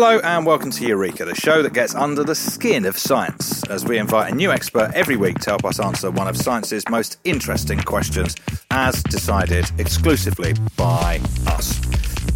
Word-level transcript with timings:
Hello 0.00 0.20
and 0.22 0.46
welcome 0.46 0.70
to 0.70 0.86
Eureka, 0.86 1.24
the 1.24 1.34
show 1.34 1.60
that 1.60 1.72
gets 1.72 1.92
under 1.96 2.22
the 2.22 2.32
skin 2.32 2.84
of 2.84 2.96
science, 2.96 3.64
as 3.64 3.84
we 3.84 3.98
invite 3.98 4.32
a 4.32 4.34
new 4.36 4.52
expert 4.52 4.92
every 4.94 5.16
week 5.16 5.40
to 5.40 5.50
help 5.50 5.64
us 5.64 5.80
answer 5.80 6.08
one 6.08 6.28
of 6.28 6.36
science's 6.36 6.84
most 6.88 7.18
interesting 7.24 7.80
questions, 7.80 8.36
as 8.70 9.02
decided 9.02 9.68
exclusively 9.80 10.54
by 10.76 11.20
us. 11.48 11.80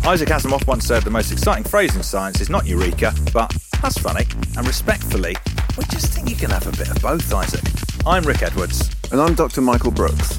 Isaac 0.05 0.31
Asimov 0.31 0.67
once 0.67 0.89
said 0.89 1.05
the 1.05 1.11
most 1.11 1.31
exciting 1.31 1.63
phrase 1.63 1.95
in 1.95 2.03
science 2.03 2.41
is 2.41 2.51
not 2.51 2.67
Eureka, 2.67 3.15
but 3.33 3.55
that's 3.81 3.97
funny, 3.97 4.27
and 4.57 4.67
respectfully, 4.67 5.37
we 5.79 5.85
just 5.85 6.13
think 6.13 6.29
you 6.29 6.35
can 6.35 6.51
have 6.51 6.67
a 6.67 6.77
bit 6.77 6.91
of 6.91 7.01
both, 7.01 7.33
Isaac. 7.33 7.63
I'm 8.05 8.25
Rick 8.25 8.43
Edwards. 8.43 8.91
And 9.13 9.21
I'm 9.21 9.35
Dr. 9.35 9.61
Michael 9.61 9.93
Brooks. 9.93 10.37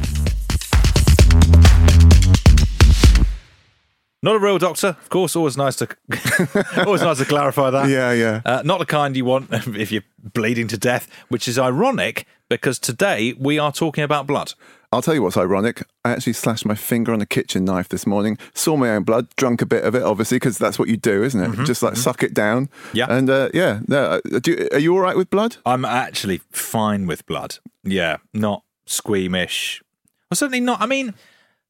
Not 4.24 4.36
a 4.36 4.40
real 4.40 4.58
doctor, 4.58 4.88
of 4.88 5.10
course. 5.10 5.36
Always 5.36 5.58
nice 5.58 5.76
to, 5.76 5.88
always 6.86 7.02
nice 7.02 7.18
to 7.20 7.26
clarify 7.26 7.70
that. 7.70 7.90
Yeah, 7.90 8.14
yeah. 8.14 8.42
Uh, 8.46 8.62
not 8.64 8.80
the 8.80 8.86
kind 8.86 9.16
you 9.18 9.26
want 9.26 9.50
if 9.52 9.92
you're 9.92 10.04
bleeding 10.34 10.68
to 10.70 10.78
death, 10.78 11.10
which 11.28 11.48
is 11.48 11.60
ironic 11.60 12.26
because 12.50 12.80
today 12.80 13.34
we 13.38 13.60
are 13.60 13.72
talking 13.74 14.04
about 14.04 14.26
blood. 14.26 14.54
I'll 14.94 15.02
tell 15.02 15.14
you 15.14 15.24
what's 15.24 15.36
ironic. 15.38 15.84
I 16.06 16.12
actually 16.12 16.34
slashed 16.34 16.66
my 16.66 16.76
finger 16.76 17.12
on 17.12 17.20
a 17.20 17.26
kitchen 17.26 17.66
knife 17.66 17.90
this 17.90 18.06
morning, 18.08 18.38
saw 18.54 18.78
my 18.78 18.92
own 18.92 19.04
blood, 19.04 19.28
drunk 19.36 19.62
a 19.62 19.66
bit 19.66 19.84
of 19.84 19.96
it, 19.96 20.04
obviously, 20.04 20.38
because 20.38 20.58
that's 20.58 20.78
what 20.80 20.88
you 20.88 20.98
do, 20.98 21.24
isn't 21.24 21.42
it? 21.60 21.66
Just 21.66 21.82
like 21.84 21.98
suck 21.98 22.22
it 22.24 22.34
down. 22.34 22.68
Mm-hmm, 22.68 22.98
Yeah. 22.98 23.08
And 23.10 23.30
uh, 23.30 23.50
yeah, 23.54 23.80
no, 23.88 24.04
uh, 24.34 24.40
do 24.40 24.70
are 24.72 24.80
you 24.80 24.94
all 24.94 25.02
right 25.02 25.18
with 25.18 25.30
blood? 25.32 25.58
I'm 25.66 25.84
actually 25.84 26.42
fine 26.52 27.08
with 27.08 27.26
blood. 27.26 27.58
Yeah, 27.84 28.18
not 28.34 28.64
squeamish. 28.86 29.82
Well, 30.30 30.36
certainly 30.36 30.60
not. 30.62 30.80
I 30.80 30.86
mean, 30.86 31.14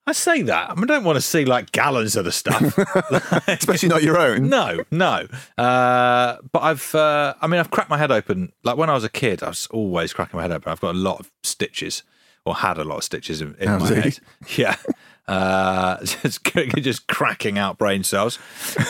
I 0.06 0.12
say 0.12 0.42
that. 0.42 0.70
I, 0.70 0.76
mean, 0.76 0.84
I 0.84 0.88
don't 0.88 1.06
want 1.06 1.16
to 1.16 1.22
see 1.22 1.46
like 1.46 1.72
gallons 1.72 2.18
of 2.18 2.26
the 2.26 2.32
stuff. 2.32 2.78
Especially 3.48 3.88
not 3.88 4.04
your 4.04 4.18
own. 4.18 4.50
no, 4.50 4.84
no. 4.92 5.28
Uh, 5.58 6.38
but 6.52 6.60
I've, 6.60 6.94
uh, 6.94 7.36
I 7.42 7.48
mean, 7.48 7.60
I've 7.60 7.72
cracked 7.72 7.90
my 7.90 7.98
head 7.98 8.12
open. 8.12 8.52
Like 8.64 8.76
when 8.76 8.90
I 8.90 8.94
was 8.96 9.06
a 9.06 9.10
kid, 9.10 9.42
I 9.42 9.50
was 9.50 9.68
always 9.68 10.12
cracking 10.12 10.38
my 10.38 10.42
head 10.42 10.52
open. 10.52 10.72
I've 10.72 10.82
got 10.82 10.94
a 10.94 10.98
lot 10.98 11.20
of 11.22 11.32
stitches, 11.44 12.04
or 12.46 12.56
had 12.56 12.78
a 12.78 12.84
lot 12.84 12.98
of 12.98 13.04
stitches 13.06 13.42
in, 13.42 13.56
in 13.56 13.80
my 13.80 13.88
head. 13.88 14.20
Yeah, 14.58 14.76
uh, 15.28 15.98
just 16.04 16.44
just 16.44 17.08
cracking 17.08 17.58
out 17.58 17.78
brain 17.78 18.04
cells. 18.04 18.40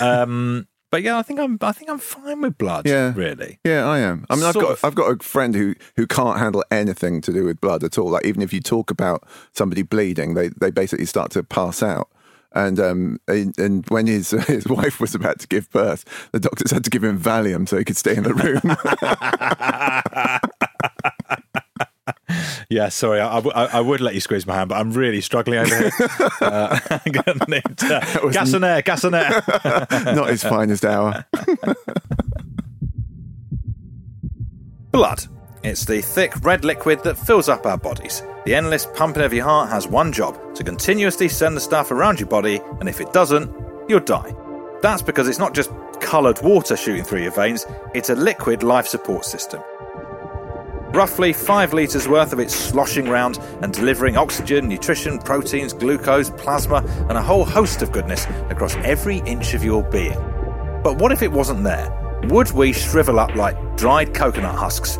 Um, 0.02 0.68
but 0.94 1.02
yeah, 1.02 1.18
I 1.18 1.24
think 1.24 1.40
I'm, 1.40 1.58
I 1.60 1.72
think 1.72 1.90
I'm 1.90 1.98
fine 1.98 2.42
with 2.42 2.56
blood. 2.60 2.86
Yeah. 2.88 3.14
really. 3.16 3.58
Yeah, 3.64 3.88
I 3.88 3.98
am. 3.98 4.28
I 4.30 4.36
mean, 4.36 4.44
I've 4.44 4.54
Sort 4.54 4.66
got 4.66 4.72
of. 4.74 4.86
I've 4.86 4.94
got 4.94 5.12
a 5.12 5.24
friend 5.24 5.56
who 5.56 5.74
who 5.98 6.06
can't 6.06 6.38
handle 6.38 6.64
anything 6.70 7.20
to 7.22 7.34
do 7.34 7.46
with 7.46 7.60
blood 7.60 7.84
at 7.84 7.98
all. 7.98 8.12
Like 8.12 8.28
even 8.28 8.44
if 8.44 8.54
you 8.54 8.62
talk 8.62 8.92
about 8.92 9.28
somebody 9.54 9.82
bleeding, 9.82 10.36
they 10.36 10.50
they 10.50 10.70
basically 10.70 11.08
start 11.08 11.32
to 11.32 11.42
pass 11.42 11.82
out. 11.82 12.12
And 12.52 12.80
um 12.80 13.20
and, 13.28 13.58
and 13.58 13.90
when 13.90 14.06
his 14.06 14.30
his 14.48 14.68
wife 14.68 15.00
was 15.00 15.16
about 15.16 15.40
to 15.40 15.48
give 15.48 15.68
birth, 15.72 16.06
the 16.32 16.40
doctors 16.40 16.70
had 16.70 16.84
to 16.84 16.92
give 16.92 17.04
him 17.04 17.20
Valium 17.20 17.68
so 17.68 17.80
he 17.80 17.84
could 17.84 17.98
stay 17.98 18.16
in 18.16 18.22
the 18.22 18.36
room. 18.36 18.62
Yeah, 22.74 22.90
sorry, 22.90 23.20
I 23.22 23.80
would 23.80 24.02
let 24.02 24.16
you 24.16 24.20
squeeze 24.20 24.48
my 24.48 24.56
hand, 24.56 24.70
but 24.70 24.80
I'm 24.80 24.92
really 24.94 25.22
struggling 25.22 25.60
over 25.60 25.76
here. 25.76 25.92
uh, 26.42 26.80
need 27.48 27.84
uh, 27.84 28.30
gas 28.32 28.54
and 28.54 28.66
air, 28.66 28.82
gas 28.82 29.04
and 29.04 29.14
air. 29.14 29.44
Not 29.92 30.30
his 30.30 30.42
finest 30.42 30.84
hour. 30.84 31.24
Blood. 34.90 35.28
It's 35.64 35.86
the 35.86 36.02
thick 36.02 36.34
red 36.44 36.66
liquid 36.66 37.04
that 37.04 37.16
fills 37.16 37.48
up 37.48 37.68
our 37.68 37.78
bodies. 37.78 38.24
The 38.46 38.56
endless 38.56 38.88
pumping 38.88 39.22
of 39.22 39.34
your 39.34 39.46
heart 39.46 39.70
has 39.70 39.88
one 39.88 40.12
job 40.12 40.56
to 40.56 40.64
continuously 40.64 41.30
send 41.30 41.56
the 41.56 41.62
stuff 41.62 41.92
around 41.92 42.20
your 42.20 42.28
body, 42.28 42.60
and 42.80 42.90
if 42.90 43.00
it 43.00 43.14
doesn't, 43.14 43.54
you'll 43.88 44.00
die. 44.00 44.34
That's 44.82 45.04
because 45.04 45.28
it's 45.28 45.38
not 45.38 45.54
just 45.54 45.70
coloured 46.02 46.42
water 46.42 46.76
shooting 46.76 47.04
through 47.04 47.22
your 47.22 47.34
veins, 47.34 47.68
it's 47.94 48.10
a 48.10 48.16
liquid 48.16 48.64
life 48.64 48.88
support 48.88 49.26
system. 49.26 49.62
Roughly 50.94 51.34
5 51.34 51.74
litres 51.74 52.08
worth 52.08 52.34
of 52.34 52.40
it 52.40 52.52
sloshing 52.52 53.10
round 53.10 53.40
and 53.64 53.74
delivering 53.74 54.16
oxygen, 54.16 54.68
nutrition, 54.68 55.18
proteins, 55.18 55.74
glucose, 55.74 56.30
plasma, 56.30 56.86
and 57.10 57.18
a 57.18 57.22
whole 57.22 57.44
host 57.44 57.82
of 57.82 57.92
goodness 57.92 58.28
across 58.52 58.76
every 58.76 59.18
inch 59.26 59.56
of 59.56 59.64
your 59.64 59.82
being. 59.82 60.20
But 60.84 61.00
what 61.00 61.12
if 61.12 61.24
it 61.24 61.32
wasn't 61.32 61.64
there? 61.64 62.22
Would 62.30 62.52
we 62.52 62.74
shrivel 62.74 63.20
up 63.20 63.34
like 63.34 63.58
dried 63.76 64.14
coconut 64.14 64.54
husks? 64.54 64.98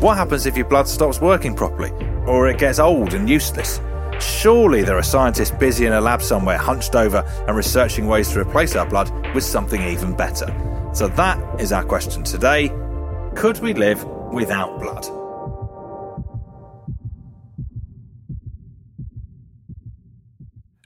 What 0.00 0.16
happens 0.16 0.44
if 0.44 0.56
your 0.56 0.66
blood 0.66 0.88
stops 0.88 1.20
working 1.20 1.54
properly, 1.54 1.92
or 2.26 2.48
it 2.48 2.58
gets 2.58 2.80
old 2.80 3.14
and 3.14 3.30
useless? 3.30 3.80
Surely 4.18 4.82
there 4.82 4.98
are 4.98 5.04
scientists 5.04 5.52
busy 5.52 5.86
in 5.86 5.92
a 5.92 6.00
lab 6.00 6.20
somewhere, 6.20 6.58
hunched 6.58 6.96
over 6.96 7.18
and 7.46 7.56
researching 7.56 8.08
ways 8.08 8.30
to 8.32 8.40
replace 8.40 8.74
our 8.74 8.86
blood 8.86 9.12
with 9.36 9.44
something 9.44 9.82
even 9.82 10.16
better. 10.16 10.52
So 10.92 11.06
that 11.08 11.60
is 11.60 11.70
our 11.70 11.84
question 11.84 12.24
today. 12.24 12.72
Could 13.36 13.60
we 13.60 13.72
live 13.72 14.04
without 14.36 14.78
blood? 14.78 15.06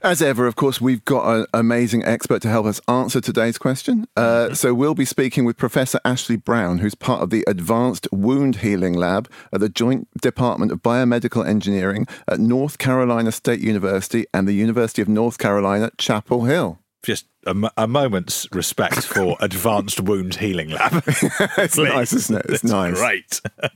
As 0.03 0.19
ever, 0.19 0.47
of 0.47 0.55
course, 0.55 0.81
we've 0.81 1.05
got 1.05 1.31
an 1.31 1.45
amazing 1.53 2.03
expert 2.03 2.41
to 2.41 2.49
help 2.49 2.65
us 2.65 2.81
answer 2.87 3.21
today's 3.21 3.59
question. 3.59 4.07
Uh, 4.17 4.51
so 4.55 4.73
we'll 4.73 4.95
be 4.95 5.05
speaking 5.05 5.45
with 5.45 5.57
Professor 5.57 5.99
Ashley 6.03 6.37
Brown, 6.37 6.79
who's 6.79 6.95
part 6.95 7.21
of 7.21 7.29
the 7.29 7.43
Advanced 7.45 8.07
Wound 8.11 8.57
Healing 8.57 8.93
Lab 8.93 9.29
at 9.53 9.59
the 9.59 9.69
Joint 9.69 10.07
Department 10.19 10.71
of 10.71 10.81
Biomedical 10.81 11.45
Engineering 11.45 12.07
at 12.27 12.39
North 12.39 12.79
Carolina 12.79 13.31
State 13.31 13.59
University 13.59 14.25
and 14.33 14.47
the 14.47 14.53
University 14.53 15.03
of 15.03 15.07
North 15.07 15.37
Carolina, 15.37 15.91
Chapel 15.99 16.45
Hill. 16.45 16.79
Just 17.03 17.27
a, 17.45 17.71
a 17.77 17.87
moment's 17.87 18.47
respect 18.51 19.05
for 19.05 19.35
Advanced 19.41 19.99
Wound 20.01 20.35
Healing 20.35 20.69
Lab. 20.69 21.03
it's 21.07 21.77
nice, 21.77 22.13
isn't 22.13 22.37
it? 22.37 22.45
It's, 22.49 22.63
nice. 22.63 22.99
Great. 22.99 23.41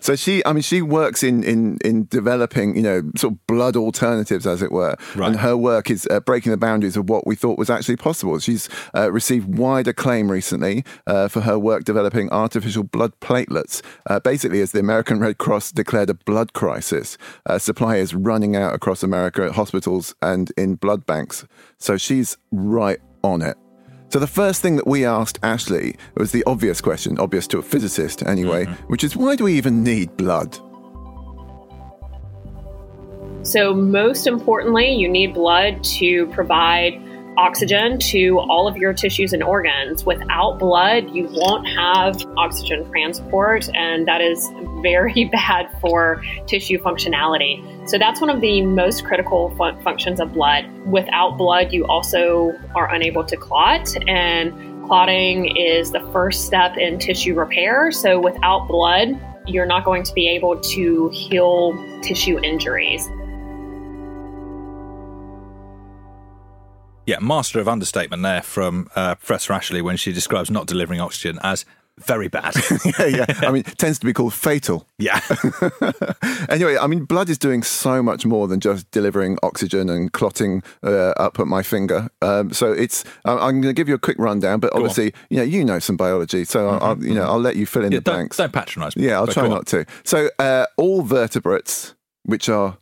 So 0.00 0.16
she, 0.16 0.44
I 0.46 0.52
mean, 0.52 0.62
she 0.62 0.80
works 0.80 1.22
in 1.22 1.42
in 1.42 1.78
in 1.84 2.06
developing, 2.06 2.76
you 2.76 2.82
know, 2.82 3.02
sort 3.16 3.34
of 3.34 3.46
blood 3.46 3.76
alternatives, 3.76 4.46
as 4.46 4.62
it 4.62 4.72
were. 4.72 4.96
Right. 5.14 5.28
And 5.28 5.36
her 5.40 5.56
work 5.56 5.90
is 5.90 6.06
uh, 6.10 6.20
breaking 6.20 6.50
the 6.50 6.56
boundaries 6.56 6.96
of 6.96 7.08
what 7.08 7.26
we 7.26 7.34
thought 7.34 7.58
was 7.58 7.68
actually 7.68 7.96
possible. 7.96 8.38
She's 8.38 8.68
uh, 8.94 9.12
received 9.12 9.58
wide 9.58 9.86
acclaim 9.86 10.30
recently 10.30 10.84
uh, 11.06 11.28
for 11.28 11.42
her 11.42 11.58
work 11.58 11.84
developing 11.84 12.30
artificial 12.30 12.84
blood 12.84 13.18
platelets. 13.20 13.82
Uh, 14.06 14.20
basically, 14.20 14.60
as 14.60 14.72
the 14.72 14.80
American 14.80 15.20
Red 15.20 15.38
Cross 15.38 15.72
declared 15.72 16.10
a 16.10 16.14
blood 16.14 16.52
crisis, 16.52 17.18
uh, 17.46 17.58
supply 17.58 17.96
is 17.96 18.14
running 18.14 18.56
out 18.56 18.74
across 18.74 19.02
America 19.02 19.44
at 19.44 19.52
hospitals 19.52 20.14
and 20.22 20.52
in 20.56 20.76
blood 20.76 21.06
banks. 21.06 21.46
So 21.78 21.96
she's 21.96 22.36
right 22.50 23.00
on 23.22 23.42
it. 23.42 23.56
So 24.10 24.18
the 24.18 24.26
first 24.26 24.62
thing 24.62 24.76
that 24.76 24.86
we 24.86 25.04
asked 25.04 25.38
Ashley 25.42 25.96
was 26.16 26.32
the 26.32 26.42
obvious 26.46 26.80
question, 26.80 27.18
obvious 27.18 27.46
to 27.48 27.58
a 27.58 27.62
physicist 27.62 28.22
anyway, 28.22 28.64
mm-hmm. 28.64 28.86
which 28.86 29.04
is 29.04 29.16
why 29.16 29.36
do 29.36 29.44
we 29.44 29.54
even 29.54 29.82
need 29.82 30.16
blood? 30.16 30.58
So, 33.42 33.72
most 33.72 34.26
importantly, 34.26 34.92
you 34.94 35.08
need 35.08 35.32
blood 35.32 35.82
to 35.84 36.26
provide 36.28 37.00
oxygen 37.38 37.98
to 37.98 38.40
all 38.40 38.66
of 38.66 38.76
your 38.76 38.92
tissues 38.92 39.32
and 39.32 39.42
organs. 39.42 40.04
Without 40.04 40.58
blood, 40.58 41.08
you 41.10 41.28
won't 41.30 41.66
have 41.68 42.20
oxygen 42.36 42.84
transport, 42.90 43.70
and 43.74 44.06
that 44.08 44.20
is 44.20 44.46
very 44.82 45.24
bad 45.32 45.70
for 45.80 46.22
tissue 46.46 46.78
functionality. 46.78 47.88
So, 47.88 47.96
that's 47.96 48.20
one 48.20 48.28
of 48.28 48.40
the 48.40 48.62
most 48.62 49.04
critical 49.04 49.54
fun- 49.56 49.80
functions 49.82 50.20
of 50.20 50.34
blood. 50.34 50.66
Without 50.84 51.38
blood, 51.38 51.72
you 51.72 51.86
also 51.86 52.52
are 52.74 52.92
unable 52.92 53.24
to 53.24 53.36
clot, 53.36 53.88
and 54.08 54.52
clotting 54.86 55.56
is 55.56 55.92
the 55.92 56.00
first 56.12 56.44
step 56.44 56.76
in 56.76 56.98
tissue 56.98 57.34
repair. 57.34 57.92
So, 57.92 58.20
without 58.20 58.66
blood, 58.66 59.18
you're 59.46 59.66
not 59.66 59.84
going 59.84 60.02
to 60.02 60.12
be 60.12 60.28
able 60.28 60.60
to 60.60 61.08
heal 61.10 61.72
tissue 62.02 62.38
injuries. 62.40 63.08
Yeah, 67.08 67.20
master 67.20 67.58
of 67.58 67.68
understatement 67.68 68.22
there 68.22 68.42
from 68.42 68.90
uh, 68.94 69.14
Professor 69.14 69.54
Ashley 69.54 69.80
when 69.80 69.96
she 69.96 70.12
describes 70.12 70.50
not 70.50 70.66
delivering 70.66 71.00
oxygen 71.00 71.38
as 71.42 71.64
very 71.96 72.28
bad. 72.28 72.54
yeah, 72.98 73.06
yeah. 73.06 73.24
I 73.48 73.50
mean, 73.50 73.64
it 73.66 73.78
tends 73.78 73.98
to 74.00 74.04
be 74.04 74.12
called 74.12 74.34
fatal. 74.34 74.86
yeah. 74.98 75.18
anyway, 76.50 76.76
I 76.76 76.86
mean, 76.86 77.06
blood 77.06 77.30
is 77.30 77.38
doing 77.38 77.62
so 77.62 78.02
much 78.02 78.26
more 78.26 78.46
than 78.46 78.60
just 78.60 78.90
delivering 78.90 79.38
oxygen 79.42 79.88
and 79.88 80.12
clotting 80.12 80.62
uh, 80.82 81.12
up 81.12 81.40
at 81.40 81.46
my 81.46 81.62
finger. 81.62 82.10
Um, 82.20 82.52
so 82.52 82.72
it's. 82.72 83.04
I'm 83.24 83.38
going 83.38 83.62
to 83.62 83.72
give 83.72 83.88
you 83.88 83.94
a 83.94 83.98
quick 83.98 84.18
rundown, 84.18 84.60
but 84.60 84.74
obviously, 84.74 85.14
you 85.30 85.38
know, 85.38 85.44
you 85.44 85.64
know 85.64 85.78
some 85.78 85.96
biology, 85.96 86.44
so 86.44 86.68
I'll, 86.68 86.90
I'll, 86.90 87.02
you 87.02 87.14
know, 87.14 87.24
I'll 87.24 87.40
let 87.40 87.56
you 87.56 87.64
fill 87.64 87.86
in 87.86 87.92
yeah 87.92 88.00
the 88.00 88.04
don't, 88.04 88.14
blanks. 88.16 88.36
don't 88.36 88.52
patronise 88.52 88.96
me. 88.96 89.06
Yeah, 89.06 89.16
I'll 89.16 89.26
try 89.26 89.44
go 89.44 89.48
on. 89.48 89.54
not 89.54 89.66
to. 89.68 89.86
So 90.04 90.28
uh, 90.38 90.66
all 90.76 91.00
vertebrates, 91.00 91.94
which 92.24 92.50
are 92.50 92.76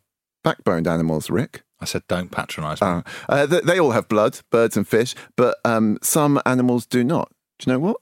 backboned 0.44 0.88
animals, 0.88 1.30
Rick. 1.30 1.62
I 1.80 1.84
said 1.84 2.02
don't 2.08 2.30
patronise 2.30 2.80
me. 2.80 2.86
Uh, 2.86 3.02
uh, 3.28 3.46
th- 3.46 3.64
they 3.64 3.78
all 3.78 3.90
have 3.92 4.08
blood, 4.08 4.40
birds 4.50 4.76
and 4.76 4.86
fish, 4.88 5.14
but 5.36 5.58
um, 5.64 5.98
some 6.02 6.40
animals 6.46 6.86
do 6.86 7.04
not. 7.04 7.30
Do 7.58 7.70
you 7.70 7.74
know 7.74 7.80
what? 7.80 7.96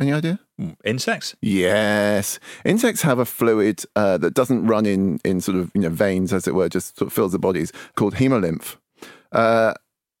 Any 0.00 0.12
idea? 0.12 0.40
Mm, 0.60 0.76
Insects? 0.84 1.34
Yes, 1.40 2.38
insects 2.64 3.02
have 3.02 3.18
a 3.18 3.24
fluid 3.24 3.84
uh, 3.96 4.18
that 4.18 4.34
doesn't 4.34 4.66
run 4.66 4.86
in 4.86 5.18
in 5.24 5.40
sort 5.40 5.56
of 5.58 5.70
you 5.74 5.80
know 5.82 5.88
veins, 5.90 6.32
as 6.32 6.46
it 6.48 6.54
were, 6.54 6.68
just 6.68 6.96
sort 6.98 7.06
of 7.08 7.12
fills 7.12 7.32
the 7.32 7.38
bodies, 7.38 7.72
called 7.96 8.14
hemolymph. 8.14 8.76
Uh, 9.32 9.74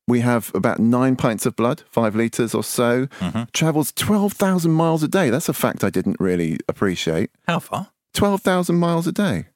we 0.06 0.20
have 0.20 0.50
about 0.54 0.78
nine 0.80 1.16
pints 1.16 1.46
of 1.46 1.56
blood, 1.56 1.82
five 1.90 2.14
liters 2.14 2.54
or 2.54 2.62
so. 2.62 3.08
Travels 3.52 3.90
twelve 3.92 4.32
thousand 4.34 4.72
miles 4.72 5.02
a 5.02 5.08
day. 5.08 5.30
That's 5.30 5.48
a 5.48 5.54
fact 5.54 5.82
I 5.82 5.90
didn't 5.90 6.18
really 6.20 6.58
appreciate. 6.68 7.30
How 7.48 7.58
far? 7.58 7.88
Twelve 8.12 8.42
thousand 8.42 8.76
miles 8.76 9.06
a 9.08 9.12
day 9.12 9.46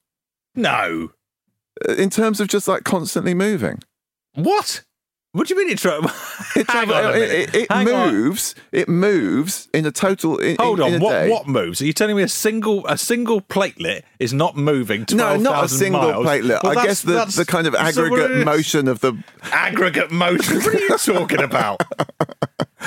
No. 0.54 1.10
Uh, 1.86 1.92
in 1.94 2.08
terms 2.10 2.40
of 2.40 2.48
just 2.48 2.66
like 2.68 2.84
constantly 2.84 3.34
moving. 3.34 3.80
What? 4.34 4.82
What 5.32 5.46
do 5.46 5.54
you 5.54 5.60
mean 5.60 5.70
it 5.70 5.78
tra- 5.78 5.98
It, 6.56 6.66
Hang 6.70 6.86
travel- 6.86 6.94
on 6.94 7.04
a 7.04 7.16
it, 7.18 7.30
it- 7.30 7.54
it 7.54 7.72
Hang 7.72 7.88
on. 7.90 8.14
moves. 8.14 8.54
It 8.72 8.88
moves 8.88 9.68
in 9.74 9.84
a 9.84 9.92
total. 9.92 10.38
In, 10.38 10.56
Hold 10.58 10.80
in, 10.80 10.84
on, 10.86 10.92
in 10.94 11.00
what 11.02 11.10
day. 11.10 11.30
what 11.30 11.46
moves? 11.46 11.82
Are 11.82 11.84
you 11.84 11.92
telling 11.92 12.16
me 12.16 12.22
a 12.22 12.28
single 12.28 12.86
a 12.86 12.96
single 12.96 13.42
platelet 13.42 14.02
is 14.18 14.32
not 14.32 14.56
moving? 14.56 15.04
No, 15.12 15.36
not 15.36 15.64
a 15.64 15.68
single 15.68 16.00
miles? 16.00 16.26
platelet. 16.26 16.62
Well, 16.62 16.78
I 16.78 16.84
guess 16.86 17.02
the, 17.02 17.12
that's- 17.12 17.36
the 17.36 17.44
kind 17.44 17.66
of 17.66 17.74
aggregate 17.74 18.30
is- 18.30 18.44
motion 18.44 18.88
of 18.88 19.00
the. 19.00 19.12
aggregate 19.52 20.10
motion. 20.10 20.56
What 20.56 20.74
are 20.74 20.78
you 20.80 20.88
talking 20.98 21.42
about? 21.42 21.82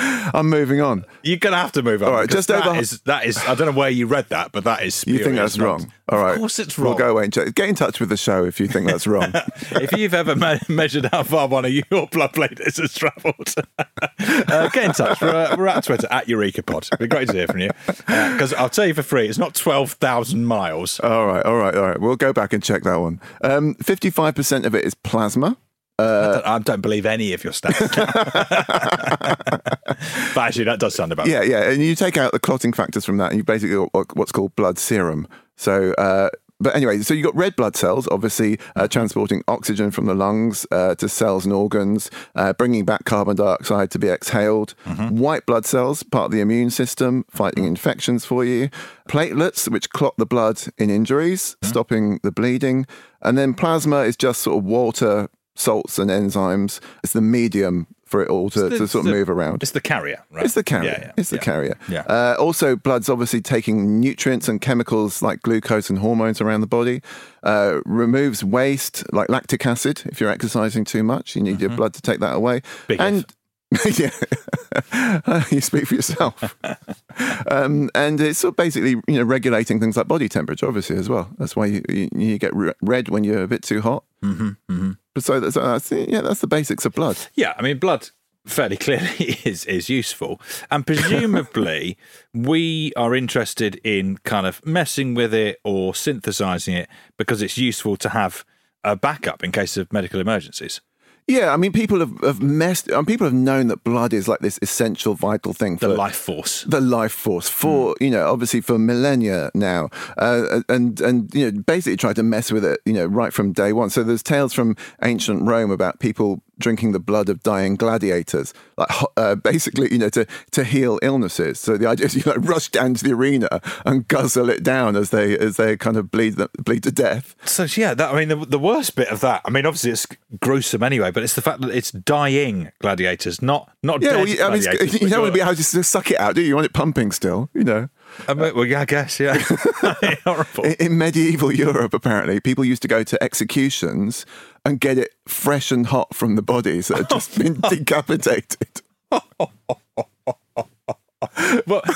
I'm 0.34 0.48
moving 0.48 0.80
on. 0.80 1.04
You're 1.22 1.38
gonna 1.38 1.56
have 1.56 1.72
to 1.72 1.82
move 1.82 2.02
on. 2.02 2.08
All 2.08 2.14
right, 2.14 2.28
just 2.28 2.50
over- 2.50 2.70
that 2.70 2.80
is 2.80 3.00
that 3.02 3.24
is. 3.26 3.36
I 3.38 3.54
don't 3.54 3.66
know 3.66 3.78
where 3.78 3.90
you 3.90 4.06
read 4.06 4.28
that, 4.30 4.52
but 4.52 4.64
that 4.64 4.82
is. 4.82 5.04
You 5.06 5.14
think 5.14 5.22
spurious 5.36 5.52
that's 5.54 5.58
wrong? 5.58 5.92
All 6.08 6.18
right. 6.18 6.32
Of 6.34 6.38
course, 6.38 6.58
it's 6.58 6.78
wrong. 6.78 6.90
We'll 6.90 6.98
go 6.98 7.10
away 7.12 7.24
and 7.24 7.32
check. 7.32 7.54
Get 7.54 7.68
in 7.68 7.74
touch 7.74 8.00
with 8.00 8.08
the 8.08 8.16
show 8.16 8.44
if 8.44 8.60
you 8.60 8.66
think 8.66 8.86
that's 8.86 9.06
wrong. 9.06 9.32
if 9.72 9.92
you've 9.92 10.14
ever 10.14 10.34
me- 10.36 10.60
measured 10.68 11.06
how 11.06 11.22
far 11.22 11.48
one 11.48 11.64
of 11.64 11.72
your 11.72 11.84
blood 12.06 12.32
platelets 12.32 12.78
has 12.80 12.94
travelled, 12.94 13.54
uh, 14.50 14.68
get 14.68 14.84
in 14.84 14.92
touch. 14.92 15.20
We're, 15.20 15.28
uh, 15.30 15.56
we're 15.56 15.68
at 15.68 15.84
Twitter 15.84 16.08
at 16.10 16.26
EurekaPod. 16.26 16.88
It'd 16.88 16.98
be 16.98 17.06
great 17.06 17.28
to 17.28 17.34
hear 17.34 17.46
from 17.46 17.60
you. 17.60 17.70
Because 17.86 18.52
I'll 18.54 18.68
tell 18.68 18.86
you 18.86 18.94
for 18.94 19.02
free, 19.02 19.28
it's 19.28 19.38
not 19.38 19.54
12,000 19.54 20.44
miles. 20.44 21.00
all 21.00 21.26
right, 21.26 21.44
all 21.44 21.56
right, 21.56 21.74
all 21.74 21.82
right. 21.88 22.00
We'll 22.00 22.16
go 22.16 22.32
back 22.32 22.52
and 22.52 22.62
check 22.62 22.82
that 22.82 22.96
one. 22.96 23.20
Um, 23.42 23.74
55% 23.76 24.64
of 24.66 24.74
it 24.74 24.84
is 24.84 24.94
plasma. 24.94 25.56
I, 25.98 26.32
don't, 26.32 26.46
I 26.46 26.58
don't 26.58 26.80
believe 26.80 27.06
any 27.06 27.32
of 27.32 27.44
your 27.44 27.52
stats. 27.52 27.94
but 30.34 30.40
actually, 30.40 30.64
that 30.64 30.80
does 30.80 30.94
sound 30.94 31.12
about 31.12 31.26
Yeah, 31.26 31.42
yeah. 31.42 31.70
And 31.70 31.82
you 31.82 31.94
take 31.94 32.16
out 32.16 32.32
the 32.32 32.40
clotting 32.40 32.72
factors 32.72 33.04
from 33.04 33.18
that, 33.18 33.30
and 33.30 33.38
you 33.38 33.44
basically 33.44 33.76
got 33.76 34.16
what's 34.16 34.32
called 34.32 34.56
blood 34.56 34.78
serum. 34.78 35.28
So, 35.56 35.92
uh, 35.92 36.30
but 36.62 36.76
anyway, 36.76 37.00
so 37.00 37.12
you've 37.12 37.24
got 37.24 37.34
red 37.34 37.56
blood 37.56 37.76
cells, 37.76 38.06
obviously 38.10 38.58
uh, 38.76 38.86
transporting 38.86 39.42
oxygen 39.48 39.90
from 39.90 40.06
the 40.06 40.14
lungs 40.14 40.64
uh, 40.70 40.94
to 40.94 41.08
cells 41.08 41.44
and 41.44 41.52
organs, 41.52 42.08
uh, 42.36 42.52
bringing 42.52 42.84
back 42.84 43.04
carbon 43.04 43.36
dioxide 43.36 43.90
to 43.90 43.98
be 43.98 44.08
exhaled. 44.08 44.74
White 45.10 45.44
blood 45.44 45.66
cells, 45.66 46.04
part 46.04 46.26
of 46.26 46.30
the 46.30 46.40
immune 46.40 46.70
system, 46.70 47.24
fighting 47.28 47.64
infections 47.64 48.24
for 48.24 48.44
you. 48.44 48.70
Platelets, 49.08 49.68
which 49.68 49.90
clot 49.90 50.14
the 50.18 50.26
blood 50.26 50.62
in 50.78 50.88
injuries, 50.88 51.56
stopping 51.62 52.20
the 52.22 52.30
bleeding. 52.30 52.86
And 53.20 53.36
then 53.36 53.54
plasma 53.54 54.02
is 54.02 54.16
just 54.16 54.40
sort 54.40 54.58
of 54.58 54.64
water, 54.64 55.28
salts, 55.54 55.98
and 55.98 56.10
enzymes. 56.10 56.80
It's 57.04 57.12
the 57.12 57.20
medium 57.20 57.86
for 58.04 58.22
it 58.22 58.28
all 58.28 58.50
to, 58.50 58.68
the- 58.68 58.78
to 58.78 58.88
sort 58.88 59.06
of 59.06 59.06
the- 59.06 59.12
move 59.12 59.30
around. 59.30 59.62
It's 59.62 59.72
the 59.72 59.80
carrier, 59.80 60.22
right? 60.30 60.44
It's 60.44 60.54
the 60.54 60.62
carrier. 60.62 60.90
Yeah, 60.92 61.06
yeah, 61.06 61.12
It's 61.16 61.30
the 61.30 61.36
yeah. 61.36 61.42
carrier. 61.42 61.78
Yeah. 61.88 62.00
Uh, 62.02 62.36
also, 62.38 62.76
blood's 62.76 63.08
obviously 63.08 63.40
taking 63.40 64.00
nutrients 64.00 64.48
and 64.48 64.60
chemicals 64.60 65.22
like 65.22 65.40
glucose 65.42 65.88
and 65.88 65.98
hormones 65.98 66.40
around 66.40 66.60
the 66.60 66.66
body. 66.66 67.00
Uh, 67.42 67.80
removes 67.86 68.44
waste 68.44 69.04
like 69.14 69.28
lactic 69.30 69.64
acid. 69.64 70.02
If 70.06 70.20
you're 70.20 70.30
exercising 70.30 70.84
too 70.84 71.02
much, 71.02 71.34
you 71.36 71.42
need 71.42 71.60
your 71.60 71.70
blood 71.70 71.94
to 71.94 72.02
take 72.02 72.20
that 72.20 72.34
away. 72.34 72.60
Mm-hmm. 72.60 72.86
Big 72.88 73.00
and 73.00 73.24
yeah, 73.98 75.42
you 75.50 75.62
speak 75.62 75.86
for 75.86 75.94
yourself. 75.94 76.54
um, 77.50 77.88
and 77.94 78.20
it's 78.20 78.38
sort 78.40 78.52
of 78.52 78.56
basically 78.56 78.90
you 79.08 79.16
know 79.18 79.22
regulating 79.22 79.80
things 79.80 79.96
like 79.96 80.06
body 80.06 80.28
temperature, 80.28 80.66
obviously 80.66 80.96
as 80.96 81.08
well. 81.08 81.30
That's 81.38 81.56
why 81.56 81.64
you 81.66 81.82
you, 81.88 82.08
you 82.14 82.38
get 82.38 82.52
red 82.82 83.08
when 83.08 83.24
you're 83.24 83.42
a 83.42 83.48
bit 83.48 83.62
too 83.62 83.80
hot. 83.80 84.04
Mm-hmm, 84.22 84.48
mm-hmm. 84.70 84.90
So 85.18 85.40
that's, 85.40 85.54
that's 85.54 85.92
yeah, 85.92 86.22
that's 86.22 86.40
the 86.40 86.46
basics 86.46 86.84
of 86.84 86.94
blood. 86.94 87.18
Yeah, 87.34 87.54
I 87.58 87.62
mean, 87.62 87.78
blood 87.78 88.10
fairly 88.46 88.76
clearly 88.86 89.38
is 89.44 89.64
is 89.66 89.88
useful, 89.88 90.40
and 90.70 90.86
presumably 90.86 91.98
we 92.34 92.92
are 92.96 93.14
interested 93.14 93.76
in 93.84 94.18
kind 94.18 94.46
of 94.46 94.64
messing 94.64 95.14
with 95.14 95.34
it 95.34 95.60
or 95.64 95.94
synthesizing 95.94 96.74
it 96.74 96.88
because 97.16 97.42
it's 97.42 97.58
useful 97.58 97.96
to 97.96 98.10
have 98.10 98.44
a 98.84 98.96
backup 98.96 99.44
in 99.44 99.52
case 99.52 99.76
of 99.76 99.92
medical 99.92 100.20
emergencies. 100.20 100.80
Yeah, 101.28 101.52
I 101.52 101.56
mean, 101.56 101.72
people 101.72 102.00
have, 102.00 102.18
have 102.22 102.42
messed. 102.42 102.90
Um, 102.90 103.06
people 103.06 103.26
have 103.26 103.32
known 103.34 103.68
that 103.68 103.84
blood 103.84 104.12
is 104.12 104.26
like 104.26 104.40
this 104.40 104.58
essential, 104.60 105.14
vital 105.14 105.52
thing 105.52 105.78
for 105.78 105.86
The 105.86 105.94
life 105.94 106.16
force. 106.16 106.64
the 106.64 106.80
life 106.80 107.12
force 107.12 107.48
for 107.48 107.94
you 108.00 108.10
know 108.10 108.26
obviously 108.30 108.60
for 108.60 108.78
millennia 108.78 109.50
now 109.54 109.88
uh, 110.18 110.60
and 110.68 111.00
and 111.00 111.32
you 111.34 111.50
know 111.50 111.62
basically 111.62 111.96
tried 111.96 112.16
to 112.16 112.22
mess 112.22 112.50
with 112.50 112.64
it 112.64 112.80
you 112.84 112.92
know 112.92 113.06
right 113.06 113.32
from 113.32 113.52
day 113.52 113.72
one 113.72 113.88
so 113.90 114.02
there's 114.02 114.22
tales 114.22 114.52
from 114.52 114.76
ancient 115.04 115.42
rome 115.48 115.70
about 115.70 116.00
people 116.00 116.42
drinking 116.58 116.92
the 116.92 117.00
blood 117.00 117.28
of 117.28 117.42
dying 117.42 117.76
gladiators 117.76 118.54
like 118.76 118.88
uh, 119.16 119.34
basically 119.50 119.90
you 119.92 119.98
know 119.98 120.08
to 120.08 120.26
to 120.50 120.64
heal 120.64 120.98
illnesses 121.02 121.58
so 121.58 121.76
the 121.76 121.86
idea 121.86 122.06
is 122.06 122.14
you 122.16 122.22
like 122.26 122.46
rush 122.46 122.68
down 122.68 122.94
to 122.94 123.04
the 123.04 123.12
arena 123.12 123.60
and 123.84 124.06
guzzle 124.08 124.48
it 124.48 124.62
down 124.62 124.96
as 124.96 125.10
they 125.10 125.36
as 125.38 125.56
they 125.56 125.76
kind 125.76 125.96
of 125.96 126.10
bleed 126.10 126.36
bleed 126.58 126.82
to 126.82 126.92
death 126.92 127.34
So 127.44 127.64
yeah, 127.64 127.94
that 127.94 128.14
I 128.14 128.18
mean, 128.18 128.28
the, 128.28 128.36
the 128.36 128.58
worst 128.58 128.96
bit 128.96 129.08
of 129.08 129.20
that. 129.20 129.42
I 129.44 129.50
mean, 129.50 129.66
obviously 129.66 129.90
it's 129.90 130.06
gruesome 130.40 130.82
anyway, 130.82 131.10
but 131.10 131.22
it's 131.22 131.34
the 131.34 131.42
fact 131.42 131.60
that 131.60 131.70
it's 131.70 131.90
dying 131.90 132.70
gladiators, 132.80 133.42
not 133.42 133.70
not 133.82 134.02
yeah 134.02 134.10
dead 134.10 134.16
well, 134.16 134.28
you, 134.28 134.42
I 134.42 134.50
mean 134.50 134.62
gladiators. 134.62 134.92
you 135.02 135.08
don't 135.08 135.20
want 135.22 135.32
to 135.32 135.38
be 135.38 135.40
able 135.40 135.54
to 135.54 135.82
suck 135.82 136.10
it 136.10 136.20
out 136.20 136.34
do 136.34 136.40
you 136.40 136.52
you 136.52 136.54
want 136.56 136.66
it 136.66 136.74
pumping 136.74 137.10
still 137.12 137.48
you 137.54 137.64
know 137.64 137.88
I 138.28 138.34
mean, 138.34 138.54
well, 138.54 138.64
yeah, 138.64 138.80
I 138.80 138.84
guess, 138.84 139.18
yeah. 139.20 139.38
Horrible. 140.24 140.64
In, 140.64 140.72
in 140.78 140.98
medieval 140.98 141.52
Europe, 141.52 141.94
apparently, 141.94 142.40
people 142.40 142.64
used 142.64 142.82
to 142.82 142.88
go 142.88 143.02
to 143.02 143.22
executions 143.22 144.26
and 144.64 144.80
get 144.80 144.98
it 144.98 145.14
fresh 145.26 145.70
and 145.72 145.86
hot 145.86 146.14
from 146.14 146.36
the 146.36 146.42
bodies 146.42 146.88
that 146.88 146.98
had 146.98 147.10
just 147.10 147.38
been 147.42 147.60
decapitated. 147.60 148.82
what, 149.10 149.50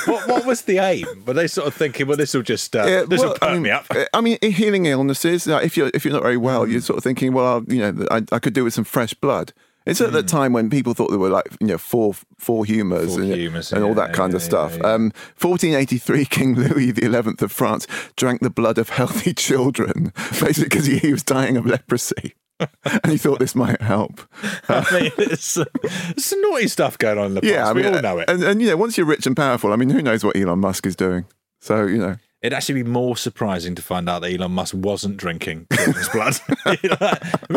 what 0.07 0.29
what 0.29 0.47
was 0.47 0.63
the 0.63 0.79
aim? 0.79 1.25
Were 1.27 1.35
they 1.35 1.47
sort 1.47 1.67
of 1.67 1.75
thinking, 1.75 2.07
well, 2.07 2.17
this 2.17 2.35
will 2.35 2.43
just 2.43 2.75
uh, 2.75 2.85
Yeah, 2.87 3.05
this 3.05 3.21
well, 3.21 3.31
will 3.31 3.39
perk 3.39 3.51
I 3.51 3.53
mean, 3.55 3.63
me 3.63 3.71
up? 3.71 3.87
I 4.13 4.21
mean, 4.21 4.39
healing 4.43 4.87
illnesses, 4.87 5.47
like, 5.47 5.65
if 5.65 5.77
you're 5.77 5.91
if 5.95 6.05
you're 6.05 6.15
not 6.15 6.23
very 6.23 6.37
well, 6.37 6.67
you're 6.67 6.81
sort 6.81 6.99
of 6.99 7.05
thinking, 7.05 7.33
well, 7.33 7.65
you 7.69 7.79
know, 7.81 8.07
I, 8.11 8.23
I 8.33 8.39
could 8.39 8.55
do 8.55 8.65
with 8.65 8.75
some 8.75 8.85
fresh 8.85 9.15
blood. 9.15 9.53
It's 9.87 10.01
at 10.01 10.13
the 10.13 10.23
time 10.23 10.53
when 10.53 10.69
people 10.69 10.95
thought 10.95 11.11
there 11.11 11.19
were 11.19 11.31
like 11.31 11.47
you 11.61 11.69
know 11.69 11.79
four 11.79 12.15
four 12.39 12.65
humours 12.65 13.15
and, 13.15 13.33
humours, 13.33 13.73
and 13.73 13.85
all 13.85 13.91
yeah, 13.91 14.07
that 14.07 14.13
kind 14.13 14.33
yeah, 14.33 14.37
of 14.37 14.43
stuff. 14.43 14.77
yeah. 14.77 14.95
Um, 14.95 15.13
1483, 15.41 16.25
King 16.31 16.55
Louis 16.57 16.93
XI 16.93 17.45
of 17.45 17.53
France 17.53 17.87
drank 18.17 18.41
the 18.41 18.51
blood 18.51 18.79
of 18.79 18.89
healthy 18.89 19.33
children, 19.35 20.13
basically 20.41 20.65
because 20.65 20.87
he, 20.87 20.99
he 20.99 21.13
was 21.13 21.23
dying 21.23 21.57
of 21.57 21.67
leprosy, 21.67 22.35
and 22.59 23.13
he 23.13 23.17
thought 23.17 23.39
this 23.39 23.55
might 23.55 23.81
help. 23.81 24.21
I 24.69 24.85
mean, 24.93 25.13
it's, 25.19 25.57
it's 25.57 26.25
some 26.25 26.41
naughty 26.43 26.67
stuff 26.67 26.99
going 26.99 27.19
on 27.19 27.27
in 27.27 27.35
the 27.35 27.41
past. 27.43 27.53
Yeah, 27.53 27.69
I 27.69 27.73
we 27.73 27.87
all 27.87 28.03
know 28.03 28.19
it. 28.19 28.29
And, 28.29 28.43
and 28.43 28.61
you 28.61 28.69
know, 28.69 28.77
once 28.77 28.99
you're 28.99 29.07
rich 29.07 29.27
and 29.27 29.37
powerful, 29.37 29.73
I 29.73 29.77
mean, 29.77 29.91
who 29.91 30.03
knows 30.03 30.25
what 30.25 30.37
Elon 30.37 30.59
Musk 30.59 30.85
is 30.87 30.97
doing? 30.97 31.27
So 31.61 31.87
you 31.87 31.99
know, 31.99 32.17
It'd 32.43 32.55
actually 32.55 32.83
be 32.83 32.89
more 32.89 33.17
surprising 33.17 33.75
to 33.75 33.83
find 33.83 34.09
out 34.09 34.21
that 34.21 34.33
Elon 34.33 34.53
Musk 34.53 34.75
wasn't 34.77 35.17
drinking 35.17 35.67
children's 35.73 36.09
blood. 36.11 36.39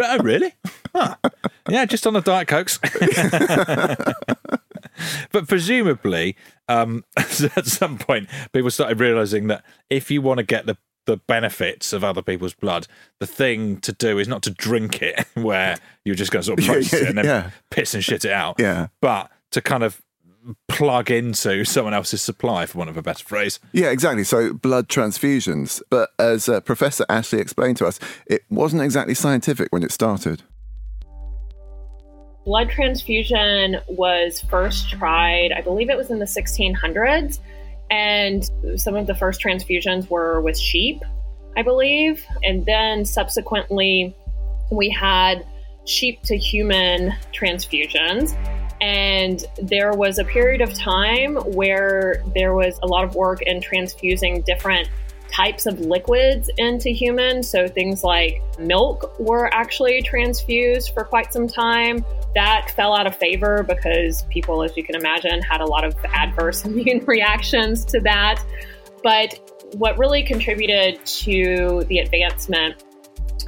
Oh, 0.01 0.17
really? 0.23 0.53
Huh. 0.95 1.15
Yeah, 1.69 1.85
just 1.85 2.07
on 2.07 2.13
the 2.13 2.21
Diet 2.21 2.47
Cokes. 2.47 2.77
but 5.31 5.47
presumably, 5.47 6.35
um, 6.67 7.03
at 7.17 7.65
some 7.65 7.97
point, 7.97 8.29
people 8.53 8.71
started 8.71 8.99
realizing 8.99 9.47
that 9.47 9.63
if 9.89 10.11
you 10.11 10.21
want 10.21 10.39
to 10.39 10.43
get 10.43 10.65
the 10.65 10.77
the 11.05 11.17
benefits 11.17 11.91
of 11.91 12.03
other 12.03 12.21
people's 12.21 12.53
blood, 12.53 12.85
the 13.19 13.25
thing 13.25 13.77
to 13.77 13.91
do 13.91 14.19
is 14.19 14.27
not 14.27 14.43
to 14.43 14.51
drink 14.51 15.01
it, 15.01 15.25
where 15.33 15.75
you're 16.05 16.15
just 16.15 16.31
going 16.31 16.41
to 16.41 16.45
sort 16.45 16.59
of 16.59 16.65
process 16.65 17.01
it 17.01 17.07
and 17.09 17.17
then 17.17 17.25
Yeah. 17.25 17.49
piss 17.71 17.95
and 17.95 18.03
shit 18.03 18.25
it 18.25 18.31
out. 18.31 18.57
Yeah. 18.59 18.87
But 19.01 19.31
to 19.51 19.61
kind 19.61 19.81
of 19.83 20.01
plug 20.67 21.09
into 21.09 21.65
someone 21.65 21.95
else's 21.95 22.21
supply, 22.21 22.67
for 22.67 22.77
want 22.77 22.91
of 22.91 22.97
a 22.97 23.01
better 23.01 23.23
phrase. 23.23 23.59
Yeah, 23.71 23.89
exactly. 23.89 24.23
So 24.23 24.53
blood 24.53 24.87
transfusions. 24.87 25.81
But 25.89 26.11
as 26.19 26.47
uh, 26.47 26.61
Professor 26.61 27.05
Ashley 27.09 27.39
explained 27.39 27.77
to 27.77 27.87
us, 27.87 27.99
it 28.27 28.43
wasn't 28.51 28.83
exactly 28.83 29.15
scientific 29.15 29.69
when 29.71 29.81
it 29.81 29.91
started. 29.91 30.43
Blood 32.45 32.69
transfusion 32.69 33.77
was 33.87 34.41
first 34.41 34.89
tried, 34.89 35.51
I 35.51 35.61
believe 35.61 35.89
it 35.89 35.97
was 35.97 36.09
in 36.09 36.19
the 36.19 36.25
1600s, 36.25 37.39
and 37.91 38.49
some 38.75 38.95
of 38.95 39.07
the 39.07 39.15
first 39.15 39.41
transfusions 39.41 40.09
were 40.09 40.41
with 40.41 40.57
sheep, 40.57 41.01
I 41.57 41.61
believe. 41.63 42.23
And 42.43 42.65
then 42.65 43.05
subsequently, 43.05 44.15
we 44.71 44.89
had 44.89 45.45
sheep 45.85 46.21
to 46.23 46.37
human 46.37 47.13
transfusions. 47.33 48.35
And 48.81 49.43
there 49.61 49.93
was 49.93 50.19
a 50.19 50.23
period 50.23 50.61
of 50.61 50.73
time 50.73 51.35
where 51.35 52.23
there 52.33 52.53
was 52.53 52.79
a 52.81 52.87
lot 52.87 53.03
of 53.03 53.15
work 53.15 53.41
in 53.41 53.61
transfusing 53.61 54.41
different 54.43 54.89
types 55.31 55.65
of 55.65 55.79
liquids 55.79 56.49
into 56.57 56.89
humans. 56.89 57.49
So 57.49 57.67
things 57.67 58.03
like 58.03 58.41
milk 58.59 59.19
were 59.19 59.53
actually 59.53 60.01
transfused 60.01 60.93
for 60.93 61.03
quite 61.03 61.31
some 61.31 61.47
time. 61.47 62.03
That 62.35 62.71
fell 62.71 62.93
out 62.95 63.07
of 63.07 63.15
favor 63.15 63.63
because 63.63 64.23
people, 64.29 64.63
as 64.63 64.75
you 64.77 64.83
can 64.83 64.95
imagine, 64.95 65.41
had 65.41 65.61
a 65.61 65.65
lot 65.65 65.83
of 65.83 65.95
adverse 66.05 66.65
immune 66.65 67.05
reactions 67.05 67.85
to 67.85 67.99
that. 68.01 68.43
But 69.03 69.39
what 69.73 69.97
really 69.97 70.23
contributed 70.23 71.05
to 71.05 71.83
the 71.87 71.99
advancement 71.99 72.83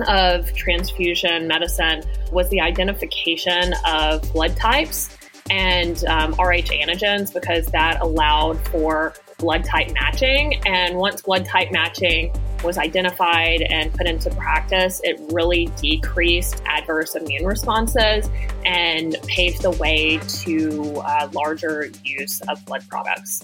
of 0.07 0.53
transfusion 0.53 1.47
medicine 1.47 2.03
was 2.31 2.49
the 2.49 2.61
identification 2.61 3.73
of 3.85 4.21
blood 4.31 4.55
types 4.55 5.17
and 5.49 6.05
um, 6.05 6.31
Rh 6.33 6.63
antigens 6.71 7.33
because 7.33 7.65
that 7.67 7.99
allowed 8.01 8.57
for 8.69 9.13
blood 9.41 9.65
type 9.65 9.91
matching. 9.93 10.61
And 10.65 10.97
once 10.97 11.21
blood 11.23 11.45
type 11.45 11.71
matching 11.71 12.31
was 12.63 12.77
identified 12.77 13.63
and 13.63 13.91
put 13.93 14.07
into 14.07 14.29
practice, 14.35 15.01
it 15.03 15.19
really 15.33 15.65
decreased 15.81 16.61
adverse 16.65 17.15
immune 17.15 17.45
responses 17.45 18.29
and 18.63 19.17
paved 19.27 19.63
the 19.63 19.71
way 19.71 20.19
to 20.43 21.01
uh, 21.03 21.27
larger 21.33 21.89
use 22.03 22.39
of 22.41 22.63
blood 22.65 22.87
products. 22.87 23.43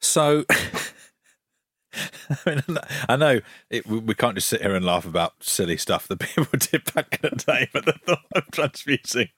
So, 0.00 0.44
I, 2.46 2.50
mean, 2.50 2.62
I 3.08 3.16
know 3.16 3.40
it, 3.70 3.86
we 3.86 4.14
can't 4.14 4.34
just 4.34 4.48
sit 4.48 4.62
here 4.62 4.74
and 4.74 4.84
laugh 4.84 5.04
about 5.06 5.34
silly 5.40 5.76
stuff 5.76 6.08
that 6.08 6.18
people 6.20 6.46
did 6.58 6.92
back 6.94 7.18
in 7.22 7.30
the 7.30 7.36
day, 7.36 7.68
but 7.72 7.84
the 7.84 7.92
thought 7.92 8.18
of 8.34 8.50
transfusing 8.50 9.28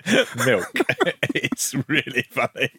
milk 0.46 0.68
it's 1.34 1.75
really 1.88 2.26
funny. 2.30 2.70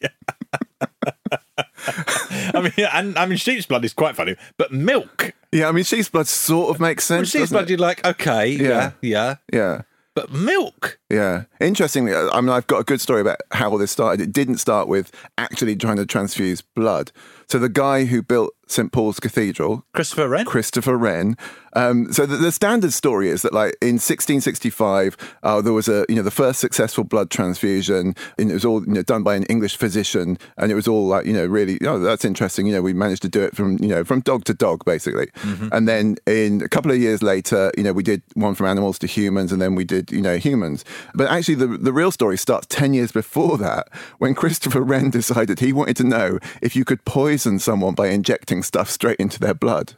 I 1.57 2.61
mean, 2.61 2.87
and 2.91 3.17
I 3.17 3.25
mean, 3.25 3.37
sheep's 3.37 3.65
blood 3.65 3.85
is 3.85 3.93
quite 3.93 4.15
funny, 4.15 4.35
but 4.57 4.71
milk. 4.71 5.33
Yeah, 5.51 5.69
I 5.69 5.71
mean, 5.71 5.83
sheep's 5.83 6.09
blood 6.09 6.27
sort 6.27 6.73
of 6.73 6.79
makes 6.81 7.09
Well, 7.09 7.19
sense. 7.19 7.29
sheep's 7.29 7.51
blood, 7.51 7.65
it? 7.65 7.69
you're 7.71 7.79
like, 7.79 8.05
okay, 8.05 8.47
Yeah. 8.47 8.91
yeah, 9.01 9.35
Yeah. 9.51 9.81
but 10.13 10.31
milk. 10.31 10.99
Yeah. 11.09 11.43
Interestingly, 11.65 12.13
I 12.13 12.39
mean, 12.41 12.51
I've 12.51 12.67
got 12.67 12.79
a 12.79 12.83
good 12.83 13.01
story 13.01 13.21
about 13.21 13.37
how 13.51 13.71
all 13.71 13.79
this 13.79 13.91
started. 13.91 14.21
It 14.21 14.31
didn't 14.31 14.59
start 14.59 14.87
with 14.87 15.11
actually 15.39 15.75
trying 15.75 15.97
to 15.97 16.05
transfuse 16.05 16.61
blood. 16.61 17.11
So 17.47 17.57
the 17.57 17.69
guy 17.69 18.05
who 18.05 18.21
built 18.21 18.53
St 18.67 18.91
Paul's 18.91 19.19
Cathedral, 19.19 19.85
Christopher 19.93 20.27
Wren. 20.27 20.45
Christopher 20.45 20.97
Wren. 20.97 21.37
Um, 21.73 22.11
so 22.13 22.25
the, 22.25 22.37
the 22.37 22.51
standard 22.53 22.93
story 22.93 23.27
is 23.27 23.41
that, 23.41 23.53
like 23.53 23.75
in 23.81 23.95
1665, 23.95 25.17
uh, 25.43 25.61
there 25.61 25.73
was 25.73 25.89
a 25.89 26.05
you 26.07 26.15
know 26.15 26.23
the 26.23 26.31
first 26.31 26.59
successful 26.59 27.03
blood 27.03 27.29
transfusion, 27.29 28.15
and 28.39 28.49
it 28.49 28.53
was 28.53 28.65
all 28.65 28.83
you 28.85 28.93
know 28.93 29.03
done 29.03 29.23
by 29.23 29.35
an 29.35 29.43
English 29.43 29.75
physician, 29.75 30.37
and 30.57 30.71
it 30.71 30.75
was 30.75 30.87
all 30.87 31.05
like 31.05 31.25
you 31.25 31.33
know 31.33 31.45
really 31.45 31.77
oh 31.85 31.99
that's 31.99 32.25
interesting. 32.25 32.65
You 32.65 32.73
know 32.73 32.81
we 32.81 32.93
managed 32.93 33.21
to 33.23 33.29
do 33.29 33.41
it 33.41 33.55
from 33.55 33.77
you 33.81 33.89
know 33.89 34.03
from 34.03 34.21
dog 34.21 34.45
to 34.45 34.53
dog 34.53 34.85
basically, 34.85 35.27
and 35.71 35.87
then 35.87 36.15
in 36.25 36.63
a 36.63 36.69
couple 36.69 36.91
of 36.91 36.97
years 36.97 37.21
later, 37.21 37.71
you 37.77 37.83
know 37.83 37.93
we 37.93 38.03
did 38.03 38.23
one 38.33 38.55
from 38.55 38.67
animals 38.67 38.97
to 38.99 39.07
humans, 39.07 39.51
and 39.51 39.61
then 39.61 39.75
we 39.75 39.83
did 39.83 40.11
you 40.11 40.21
know 40.21 40.37
humans. 40.37 40.85
But 41.13 41.29
actually, 41.29 41.54
the 41.55 41.67
the 41.67 41.93
real 41.93 42.11
story 42.11 42.37
starts 42.37 42.67
ten 42.67 42.93
years 42.93 43.11
before 43.11 43.57
that, 43.57 43.89
when 44.17 44.35
Christopher 44.35 44.81
Wren 44.89 45.09
decided 45.09 45.59
he 45.59 45.73
wanted 45.73 45.97
to 45.97 46.03
know 46.03 46.39
if 46.61 46.75
you 46.75 46.85
could 46.85 47.05
poison 47.05 47.59
someone 47.59 47.95
by 47.95 48.07
injecting 48.07 48.63
stuff 48.63 48.89
straight 48.89 49.19
into 49.19 49.39
their 49.39 49.53
blood. 49.53 49.93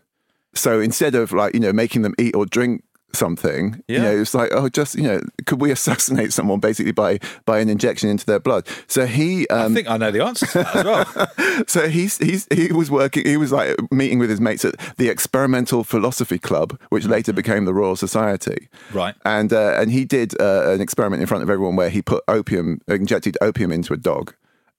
So 0.53 0.79
instead 0.79 1.13
of 1.13 1.31
like, 1.31 1.53
you 1.53 1.59
know, 1.59 1.73
making 1.73 2.01
them 2.01 2.15
eat 2.17 2.35
or 2.35 2.45
drink 2.45 2.83
something, 3.17 3.83
you 3.88 4.00
know, 4.00 4.15
it's 4.15 4.33
like, 4.33 4.51
oh, 4.53 4.69
just, 4.69 4.95
you 4.95 5.03
know, 5.03 5.21
could 5.45 5.59
we 5.59 5.71
assassinate 5.71 6.31
someone 6.31 6.59
basically 6.59 6.91
by 6.91 7.19
by 7.45 7.59
an 7.59 7.69
injection 7.69 8.09
into 8.09 8.25
their 8.25 8.39
blood? 8.39 8.67
So 8.88 9.05
he 9.05 9.50
I 9.50 9.65
um 9.65 9.74
think 9.74 9.89
I 9.89 9.97
know 9.97 10.12
the 10.12 10.24
answer 10.24 10.45
to 10.45 10.57
that 10.59 10.75
as 10.75 10.86
well. 10.86 11.65
so 11.67 11.89
he's 11.89 12.17
he's 12.17 12.47
he 12.53 12.71
was 12.71 12.89
working 12.89 13.25
he 13.25 13.38
was 13.38 13.51
like 13.51 13.75
meeting 13.91 14.19
with 14.19 14.29
his 14.29 14.39
mates 14.39 14.63
at 14.63 14.75
the 14.97 15.09
Experimental 15.09 15.83
Philosophy 15.83 16.39
Club, 16.39 16.79
which 16.89 17.05
later 17.05 17.33
became 17.33 17.65
the 17.65 17.74
Royal 17.74 17.95
Society. 17.95 18.69
Right. 18.93 19.15
And 19.25 19.51
uh, 19.51 19.75
and 19.79 19.91
he 19.91 20.05
did 20.05 20.39
uh, 20.39 20.71
an 20.71 20.81
experiment 20.81 21.21
in 21.21 21.27
front 21.27 21.43
of 21.43 21.50
everyone 21.50 21.75
where 21.75 21.89
he 21.89 22.01
put 22.01 22.24
opium 22.27 22.81
injected 22.88 23.38
opium 23.41 23.71
into 23.71 23.93
a 23.93 23.97
dog 23.97 24.33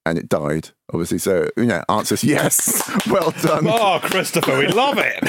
and 0.07 0.19
it 0.19 0.29
died, 0.29 0.71
obviously. 0.93 1.19
So, 1.19 1.49
you 1.57 1.67
know, 1.67 1.83
answers 1.89 2.25
yes. 2.25 2.83
well 3.07 3.31
done. 3.43 3.67
oh, 3.69 4.01
Christopher, 4.03 4.59
we 4.59 4.69
love 4.69 4.99
it. 4.99 5.25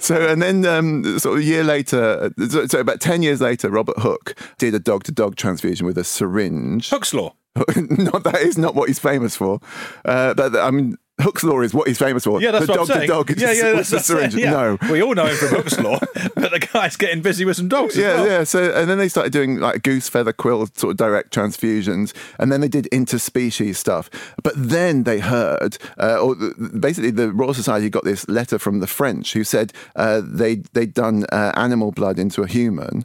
So, 0.00 0.28
and 0.28 0.42
then 0.42 0.64
um, 0.66 1.18
sort 1.18 1.36
of 1.36 1.40
a 1.40 1.44
year 1.44 1.64
later, 1.64 2.30
so, 2.48 2.66
so 2.66 2.80
about 2.80 3.00
10 3.00 3.22
years 3.22 3.40
later, 3.40 3.70
Robert 3.70 3.98
Hooke 3.98 4.36
did 4.58 4.74
a 4.74 4.78
dog 4.78 5.04
to 5.04 5.12
dog 5.12 5.36
transfusion 5.36 5.86
with 5.86 5.98
a 5.98 6.04
syringe. 6.04 6.90
Hooke's 6.90 7.14
law. 7.14 7.34
not 7.76 8.24
that 8.24 8.40
is 8.40 8.58
not 8.58 8.74
what 8.74 8.88
he's 8.88 8.98
famous 8.98 9.36
for. 9.36 9.60
Uh, 10.04 10.34
but 10.34 10.56
I 10.56 10.70
mean, 10.70 10.96
Hooke's 11.20 11.42
law 11.44 11.60
is 11.60 11.74
what 11.74 11.88
he's 11.88 11.98
famous 11.98 12.24
for. 12.24 12.40
Yeah, 12.40 12.52
that's 12.52 12.66
the 12.66 12.72
what 12.72 12.76
dog 12.78 12.90
I'm 12.90 12.94
saying. 12.96 13.00
to 13.08 13.12
dog 13.14 13.30
is 13.30 13.42
yeah, 13.42 13.52
yeah, 13.52 13.72
that's 13.72 13.90
the 13.90 13.96
what 13.96 14.04
syringe. 14.04 14.34
yeah. 14.36 14.50
No. 14.50 14.78
we 14.90 15.02
all 15.02 15.14
know 15.14 15.26
him 15.26 15.36
from 15.36 15.48
Hooke's 15.48 15.78
law, 15.80 15.98
but 16.34 16.50
the 16.52 16.68
guy's 16.72 16.96
getting 16.96 17.22
busy 17.22 17.44
with 17.44 17.56
some 17.56 17.68
dogs. 17.68 17.94
as 17.96 18.00
Yeah, 18.02 18.14
well. 18.14 18.26
yeah. 18.26 18.44
So, 18.44 18.72
and 18.72 18.88
then 18.88 18.98
they 18.98 19.08
started 19.08 19.32
doing 19.32 19.58
like 19.58 19.82
goose 19.82 20.08
feather 20.08 20.32
quill 20.32 20.66
sort 20.74 20.92
of 20.92 20.96
direct 20.96 21.34
transfusions, 21.34 22.14
and 22.38 22.52
then 22.52 22.60
they 22.60 22.68
did 22.68 22.88
interspecies 22.92 23.76
stuff. 23.76 24.10
But 24.42 24.54
then 24.56 25.02
they 25.04 25.18
heard, 25.20 25.76
uh, 25.98 26.18
or 26.20 26.36
basically, 26.78 27.10
the 27.10 27.32
Royal 27.32 27.54
Society 27.54 27.90
got 27.90 28.04
this 28.04 28.28
letter 28.28 28.58
from 28.58 28.80
the 28.80 28.86
French 28.86 29.32
who 29.32 29.44
said 29.44 29.72
uh, 29.96 30.22
they 30.24 30.56
they'd 30.72 30.94
done 30.94 31.24
uh, 31.32 31.52
animal 31.56 31.90
blood 31.90 32.18
into 32.18 32.42
a 32.42 32.46
human, 32.46 33.04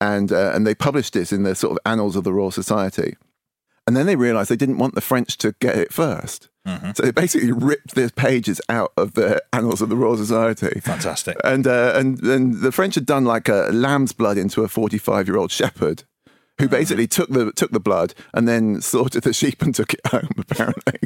and 0.00 0.30
uh, 0.30 0.52
and 0.54 0.66
they 0.66 0.74
published 0.74 1.14
this 1.14 1.32
in 1.32 1.42
the 1.42 1.54
sort 1.54 1.72
of 1.72 1.78
annals 1.84 2.14
of 2.16 2.24
the 2.24 2.32
Royal 2.32 2.50
Society. 2.50 3.16
And 3.86 3.96
then 3.96 4.06
they 4.06 4.14
realised 4.14 4.50
they 4.50 4.56
didn't 4.56 4.78
want 4.78 4.94
the 4.94 5.00
French 5.00 5.36
to 5.38 5.54
get 5.60 5.76
it 5.76 5.92
1st 6.66 6.96
So 6.96 7.02
they 7.04 7.10
basically 7.10 7.52
ripped 7.52 7.94
the 7.94 8.10
pages 8.14 8.60
out 8.68 8.92
of 8.96 9.14
the 9.14 9.42
annals 9.52 9.80
of 9.82 9.88
the 9.88 9.96
Royal 9.96 10.16
Society. 10.16 10.80
Fantastic. 10.80 11.36
And 11.44 11.66
uh, 11.66 11.92
and 11.94 12.18
then 12.18 12.60
the 12.60 12.72
French 12.72 12.94
had 12.94 13.06
done 13.06 13.24
like 13.24 13.48
a 13.48 13.70
lamb's 13.72 14.12
blood 14.12 14.38
into 14.38 14.62
a 14.62 14.68
45 14.68 15.26
year 15.26 15.36
old 15.36 15.50
shepherd, 15.50 16.04
who 16.58 16.68
basically 16.68 17.06
took 17.06 17.30
the 17.30 17.52
took 17.52 17.70
the 17.70 17.80
blood 17.80 18.14
and 18.34 18.46
then 18.46 18.80
slaughtered 18.80 19.22
the 19.22 19.32
sheep 19.32 19.62
and 19.62 19.74
took 19.74 19.94
it 19.94 20.06
home. 20.06 20.30
Apparently, 20.38 20.98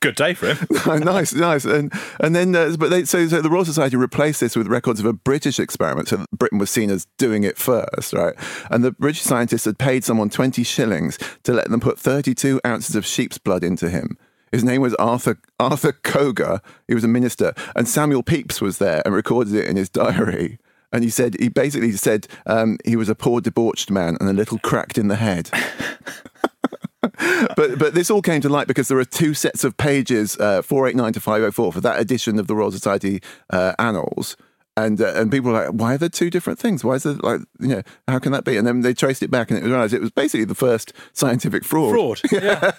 Good 0.00 0.16
day 0.16 0.34
for 0.34 0.54
him. 0.54 1.00
nice, 1.04 1.32
nice. 1.32 1.64
And 1.64 1.92
and 2.20 2.34
then 2.36 2.54
uh, 2.54 2.76
but 2.78 2.90
they 2.90 3.04
so, 3.04 3.26
so 3.28 3.40
the 3.40 3.50
Royal 3.50 3.64
Society 3.64 3.96
replaced 3.96 4.40
this 4.40 4.56
with 4.56 4.66
records 4.66 5.00
of 5.00 5.06
a 5.06 5.12
British 5.12 5.58
experiment. 5.58 6.08
So 6.08 6.24
Britain 6.32 6.58
was 6.58 6.70
seen 6.70 6.90
as 6.90 7.06
doing 7.18 7.44
it 7.44 7.58
first, 7.58 8.12
right? 8.12 8.34
And 8.70 8.84
the 8.84 8.92
British 8.92 9.22
scientists 9.22 9.64
had 9.64 9.78
paid 9.78 10.04
someone 10.04 10.30
20 10.30 10.62
shillings 10.62 11.18
to 11.44 11.52
let 11.52 11.70
them 11.70 11.80
put 11.80 11.98
32 11.98 12.60
ounces 12.66 12.96
of 12.96 13.06
sheep's 13.06 13.38
blood 13.38 13.64
into 13.64 13.88
him. 13.88 14.18
His 14.52 14.62
name 14.62 14.82
was 14.82 14.94
Arthur 14.94 15.38
Arthur 15.58 15.92
Coga. 15.92 16.60
He 16.86 16.94
was 16.94 17.04
a 17.04 17.08
minister, 17.08 17.54
and 17.74 17.88
Samuel 17.88 18.22
Pepys 18.22 18.60
was 18.60 18.78
there 18.78 19.02
and 19.04 19.14
recorded 19.14 19.54
it 19.54 19.66
in 19.66 19.76
his 19.76 19.88
diary. 19.88 20.58
And 20.92 21.02
he 21.02 21.08
said 21.08 21.36
he 21.40 21.48
basically 21.48 21.92
said 21.92 22.28
um, 22.44 22.76
he 22.84 22.96
was 22.96 23.08
a 23.08 23.14
poor 23.14 23.40
debauched 23.40 23.90
man 23.90 24.18
and 24.20 24.28
a 24.28 24.34
little 24.34 24.58
cracked 24.58 24.98
in 24.98 25.08
the 25.08 25.16
head. 25.16 25.48
but 27.56 27.78
but 27.78 27.94
this 27.94 28.10
all 28.10 28.20
came 28.20 28.42
to 28.42 28.50
light 28.50 28.68
because 28.68 28.88
there 28.88 28.98
are 28.98 29.06
two 29.06 29.32
sets 29.32 29.64
of 29.64 29.78
pages, 29.78 30.36
uh, 30.38 30.60
489 30.60 31.14
to 31.14 31.20
504, 31.20 31.72
for 31.72 31.80
that 31.80 31.98
edition 31.98 32.38
of 32.38 32.46
the 32.46 32.54
Royal 32.54 32.70
Society 32.70 33.22
uh, 33.50 33.72
Annals. 33.78 34.36
And 34.74 34.98
uh, 35.02 35.12
and 35.16 35.30
people 35.30 35.52
were 35.52 35.66
like, 35.66 35.70
why 35.70 35.94
are 35.94 35.98
there 35.98 36.08
two 36.08 36.30
different 36.30 36.58
things? 36.58 36.82
Why 36.82 36.94
is 36.94 37.02
there 37.02 37.12
like 37.14 37.40
you 37.60 37.68
know 37.68 37.82
how 38.08 38.18
can 38.18 38.32
that 38.32 38.44
be? 38.44 38.56
And 38.56 38.66
then 38.66 38.80
they 38.80 38.94
traced 38.94 39.22
it 39.22 39.30
back, 39.30 39.50
and 39.50 39.58
it 39.58 39.62
was 39.62 39.70
realized 39.70 39.92
it 39.92 40.00
was 40.00 40.10
basically 40.10 40.46
the 40.46 40.54
first 40.54 40.94
scientific 41.12 41.62
fraud. 41.62 41.90
Fraud. 41.90 42.20
Yeah. 42.32 42.70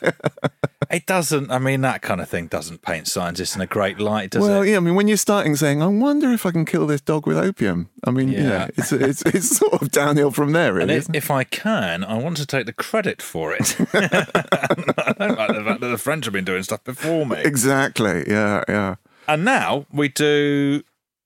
it 0.89 1.05
doesn't. 1.05 1.51
I 1.51 1.59
mean, 1.59 1.81
that 1.81 2.01
kind 2.01 2.19
of 2.19 2.27
thing 2.27 2.47
doesn't 2.47 2.81
paint 2.81 3.07
scientists 3.07 3.55
in 3.55 3.61
a 3.61 3.67
great 3.67 3.99
light, 3.99 4.31
does 4.31 4.41
well, 4.41 4.49
it? 4.49 4.53
Well, 4.55 4.65
yeah. 4.65 4.77
I 4.77 4.79
mean, 4.79 4.95
when 4.95 5.07
you're 5.07 5.17
starting 5.17 5.55
saying, 5.55 5.83
"I 5.83 5.87
wonder 5.87 6.31
if 6.31 6.47
I 6.47 6.51
can 6.51 6.65
kill 6.65 6.87
this 6.87 6.99
dog 6.99 7.27
with 7.27 7.37
opium," 7.37 7.91
I 8.07 8.09
mean, 8.09 8.29
you 8.29 8.41
know, 8.41 8.49
Yeah. 8.49 8.67
it's 8.75 8.91
it's 8.91 9.21
it's 9.27 9.57
sort 9.57 9.79
of 9.79 9.91
downhill 9.91 10.31
from 10.31 10.51
there, 10.53 10.73
really. 10.73 10.95
if, 10.95 11.07
if 11.13 11.29
I 11.29 11.43
can, 11.43 12.03
I 12.03 12.17
want 12.17 12.37
to 12.37 12.47
take 12.47 12.65
the 12.65 12.73
credit 12.73 13.21
for 13.21 13.53
it. 13.53 13.75
I 13.93 14.07
don't 15.19 15.37
like 15.37 15.53
the 15.53 15.63
fact 15.63 15.81
that 15.81 15.87
the 15.91 15.97
French 15.99 16.25
have 16.25 16.33
been 16.33 16.43
doing 16.45 16.63
stuff 16.63 16.83
before 16.83 17.27
me. 17.27 17.39
Exactly. 17.43 18.23
Yeah. 18.27 18.63
Yeah. 18.67 18.95
And 19.27 19.45
now 19.45 19.85
we 19.91 20.09
do 20.09 20.81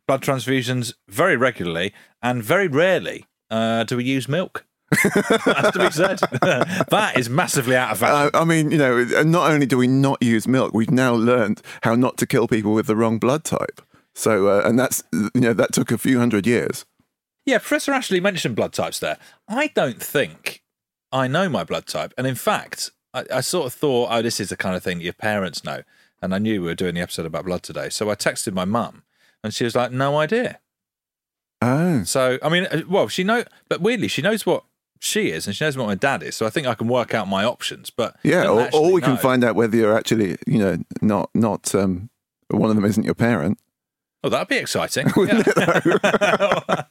blood 0.07 0.21
transfusions 0.21 0.93
very 1.07 1.37
regularly, 1.37 1.93
and 2.21 2.43
very 2.43 2.67
rarely 2.67 3.25
uh, 3.49 3.83
do 3.83 3.97
we 3.97 4.03
use 4.03 4.27
milk. 4.27 4.65
Has 4.93 5.73
to 5.73 5.79
be 5.79 5.91
said. 5.91 6.19
that 6.89 7.13
is 7.17 7.29
massively 7.29 7.75
out 7.75 7.91
of 7.91 7.97
fashion. 7.99 8.31
Uh, 8.33 8.41
I 8.41 8.45
mean, 8.45 8.71
you 8.71 8.77
know, 8.77 9.03
not 9.23 9.51
only 9.51 9.65
do 9.65 9.77
we 9.77 9.87
not 9.87 10.23
use 10.23 10.47
milk, 10.47 10.73
we've 10.73 10.89
now 10.89 11.13
learned 11.13 11.61
how 11.83 11.95
not 11.95 12.17
to 12.17 12.25
kill 12.25 12.47
people 12.47 12.73
with 12.73 12.87
the 12.87 12.95
wrong 12.95 13.19
blood 13.19 13.43
type. 13.43 13.81
So, 14.15 14.47
uh, 14.47 14.61
and 14.65 14.79
that's 14.79 15.03
you 15.11 15.41
know 15.41 15.53
that 15.53 15.73
took 15.73 15.91
a 15.91 15.97
few 15.97 16.19
hundred 16.19 16.47
years. 16.47 16.85
Yeah, 17.45 17.59
Professor 17.59 17.93
Ashley 17.93 18.19
mentioned 18.19 18.55
blood 18.55 18.73
types 18.73 18.99
there. 18.99 19.17
I 19.47 19.67
don't 19.67 20.01
think 20.01 20.63
I 21.11 21.27
know 21.27 21.49
my 21.49 21.63
blood 21.63 21.87
type. 21.87 22.13
And 22.17 22.27
in 22.27 22.35
fact, 22.35 22.91
I, 23.13 23.25
I 23.35 23.41
sort 23.41 23.67
of 23.67 23.73
thought, 23.73 24.09
oh, 24.11 24.21
this 24.21 24.39
is 24.39 24.49
the 24.49 24.57
kind 24.57 24.75
of 24.75 24.83
thing 24.83 24.97
that 24.97 25.03
your 25.03 25.13
parents 25.13 25.63
know. 25.63 25.83
And 26.21 26.33
I 26.33 26.39
knew 26.39 26.61
we 26.61 26.67
were 26.67 26.75
doing 26.75 26.95
the 26.95 27.01
episode 27.01 27.25
about 27.25 27.45
blood 27.45 27.63
today. 27.63 27.89
So 27.89 28.09
I 28.09 28.15
texted 28.15 28.53
my 28.53 28.65
mum 28.65 29.03
and 29.47 29.53
she 29.53 29.63
was 29.63 29.75
like, 29.75 29.91
no 29.91 30.17
idea. 30.19 30.59
Oh, 31.61 32.03
So, 32.03 32.37
I 32.43 32.49
mean, 32.49 32.65
uh, 32.67 32.81
well, 32.87 33.07
she 33.07 33.23
know, 33.23 33.43
but 33.69 33.81
weirdly, 33.81 34.07
she 34.07 34.21
knows 34.21 34.45
what 34.45 34.63
she 34.99 35.29
is 35.31 35.47
and 35.47 35.55
she 35.55 35.63
knows 35.63 35.75
what 35.77 35.87
my 35.87 35.95
dad 35.95 36.21
is. 36.21 36.35
So 36.35 36.45
I 36.45 36.49
think 36.49 36.67
I 36.67 36.75
can 36.75 36.87
work 36.87 37.13
out 37.13 37.27
my 37.27 37.43
options. 37.43 37.89
But 37.89 38.15
yeah. 38.23 38.47
Or, 38.47 38.69
or 38.73 38.91
we 38.91 39.01
can 39.01 39.17
find 39.17 39.43
out 39.43 39.55
whether 39.55 39.75
you're 39.75 39.97
actually, 39.97 40.37
you 40.45 40.59
know, 40.59 40.77
not 41.01 41.29
not 41.33 41.73
um, 41.73 42.09
one 42.49 42.69
of 42.69 42.75
them 42.75 42.85
isn't 42.85 43.03
your 43.03 43.15
parent. 43.15 43.57
Oh, 44.23 44.29
that'd 44.29 44.47
be 44.49 44.57
exciting. 44.57 45.07
Yeah. 45.17 46.61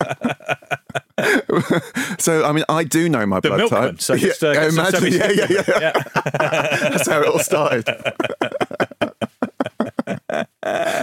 So, 2.18 2.44
I 2.44 2.52
mean, 2.52 2.64
I 2.68 2.84
do 2.84 3.08
know 3.08 3.24
my 3.26 3.40
The 3.40 3.48
blood 3.48 3.58
milkman. 3.58 3.82
type. 3.92 4.00
So 4.00 4.16
just, 4.16 4.42
uh, 4.44 4.50
imagine, 4.50 5.12
yeah, 5.12 5.28
semis- 5.28 5.48
yeah, 5.48 5.62
yeah, 5.80 6.88
That's 6.90 7.08
how 7.08 7.20
it 7.22 7.28
all 7.28 7.38
started. 7.38 7.84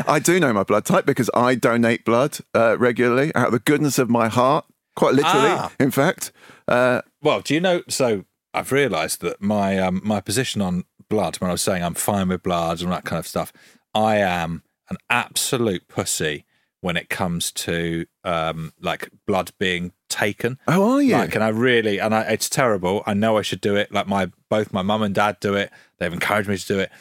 I 0.08 0.20
do 0.20 0.40
know 0.40 0.54
my 0.54 0.64
blood 0.64 0.86
type 0.86 1.06
because 1.06 1.30
I 1.34 1.56
donate 1.56 2.06
blood 2.06 2.38
uh, 2.54 2.78
regularly 2.80 3.34
out 3.36 3.48
of 3.48 3.52
the 3.54 3.60
goodness 3.60 3.98
of 4.00 4.10
my 4.10 4.28
heart, 4.28 4.66
quite 4.96 5.14
literally, 5.14 5.50
Ah. 5.50 5.72
in 5.80 5.92
fact. 5.92 6.32
Uh, 6.68 7.02
Well, 7.22 7.42
do 7.42 7.54
you 7.54 7.60
know? 7.62 7.82
So 7.90 8.26
I've 8.54 8.72
realised 8.72 9.22
that 9.22 9.42
my 9.42 9.80
um, 9.80 10.02
my 10.04 10.22
position 10.22 10.62
on 10.62 10.84
blood, 11.10 11.38
when 11.38 11.50
I 11.50 11.54
was 11.54 11.62
saying 11.62 11.84
I'm 11.84 11.94
fine 11.96 12.30
with 12.30 12.44
blood 12.44 12.82
and 12.82 12.92
that 12.92 13.04
kind 13.06 13.20
of 13.20 13.28
stuff, 13.28 13.52
I 13.94 14.18
am 14.18 14.64
an 14.90 14.98
absolute 15.10 15.88
pussy 15.88 16.46
when 16.82 16.98
it 16.98 17.10
comes 17.10 17.52
to 17.52 18.06
um, 18.26 18.74
like 18.82 19.10
blood 19.26 19.52
being 19.58 19.94
taken. 20.10 20.60
oh, 20.68 20.96
are 20.96 21.02
you? 21.02 21.14
Like, 21.16 21.34
and 21.34 21.44
I 21.44 21.48
really, 21.48 21.98
and 22.00 22.14
I, 22.14 22.24
it's 22.24 22.50
terrible. 22.50 23.04
I 23.06 23.14
know 23.14 23.38
I 23.38 23.42
should 23.42 23.62
do 23.62 23.76
it. 23.78 23.92
Like 23.92 24.08
my 24.08 24.32
both 24.50 24.74
my 24.74 24.82
mum 24.82 25.02
and 25.02 25.16
dad 25.16 25.38
do 25.40 25.54
it. 25.56 25.72
They've 25.98 26.12
encouraged 26.14 26.50
me 26.50 26.58
to 26.58 26.68
do 26.68 26.80
it. 26.80 26.92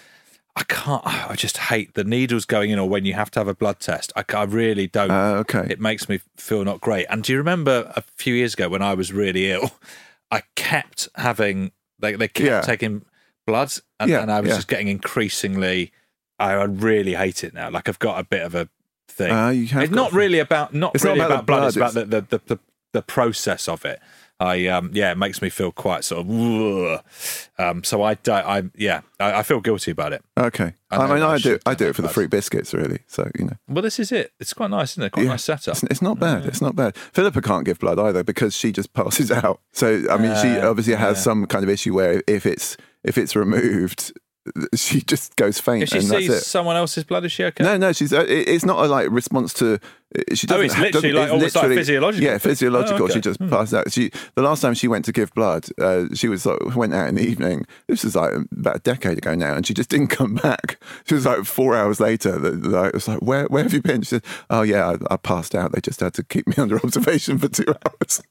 I 0.56 0.64
can't. 0.64 1.02
I 1.06 1.35
just 1.35 1.56
hate 1.56 1.94
the 1.94 2.04
needles 2.04 2.44
going 2.44 2.71
in, 2.71 2.78
or 2.78 2.88
when 2.88 3.04
you 3.04 3.14
have 3.14 3.30
to 3.32 3.40
have 3.40 3.49
a 3.49 3.54
blood 3.54 3.80
test. 3.80 4.12
I, 4.16 4.25
I 4.35 4.44
really 4.44 4.87
don't. 4.87 5.11
Uh, 5.11 5.37
okay. 5.40 5.66
It 5.71 5.80
makes 5.80 6.09
me 6.09 6.21
feel 6.37 6.64
not 6.64 6.80
great. 6.80 7.06
And 7.09 7.23
do 7.23 7.32
you 7.32 7.38
remember 7.38 7.92
a 7.97 8.02
few 8.16 8.35
years 8.35 8.54
ago 8.54 8.68
when 8.68 8.82
I 8.82 8.94
was 8.94 9.12
really 9.12 9.50
ill? 9.50 9.71
I 10.30 10.42
kept 10.56 11.09
having 11.16 11.73
they 11.99 12.14
they 12.14 12.28
kept 12.28 12.47
Yeah. 12.47 12.61
taking 12.62 13.04
blood, 13.47 13.73
and, 14.00 14.11
Yeah, 14.11 14.23
and 14.23 14.30
I 14.32 14.40
was 14.40 14.50
yeah. 14.50 14.56
just 14.56 14.68
getting 14.68 14.88
increasingly. 14.88 15.92
I 16.38 16.52
I 16.52 16.64
really 16.64 17.14
hate 17.14 17.44
it 17.44 17.54
now. 17.54 17.71
Like 17.71 17.88
I've 17.88 17.99
got 17.99 18.18
a 18.18 18.25
bit 18.25 18.42
of 18.42 18.54
a 18.54 18.68
thing. 19.09 19.30
Uh, 19.32 19.50
it's 19.54 19.90
not 19.92 20.12
really 20.12 20.38
about 20.38 20.75
not 20.75 20.94
It's 20.94 21.04
not 21.04 21.16
about 21.16 21.30
about, 21.30 21.47
blood. 21.47 21.59
blood, 21.59 21.66
It's 21.68 21.76
about 21.76 21.94
the, 21.94 22.04
the, 22.04 22.21
the, 22.23 22.40
the 22.54 22.59
the 22.94 23.02
process 23.02 23.68
of 23.68 23.85
it. 23.85 24.00
I 24.42 24.66
um 24.66 24.90
yeah, 24.92 25.12
it 25.12 25.18
makes 25.18 25.40
me 25.40 25.49
feel 25.50 25.72
quite 25.72 26.04
sort 26.04 26.26
of 26.26 27.02
um. 27.58 27.84
So 27.84 28.02
I 28.02 28.14
don't. 28.14 28.44
I 28.46 28.62
yeah, 28.76 29.00
I, 29.20 29.40
I 29.40 29.42
feel 29.42 29.61
guilty 29.61 29.90
about 29.92 30.12
it. 30.12 30.22
Okay. 30.38 30.75
I 30.90 30.96
I, 30.96 31.14
mean, 31.14 31.22
I 31.22 31.32
I 31.34 31.38
do. 31.38 31.58
I 31.64 31.75
do 31.75 31.87
it 31.88 31.96
for 31.96 32.02
the 32.02 32.08
fruit 32.08 32.30
biscuits, 32.30 32.75
really. 32.75 33.00
So 33.06 33.30
you 33.38 33.44
know, 33.46 33.56
Well, 33.68 33.82
this 33.82 33.99
is 33.99 34.12
it. 34.12 34.32
It's 34.40 34.52
quite 34.52 34.70
nice, 34.70 34.92
isn't 34.94 35.04
it? 35.04 35.12
Quite 35.12 35.25
Yeah. 35.25 35.30
nice 35.30 35.44
setup. 35.44 35.75
it's, 35.75 35.82
it's 35.84 36.02
not 36.02 36.18
bad. 36.18 36.44
It's 36.46 36.61
not 36.61 36.75
bad. 36.76 36.96
Philippa 36.96 37.40
can't 37.40 37.64
give 37.64 37.78
blood 37.78 37.99
either 37.99 38.22
because 38.25 38.54
she 38.56 38.72
just 38.72 38.92
passes 38.92 39.30
out. 39.30 39.61
So 39.72 40.02
I 40.11 40.16
mean, 40.18 40.34
she 40.42 40.49
Uh, 40.58 40.68
obviously 40.70 40.94
has 40.94 41.16
yeah. 41.18 41.22
some 41.22 41.46
kind 41.46 41.62
of 41.64 41.70
issue 41.70 41.94
where 41.94 42.22
if 42.26 42.44
it's 42.46 42.76
if 43.05 43.16
it's 43.18 43.35
removed, 43.35 44.12
she 44.74 45.00
just 45.02 45.37
goes 45.37 45.59
faint 45.61 45.85
If 45.85 45.90
she 45.90 46.00
sees 46.00 46.46
someone 46.46 46.76
else's 46.76 47.05
blood, 47.05 47.24
is 47.24 47.33
she 47.33 47.44
okay? 47.44 47.62
No, 47.62 47.76
no, 47.76 47.92
she's. 47.92 48.12
Uh, 48.12 48.22
it- 48.22 48.48
it's 48.48 48.64
not 48.64 48.85
a 48.85 48.88
like 48.88 49.09
response 49.11 49.52
to. 49.55 49.78
She 50.35 50.46
Oh, 50.50 50.59
doesn't. 50.61 50.64
it's 50.66 50.78
literally 50.78 50.90
doesn't- 50.90 51.14
like- 51.14 51.22
it's 51.24 51.33
almost 51.33 51.55
like 51.55 51.62
literally- 51.62 51.76
physiological. 51.81 52.24
Yeah, 52.26 52.38
physiological. 52.38 53.00
Oh, 53.02 53.05
okay. 53.05 53.14
She 53.14 53.20
just 53.20 53.40
passed 53.48 53.72
out. 53.72 53.90
She 53.92 54.11
the 54.35 54.42
last 54.42 54.61
time 54.61 54.74
she 54.74 54.88
went 54.88 55.05
to 55.07 55.12
give 55.12 55.33
blood, 55.33 55.66
uh, 55.81 56.07
she 56.12 56.28
was 56.28 56.44
like 56.44 56.59
went 56.76 56.92
out 56.92 57.09
in 57.09 57.14
the 57.14 57.22
evening. 57.22 57.66
This 57.88 58.05
was 58.05 58.16
like 58.16 58.33
about 58.50 58.76
a 58.76 58.81
decade 58.81 59.18
ago 59.18 59.35
now, 59.35 59.55
and 59.55 59.66
she 59.66 59.74
just 59.74 59.88
didn't 59.94 60.09
come 60.09 60.35
back. 60.35 60.78
She 61.07 61.14
was 61.14 61.24
like 61.24 61.44
four 61.44 61.74
hours 61.76 62.00
later. 62.00 62.38
The, 62.38 62.85
it 62.85 62.94
was 62.94 63.07
like, 63.09 63.20
where 63.22 63.44
where 63.46 63.62
have 63.62 63.72
you 63.72 63.81
been? 63.81 64.02
She 64.02 64.09
said, 64.11 64.24
Oh 64.50 64.62
yeah, 64.62 64.96
I, 65.09 65.14
I 65.14 65.16
passed 65.18 65.55
out. 65.55 65.72
They 65.72 65.81
just 65.81 66.00
had 66.00 66.14
to 66.14 66.24
keep 66.24 66.46
me 66.48 66.55
under 66.59 66.76
observation 66.76 67.38
for 67.38 67.48
two 67.48 67.66
hours. 67.87 68.22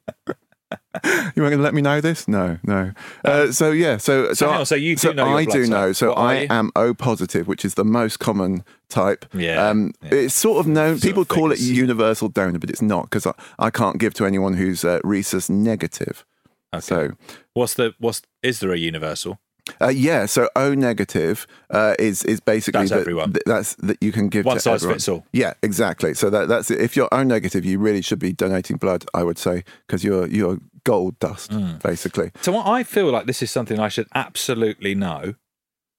you 1.03 1.09
weren't 1.11 1.35
going 1.35 1.57
to 1.57 1.63
let 1.63 1.73
me 1.73 1.81
know 1.81 2.01
this? 2.01 2.27
No, 2.27 2.57
no. 2.63 2.91
Uh, 3.25 3.51
so 3.51 3.71
yeah, 3.71 3.97
so 3.97 4.33
so, 4.33 4.49
hang 4.49 4.59
on, 4.59 4.65
so 4.65 4.75
you 4.75 4.95
do 4.95 5.13
know 5.13 5.25
I 5.37 5.45
do 5.45 5.61
type. 5.63 5.69
know. 5.69 5.91
So 5.93 6.09
What 6.09 6.17
I 6.19 6.33
am 6.49 6.71
O 6.75 6.93
positive, 6.93 7.47
which 7.47 7.63
is 7.65 7.75
the 7.75 7.85
most 7.85 8.19
common 8.19 8.63
type. 8.89 9.25
Yeah, 9.33 9.67
Um, 9.67 9.93
yeah. 10.03 10.09
It's 10.13 10.33
sort 10.33 10.59
of 10.59 10.67
known. 10.67 10.97
Sort 10.97 11.09
people 11.09 11.21
of 11.23 11.27
call 11.27 11.51
it 11.51 11.59
universal 11.59 12.27
donor, 12.29 12.59
but 12.59 12.69
it's 12.69 12.81
not 12.81 13.03
because 13.09 13.25
I, 13.25 13.33
I 13.59 13.69
can't 13.69 13.97
give 13.99 14.13
to 14.15 14.25
anyone 14.25 14.53
who's 14.55 14.83
uh, 14.83 14.99
rhesus 15.03 15.49
negative. 15.49 16.25
Okay. 16.73 16.81
So 16.81 17.11
What's 17.53 17.73
the 17.73 17.93
what's 17.99 18.21
is 18.41 18.59
there 18.61 18.71
a 18.71 18.77
universal? 18.77 19.39
Uh, 19.81 19.89
yeah, 19.89 20.25
so 20.25 20.49
O 20.55 20.73
negative 20.73 21.45
uh, 21.69 21.95
is 21.99 22.23
is 22.23 22.39
basically 22.39 22.79
That's 22.81 22.91
that, 22.91 22.99
everyone. 23.01 23.33
th- 23.33 23.43
that's 23.45 23.75
that 23.75 23.97
you 24.01 24.11
can 24.11 24.29
give 24.29 24.45
One 24.45 24.55
to 24.57 24.59
size 24.61 24.75
everyone. 24.81 24.95
fits 24.95 25.09
all. 25.09 25.25
Yeah, 25.33 25.53
exactly. 25.63 26.13
So 26.13 26.29
that 26.29 26.47
that's 26.47 26.71
if 26.71 26.95
you're 26.95 27.09
O 27.11 27.23
negative, 27.23 27.63
you 27.65 27.79
really 27.79 28.01
should 28.01 28.19
be 28.19 28.33
donating 28.33 28.77
blood. 28.77 29.05
I 29.13 29.23
would 29.23 29.37
say 29.37 29.63
because 29.87 30.03
you're 30.03 30.27
you're 30.27 30.59
gold 30.83 31.19
dust 31.19 31.51
Hmm. 31.53 31.77
basically. 31.83 32.31
So 32.41 32.51
what 32.51 32.65
I 32.67 32.83
feel 32.83 33.11
like 33.11 33.25
this 33.27 33.41
is 33.43 33.51
something 33.51 33.79
I 33.79 33.87
should 33.89 34.07
absolutely 34.15 34.95
know, 34.95 35.35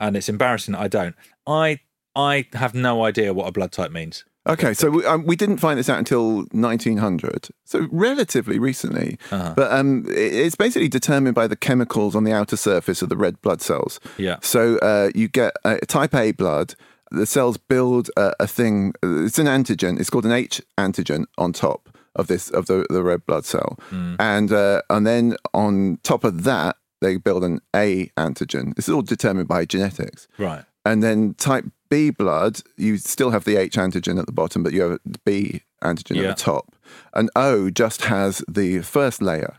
and 0.01 0.17
it's 0.17 0.29
embarrassing 0.29 0.73
that 0.73 0.81
I 0.81 0.89
don't. 0.89 1.15
I 1.47 1.79
I 2.17 2.47
have 2.55 2.75
no 2.75 3.05
idea 3.05 3.33
what 3.33 3.47
a 3.49 3.53
blood 3.53 3.73
type 3.73 3.91
means. 3.93 4.25
Okay, 4.49 4.75
so 4.75 4.91
we, 4.91 5.05
um, 5.07 5.25
we 5.25 5.37
didn't 5.37 5.59
find 5.59 5.79
this 5.79 5.89
out 5.89 5.99
until 5.99 6.39
1900, 6.51 7.49
so 7.65 7.87
relatively 7.93 8.59
recently. 8.59 9.19
Uh-huh. 9.31 9.55
But 9.57 9.71
um, 9.73 10.05
it- 10.09 10.35
it's 10.35 10.57
basically 10.57 10.89
determined 10.89 11.35
by 11.35 11.47
the 11.47 11.55
chemicals 11.57 12.17
on 12.17 12.25
the 12.25 12.33
outer 12.33 12.57
surface 12.57 13.03
of 13.03 13.09
the 13.09 13.17
red 13.17 13.41
blood 13.43 13.61
cells. 13.63 14.01
Yeah. 14.19 14.39
So 14.43 14.79
uh, 14.79 15.11
you 15.15 15.29
get 15.29 15.53
uh, 15.65 15.77
type 15.87 16.15
A 16.15 16.33
blood. 16.33 16.75
The 17.13 17.27
cells 17.27 17.57
build 17.57 18.11
a, 18.17 18.33
a 18.41 18.47
thing. 18.47 18.95
It's 19.03 19.39
an 19.39 19.47
antigen. 19.47 20.01
It's 20.01 20.11
called 20.11 20.25
an 20.27 20.33
H 20.33 20.61
antigen 20.79 21.27
on 21.39 21.53
top 21.53 21.89
of 22.17 22.27
this 22.27 22.51
of 22.51 22.67
the, 22.67 22.87
the 22.91 23.03
red 23.03 23.25
blood 23.27 23.45
cell, 23.45 23.79
and 24.19 24.53
uh, 24.53 24.83
and 24.91 25.07
then 25.07 25.37
on 25.55 25.99
top 26.03 26.25
of 26.25 26.45
that 26.45 26.77
they 27.01 27.17
build 27.17 27.45
an 27.45 27.61
A 27.77 28.07
antigen. 28.17 28.75
This 28.77 28.89
is 28.89 28.95
all 28.95 29.03
determined 29.03 29.49
by 29.49 29.65
genetics. 29.67 30.27
Right. 30.39 30.65
And 30.85 31.03
then 31.03 31.35
type 31.35 31.65
B 31.93 32.11
blood, 32.11 32.55
you 32.77 32.97
still 32.97 33.31
have 33.31 33.45
the 33.45 33.57
H 33.57 33.75
antigen 33.85 34.19
at 34.19 34.27
the 34.27 34.33
bottom, 34.43 34.63
but 34.65 34.73
you 34.73 34.81
have 34.83 34.99
the 35.05 35.19
B 35.25 35.63
antigen 35.83 36.17
Yeah. 36.17 36.31
at 36.31 36.37
the 36.37 36.43
top. 36.43 36.65
And 37.13 37.29
O 37.37 37.71
just 37.71 38.01
has 38.07 38.43
the 38.49 38.81
first 38.81 39.21
layer. 39.21 39.53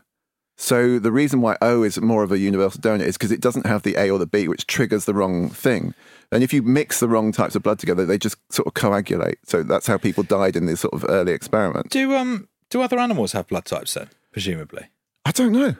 So 0.56 0.98
the 0.98 1.10
reason 1.20 1.40
why 1.40 1.56
O 1.60 1.82
is 1.82 2.00
more 2.00 2.22
of 2.22 2.30
a 2.32 2.38
universal 2.38 2.80
donor 2.80 3.04
is 3.04 3.16
because 3.16 3.32
it 3.32 3.40
doesn't 3.40 3.66
have 3.66 3.82
the 3.82 3.96
A 3.96 4.10
or 4.10 4.18
the 4.18 4.26
B, 4.36 4.48
which 4.48 4.66
triggers 4.66 5.04
the 5.04 5.14
wrong 5.14 5.48
thing. 5.50 5.94
And 6.32 6.42
if 6.42 6.52
you 6.52 6.62
mix 6.62 7.00
the 7.00 7.08
wrong 7.08 7.32
types 7.32 7.54
of 7.56 7.62
blood 7.62 7.78
together, 7.78 8.04
they 8.06 8.18
just 8.18 8.36
sort 8.50 8.66
of 8.68 8.74
coagulate. 8.74 9.38
So 9.46 9.62
that's 9.62 9.86
how 9.86 9.98
people 9.98 10.22
died 10.24 10.56
in 10.56 10.66
this 10.66 10.80
sort 10.80 10.94
of 10.94 11.04
early 11.08 11.32
experiment. 11.32 11.90
Do 11.90 12.14
um 12.14 12.48
do 12.70 12.82
other 12.82 12.98
animals 12.98 13.32
have 13.32 13.46
blood 13.48 13.64
types 13.64 13.94
then? 13.94 14.08
Presumably, 14.32 14.84
I 15.24 15.30
don't 15.32 15.52
know. 15.52 15.74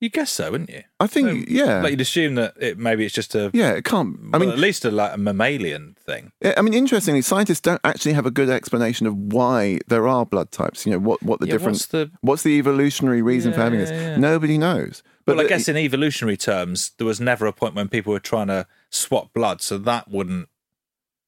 You 0.00 0.08
guess 0.08 0.30
so, 0.30 0.50
wouldn't 0.50 0.70
you? 0.70 0.82
I 0.98 1.06
think, 1.06 1.28
So, 1.48 1.54
yeah. 1.54 1.82
Like 1.82 1.90
you'd 1.92 2.00
assume 2.00 2.34
that 2.36 2.54
it 2.58 2.78
maybe 2.78 3.04
it's 3.04 3.14
just 3.14 3.34
a 3.34 3.50
yeah, 3.52 3.72
it 3.72 3.84
can't. 3.84 4.18
I 4.32 4.38
well, 4.38 4.40
mean, 4.40 4.50
at 4.50 4.58
least 4.58 4.84
a 4.84 4.90
like 4.90 5.14
a 5.14 5.18
mammalian 5.18 5.96
thing. 6.04 6.32
Yeah, 6.40 6.54
I 6.56 6.62
mean, 6.62 6.74
interestingly, 6.74 7.22
scientists 7.22 7.60
don't 7.60 7.80
actually 7.84 8.14
have 8.14 8.26
a 8.26 8.30
good 8.30 8.48
explanation 8.48 9.06
of 9.06 9.14
why 9.16 9.78
there 9.88 10.08
are 10.08 10.24
blood 10.26 10.50
types. 10.50 10.86
You 10.86 10.92
know, 10.92 10.98
what, 10.98 11.22
what 11.22 11.40
the 11.40 11.46
Yeah, 11.46 11.52
different, 11.52 11.74
what's 11.76 11.86
the- 11.86 12.10
what's 12.22 12.42
the 12.42 12.58
evolutionary 12.58 13.22
reason 13.22 13.52
for 13.52 13.60
having 13.60 13.78
this? 13.78 14.18
Nobody 14.18 14.56
knows. 14.58 15.02
But 15.26 15.36
well, 15.36 15.40
I 15.40 15.42
the- 15.44 15.48
guess 15.50 15.68
in 15.68 15.76
evolutionary 15.76 16.36
terms, 16.38 16.92
there 16.96 17.06
was 17.06 17.20
never 17.20 17.46
a 17.46 17.52
point 17.52 17.74
when 17.74 17.88
people 17.88 18.12
were 18.12 18.20
trying 18.20 18.46
to 18.48 18.66
swap 18.88 19.32
blood, 19.34 19.60
so 19.60 19.76
that 19.78 20.10
wouldn't. 20.10 20.48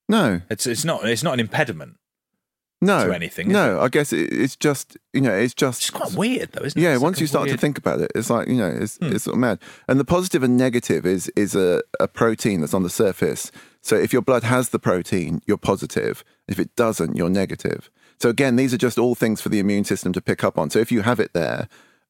no, 0.08 0.40
It's 0.50 0.66
it's 0.66 0.84
not 0.84 1.04
it's 1.06 1.22
not 1.22 1.34
an 1.34 1.40
impediment. 1.40 1.96
No, 2.82 3.06
to 3.06 3.14
anything. 3.14 3.48
No, 3.50 3.78
it? 3.78 3.84
I 3.84 3.88
guess 3.88 4.12
it, 4.12 4.32
it's 4.32 4.56
just 4.56 4.96
you 5.14 5.20
know 5.22 5.32
it's 5.34 5.54
just 5.54 5.80
It's 5.82 5.90
quite 5.90 6.14
weird 6.14 6.52
though, 6.52 6.64
isn't 6.64 6.78
it? 6.78 6.82
Yeah, 6.82 6.92
It's 6.94 7.02
once 7.02 7.16
like 7.16 7.20
you 7.22 7.26
start 7.28 7.44
to 7.44 7.52
weird- 7.52 7.60
Hmm. 7.60 7.60
think 7.62 7.78
about 7.78 8.00
it, 8.00 8.12
it's 8.14 8.28
like 8.28 8.48
you 8.48 8.56
know, 8.56 8.68
it's 8.68 8.98
it's 9.00 9.24
sort 9.24 9.34
of 9.34 9.40
mad. 9.40 9.58
And 9.88 9.98
the 9.98 10.04
positive 10.04 10.42
and 10.42 10.56
negative 10.58 11.06
is 11.06 11.28
is 11.36 11.54
a, 11.54 11.82
a 11.98 12.08
protein 12.08 12.60
that's 12.60 12.74
on 12.74 12.82
the 12.82 12.90
surface. 12.90 13.50
So 13.80 13.96
if 13.96 14.12
your 14.12 14.22
blood 14.22 14.42
has 14.44 14.68
the 14.68 14.78
protein, 14.78 15.40
you're 15.46 15.56
positive. 15.56 16.22
If 16.46 16.58
it 16.58 16.76
doesn't, 16.76 17.16
you're 17.16 17.30
negative. 17.30 17.90
So 18.20 18.28
again, 18.28 18.56
these 18.56 18.72
are 18.74 18.78
just 18.78 18.98
all 18.98 19.14
things 19.16 19.40
for 19.40 19.48
the 19.48 19.58
immune 19.58 19.84
system 19.84 20.12
to 20.12 20.20
pick 20.20 20.44
up 20.44 20.56
on. 20.58 20.70
So 20.70 20.78
if 20.78 20.92
you 20.92 21.02
have 21.02 21.18
it 21.18 21.32
there, 21.32 21.68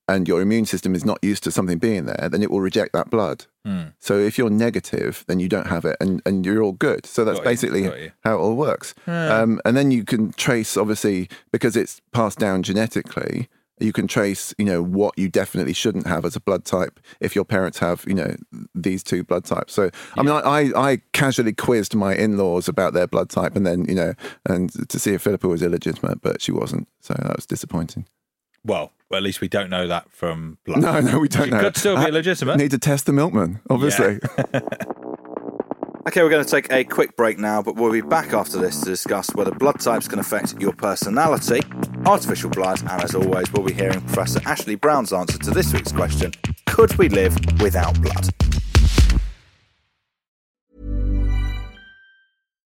and 0.09 0.27
your 0.27 0.41
immune 0.41 0.67
system 0.67 0.95
is 0.95 1.05
not 1.05 1.19
used 1.23 1.45
to 1.45 1.51
something 1.51 1.79
being 1.79 2.07
there, 2.07 2.29
then 2.31 2.43
it 2.43 2.51
will 2.51 2.61
reject 2.61 2.93
that 2.93 3.11
blood. 3.11 3.47
Hmm. 3.65 3.83
So 3.99 4.19
if 4.19 4.37
you're 4.37 4.51
negative, 4.51 5.25
then 5.29 5.39
you 5.39 5.49
don't 5.49 5.69
have 5.69 5.85
it, 5.85 5.97
and, 6.01 6.21
and 6.27 6.45
you're 6.45 6.63
all 6.63 6.73
good. 6.73 7.07
So 7.07 7.25
that's 7.25 7.39
Got 7.39 7.45
basically 7.45 7.85
you. 7.85 8.13
how 8.25 8.37
it 8.37 8.41
all 8.41 8.57
works. 8.57 8.95
Um, 9.07 9.61
and 9.65 9.77
then 9.77 9.91
you 9.91 10.05
can 10.05 10.33
trace, 10.33 10.77
obviously, 10.77 11.29
because 11.53 11.77
it's 11.77 12.01
passed 12.13 12.39
down 12.39 12.63
genetically. 12.63 13.49
You 13.81 13.93
can 13.93 14.07
trace, 14.07 14.55
you 14.59 14.65
know, 14.65 14.83
what 14.83 15.19
you 15.19 15.29
definitely 15.29 15.73
shouldn't 15.73 16.07
have 16.07 16.25
as 16.25 16.37
a 16.37 16.41
blood 16.41 16.65
type 16.65 17.01
if 17.21 17.35
your 17.35 17.45
parents 17.45 17.79
have, 17.79 18.05
you 18.07 18.15
know, 18.15 18.37
these 18.75 19.03
two 19.03 19.25
blood 19.25 19.45
types. 19.45 19.73
So, 19.73 19.91
I 20.17 20.23
mean, 20.23 20.31
I, 20.31 20.41
I, 20.41 20.91
I 20.91 21.03
casually 21.13 21.53
quizzed 21.53 21.95
my 21.95 22.15
in-laws 22.15 22.69
about 22.69 22.93
their 22.93 23.09
blood 23.09 23.31
type, 23.31 23.57
and 23.57 23.67
then, 23.67 23.85
you 23.87 23.95
know, 23.95 24.15
and 24.47 24.71
to 24.89 24.99
see 24.99 25.15
if 25.15 25.23
Philippa 25.23 25.49
was 25.49 25.63
illegitimate, 25.63 26.21
but 26.21 26.43
she 26.43 26.53
wasn't. 26.53 26.87
So 27.01 27.15
that 27.15 27.35
was 27.35 27.47
disappointing. 27.47 28.07
Well, 28.65 28.93
well, 29.13 29.19
at 29.19 29.23
least 29.23 29.41
we 29.43 29.49
don't 29.49 29.69
know 29.71 29.87
that 29.87 30.11
from 30.11 30.59
blood. 30.65 30.81
No, 30.81 31.01
no, 31.01 31.19
we 31.19 31.29
don't 31.29 31.45
She 31.45 31.51
know. 31.51 31.61
could 31.61 31.77
still 31.77 31.97
be 31.97 32.03
I 32.03 32.09
illegitimate. 32.09 32.57
Need 32.57 32.71
to 32.73 32.79
test 32.79 33.05
the 33.07 33.13
milkman, 33.13 33.61
obviously. 33.71 34.19
Okay, 36.05 36.21
we're 36.25 36.31
going 36.31 36.45
to 36.45 36.51
take 36.51 36.71
a 36.73 36.83
quick 36.83 37.17
break 37.17 37.39
now, 37.39 37.63
but 37.63 37.77
we'll 37.77 37.93
be 37.93 38.01
back 38.01 38.33
after 38.35 38.59
this 38.59 38.81
to 38.81 38.87
discuss 38.87 39.33
whether 39.37 39.53
blood 39.53 39.79
types 39.79 40.09
can 40.09 40.19
affect 40.19 40.61
your 40.61 40.73
personality, 40.73 41.61
artificial 42.05 42.51
blood, 42.51 42.81
and 42.81 42.91
as 43.03 43.15
always, 43.15 43.51
we'll 43.53 43.65
be 43.65 43.73
hearing 43.73 44.01
Professor 44.01 44.41
Ashley 44.45 44.75
Brown's 44.75 45.13
answer 45.13 45.39
to 45.39 45.51
this 45.53 45.73
week's 45.73 45.93
question 45.93 46.33
Could 46.67 46.99
we 46.99 47.09
live 47.09 47.37
without 47.61 47.99
blood? 48.03 48.29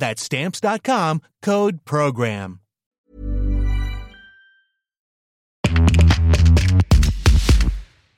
That's 0.00 0.22
stamps.com, 0.22 1.22
code 1.42 1.84
PROGRAM. 1.84 2.60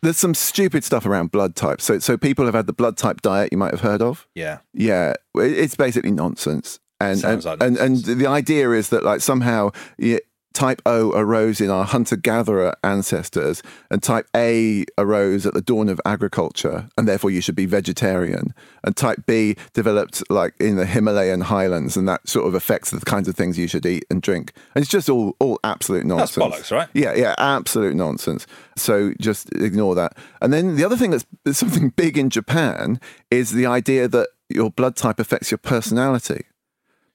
There's 0.03 0.19
some 0.19 0.35
stupid 0.35 0.83
stuff 0.83 1.07
around 1.07 1.31
blood 1.31 1.55
types. 1.55 1.85
So, 1.85 2.01
so 2.01 2.17
people 2.17 2.45
have 2.47 2.55
had 2.55 2.67
the 2.67 2.73
blood 2.73 2.97
type 2.97 3.21
diet 3.21 3.53
you 3.53 3.59
might 3.59 3.71
have 3.71 3.83
heard 3.83 4.03
of. 4.03 4.27
Yeah. 4.35 4.59
Yeah, 4.75 5.15
it's 5.37 5.77
basically 5.77 6.11
nonsense. 6.11 6.81
And 6.99 7.19
Sounds 7.21 7.47
and, 7.47 7.61
like 7.61 7.69
and 7.69 7.79
and 7.79 8.21
the 8.21 8.27
idea 8.27 8.71
is 8.73 8.89
that 8.91 9.05
like 9.05 9.21
somehow 9.21 9.71
yeah, 9.99 10.19
type 10.55 10.83
O 10.87 11.13
arose 11.13 11.61
in 11.61 11.71
our 11.71 11.85
hunter 11.85 12.17
gatherer 12.17 12.75
ancestors, 12.85 13.63
and 13.91 14.03
type 14.03 14.27
A 14.35 14.85
arose 14.99 15.47
at 15.47 15.55
the 15.55 15.61
dawn 15.61 15.89
of 15.89 16.01
agriculture, 16.05 16.89
and 16.97 17.09
therefore 17.09 17.31
you 17.31 17.41
should 17.41 17.55
be 17.57 17.67
vegetarian. 17.67 18.55
And 18.85 18.97
type 18.97 19.25
B 19.27 19.57
developed 19.73 20.23
like 20.31 20.55
in 20.61 20.77
the 20.77 20.87
Himalayan 20.87 21.43
highlands, 21.43 21.97
and 21.97 22.09
that 22.09 22.29
sort 22.29 22.47
of 22.47 22.55
affects 22.55 22.91
the 22.91 23.01
kinds 23.01 23.29
of 23.29 23.37
things 23.37 23.59
you 23.59 23.69
should 23.69 23.87
eat 23.87 24.05
and 24.11 24.21
drink. 24.23 24.53
And 24.75 24.83
it's 24.83 24.91
just 24.91 25.09
all 25.09 25.37
all 25.39 25.59
absolute 25.65 26.05
nonsense. 26.05 26.35
That's 26.35 26.71
bollocks, 26.71 26.77
right? 26.77 26.89
Yeah, 26.95 27.15
yeah, 27.15 27.35
absolute 27.39 27.95
nonsense. 27.95 28.47
So 28.77 29.13
just 29.21 29.53
ignore 29.55 29.95
that. 29.95 30.17
And 30.41 30.53
then 30.53 30.77
the 30.77 30.85
other 30.85 30.97
thing 30.97 31.11
that's 31.11 31.27
that's 31.45 31.59
something 31.59 31.91
big 31.91 32.17
in 32.19 32.31
Japan 32.31 33.01
is 33.31 33.53
the 33.53 33.67
idea 33.67 34.09
that 34.09 34.29
your 34.49 34.71
blood 34.71 34.97
type 34.97 35.19
affects 35.19 35.51
your 35.51 35.59
personality. 35.59 36.45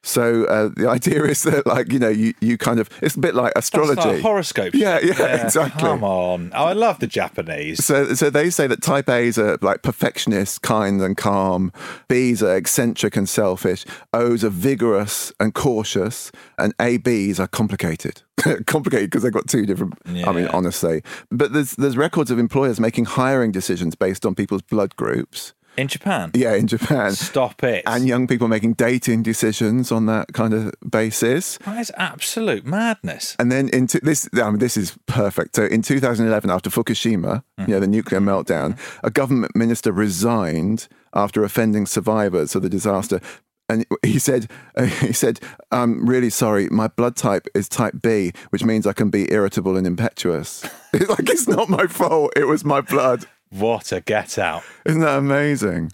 So 0.03 0.45
uh, 0.45 0.69
the 0.75 0.89
idea 0.89 1.23
is 1.25 1.43
that, 1.43 1.67
like, 1.67 1.91
you 1.91 1.99
know, 1.99 2.09
you, 2.09 2.33
you 2.39 2.57
kind 2.57 2.79
of, 2.79 2.89
it's 3.01 3.15
a 3.15 3.19
bit 3.19 3.35
like 3.35 3.53
astrology. 3.55 4.01
Like 4.01 4.21
horoscope. 4.21 4.73
Yeah, 4.73 4.99
shit. 4.99 5.17
yeah, 5.17 5.45
exactly. 5.45 5.81
Come 5.81 6.03
on. 6.03 6.51
Oh, 6.53 6.65
I 6.65 6.73
love 6.73 6.99
the 6.99 7.07
Japanese. 7.07 7.83
So, 7.83 8.13
so 8.13 8.29
they 8.29 8.49
say 8.49 8.67
that 8.67 8.81
type 8.81 9.09
A's 9.09 9.37
are 9.37 9.57
like 9.61 9.81
perfectionist, 9.81 10.61
kind 10.61 11.01
and 11.01 11.17
calm. 11.17 11.71
B's 12.07 12.41
are 12.41 12.55
eccentric 12.55 13.15
and 13.17 13.27
selfish. 13.27 13.85
O's 14.13 14.43
are 14.43 14.49
vigorous 14.49 15.33
and 15.39 15.53
cautious. 15.53 16.31
And 16.57 16.73
ABs 16.79 17.39
are 17.39 17.47
complicated. 17.47 18.21
complicated 18.67 19.09
because 19.09 19.23
they've 19.23 19.33
got 19.33 19.47
two 19.47 19.65
different. 19.65 19.93
I 20.05 20.31
mean, 20.31 20.47
honestly, 20.47 21.01
but 21.31 21.53
there's 21.53 21.71
there's 21.71 21.97
records 21.97 22.29
of 22.29 22.37
employers 22.37 22.79
making 22.79 23.05
hiring 23.05 23.51
decisions 23.51 23.95
based 23.95 24.25
on 24.25 24.35
people's 24.35 24.61
blood 24.61 24.95
groups. 24.95 25.53
In 25.77 25.87
Japan. 25.87 26.31
Yeah, 26.33 26.55
in 26.55 26.67
Japan. 26.67 27.11
Stop 27.13 27.63
it. 27.63 27.83
And 27.85 28.07
young 28.07 28.27
people 28.27 28.47
making 28.47 28.73
dating 28.73 29.23
decisions 29.23 29.91
on 29.91 30.07
that 30.07 30.33
kind 30.33 30.53
of 30.53 30.73
basis. 30.89 31.57
That 31.59 31.79
is 31.79 31.91
absolute 31.97 32.65
madness. 32.65 33.35
And 33.37 33.51
then 33.51 33.69
into 33.69 33.99
this, 34.01 34.27
I 34.33 34.49
mean, 34.49 34.59
this 34.59 34.75
is 34.75 34.97
perfect. 35.05 35.55
So 35.55 35.65
in 35.65 35.83
2011, 35.83 36.49
after 36.49 36.69
Fukushima, 36.69 37.43
you 37.59 37.67
know, 37.67 37.79
the 37.79 37.87
nuclear 37.87 38.19
mm-hmm. 38.19 38.29
meltdown, 38.29 38.73
mm-hmm. 38.73 39.05
a 39.05 39.11
government 39.11 39.55
minister 39.55 39.91
resigned 39.91 40.87
after 41.13 41.43
offending 41.43 41.85
survivors 41.85 42.55
of 42.55 42.63
the 42.63 42.69
disaster. 42.69 43.21
And 43.69 43.85
he 44.03 44.17
said, 44.17 44.49
he 45.01 45.13
said, 45.13 45.39
I'm 45.71 46.07
really 46.07 46.29
sorry. 46.29 46.69
My 46.69 46.87
blood 46.87 47.15
type 47.15 47.47
is 47.53 47.67
type 47.67 47.95
B, 48.01 48.31
which 48.49 48.63
means 48.63 48.87
I 48.87 48.93
can 48.93 49.09
be 49.09 49.31
irritable 49.31 49.77
and 49.77 49.85
impetuous. 49.85 50.65
It's 50.93 51.09
like, 51.09 51.29
it's 51.29 51.47
not 51.47 51.69
my 51.69 51.85
fault. 51.85 52.31
It 52.35 52.45
was 52.45 52.63
my 52.63 52.79
blood. 52.81 53.27
What 53.59 53.91
a 53.91 54.01
get 54.01 54.37
out. 54.37 54.63
Isn't 54.85 55.01
that 55.01 55.17
amazing? 55.17 55.91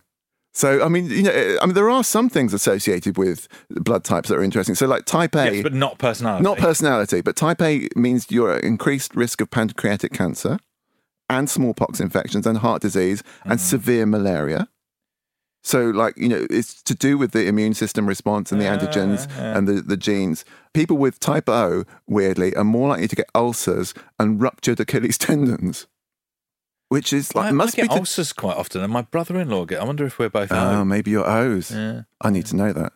So, 0.55 0.83
I 0.83 0.87
mean, 0.87 1.09
you 1.09 1.23
know, 1.23 1.57
I 1.61 1.65
mean, 1.65 1.73
there 1.73 1.89
are 1.89 2.03
some 2.03 2.29
things 2.29 2.53
associated 2.53 3.17
with 3.17 3.47
blood 3.69 4.03
types 4.03 4.29
that 4.29 4.35
are 4.35 4.43
interesting. 4.43 4.75
So, 4.75 4.85
like 4.85 5.05
type 5.05 5.35
A, 5.35 5.55
Yes, 5.55 5.63
but 5.63 5.73
not 5.73 5.97
personality. 5.97 6.43
not 6.43 6.57
personality, 6.59 7.21
but 7.21 7.35
type 7.35 7.59
A 7.61 7.87
means 7.95 8.29
you're 8.29 8.53
at 8.53 8.63
increased 8.63 9.15
risk 9.15 9.41
of 9.41 9.49
pancreatic 9.49 10.13
cancer 10.13 10.59
and 11.27 11.49
smallpox 11.49 11.99
infections 11.99 12.45
and 12.45 12.59
heart 12.59 12.83
disease 12.83 13.23
and 13.43 13.59
mm. 13.59 13.63
severe 13.63 14.05
malaria. 14.05 14.67
So, 15.63 15.85
like, 15.85 16.17
you 16.17 16.27
know, 16.27 16.45
it's 16.49 16.83
to 16.83 16.93
do 16.93 17.17
with 17.17 17.31
the 17.31 17.47
immune 17.47 17.73
system 17.73 18.05
response 18.05 18.51
and 18.51 18.59
the 18.59 18.65
antigens 18.65 19.29
and 19.37 19.65
the, 19.65 19.81
the 19.81 19.95
genes. 19.95 20.43
People 20.73 20.97
with 20.97 21.19
type 21.19 21.47
O, 21.47 21.85
weirdly, 22.05 22.53
are 22.55 22.65
more 22.65 22.89
likely 22.89 23.07
to 23.07 23.15
get 23.15 23.29
ulcers 23.33 23.93
and 24.19 24.41
ruptured 24.41 24.81
Achilles 24.81 25.17
tendons, 25.17 25.87
which 26.93 27.11
is 27.11 27.33
like, 27.35 27.47
I, 27.47 27.51
must 27.51 27.73
I 27.77 27.81
be. 27.81 27.87
get 27.87 27.93
to- 27.93 27.99
ulcers 27.99 28.31
quite 28.33 28.55
often, 28.57 28.81
and 28.81 28.93
my 28.93 29.01
brother-in-law 29.01 29.65
get. 29.65 29.81
I 29.81 29.83
wonder 29.83 30.05
if 30.05 30.19
we're 30.19 30.29
both. 30.29 30.51
Oh, 30.51 30.85
maybe 30.85 31.11
you're 31.11 31.27
O's. 31.29 31.71
Yeah. 31.71 32.03
I 32.21 32.29
need 32.29 32.45
to 32.47 32.55
know 32.55 32.71
that. 32.73 32.93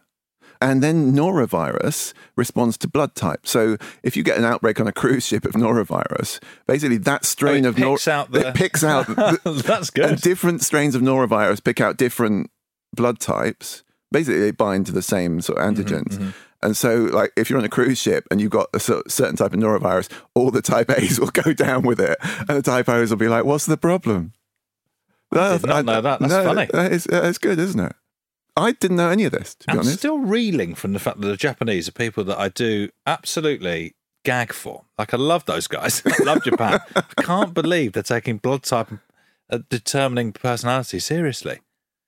And 0.59 0.81
then 0.81 1.13
norovirus 1.13 2.13
responds 2.35 2.77
to 2.79 2.87
blood 2.87 3.13
type. 3.13 3.45
So 3.45 3.77
if 4.03 4.17
you 4.17 4.23
get 4.23 4.37
an 4.37 4.45
outbreak 4.45 4.79
on 4.79 4.87
a 4.87 4.91
cruise 4.91 5.25
ship 5.27 5.45
of 5.45 5.51
norovirus, 5.53 6.39
basically 6.65 6.97
that 6.99 7.25
strain 7.25 7.65
Oh, 7.65 7.69
of 7.69 7.77
nor- 7.77 7.95
picks 7.97 8.07
out 8.07 8.31
the- 8.31 8.47
it 8.49 8.55
picks 8.55 8.83
out 8.83 9.05
That's 9.45 9.89
good. 9.91 10.05
and 10.05 10.21
different 10.21 10.63
strains 10.63 10.95
of 10.95 11.01
norovirus 11.03 11.63
pick 11.63 11.79
out 11.81 11.97
different 11.97 12.49
blood 12.95 13.19
types. 13.19 13.83
Basically, 14.11 14.39
they 14.39 14.51
bind 14.51 14.85
to 14.87 14.91
the 14.93 15.01
same 15.01 15.41
sort 15.41 15.59
of 15.59 15.65
Mm-hmm, 15.75 15.81
antigens. 15.83 16.33
And 16.67 16.75
so, 16.75 17.05
like, 17.05 17.31
if 17.37 17.49
you're 17.49 17.57
on 17.57 17.63
a 17.63 17.69
cruise 17.69 17.97
ship 17.97 18.27
and 18.29 18.41
you've 18.41 18.51
got 18.51 18.67
a 18.73 18.79
certain 18.81 19.37
type 19.37 19.53
of 19.53 19.57
norovirus, 19.57 20.11
all 20.33 20.51
the 20.51 20.61
type 20.61 20.91
A's 20.91 21.17
will 21.17 21.27
go 21.27 21.53
down 21.53 21.83
with 21.83 21.97
it, 21.97 22.17
and 22.21 22.49
the 22.49 22.61
type 22.61 22.89
O's 22.89 23.09
will 23.09 23.15
be 23.15 23.29
like, 23.29 23.45
"What's 23.45 23.67
the 23.67 23.77
problem?" 23.77 24.33
I 25.31 25.57
did 25.57 25.65
not 25.65 25.85
know 25.85 26.01
that. 26.01 26.19
That's 26.19 26.33
funny. 26.33 26.67
That 26.73 26.91
is, 26.91 27.05
that 27.05 27.23
is 27.23 27.37
good, 27.37 27.57
isn't 27.57 27.79
it? 27.79 27.95
I 28.57 28.73
didn't 28.73 28.97
know 28.97 29.07
any 29.07 29.23
of 29.23 29.31
this, 29.31 29.55
to 29.55 29.71
I'm 29.71 29.79
honest. 29.79 29.99
still 29.99 30.19
reeling 30.19 30.75
from 30.75 30.91
the 30.91 30.99
fact 30.99 31.21
that 31.21 31.27
the 31.27 31.37
Japanese 31.37 31.87
are 31.87 31.93
people 31.93 32.25
that 32.25 32.37
I 32.37 32.49
do 32.49 32.89
absolutely 33.05 33.95
gag 34.25 34.51
for. 34.51 34.83
Like, 34.99 35.13
I 35.13 35.17
love 35.17 35.45
those 35.45 35.67
guys. 35.67 36.01
I 36.05 36.17
love 36.25 36.43
Japan. 36.43 36.81
I 36.97 37.21
can't 37.21 37.53
believe 37.53 37.93
they're 37.93 38.03
taking 38.03 38.39
blood 38.39 38.63
type 38.63 38.89
uh, 39.49 39.59
determining 39.69 40.33
personality 40.33 40.99
seriously. 40.99 41.59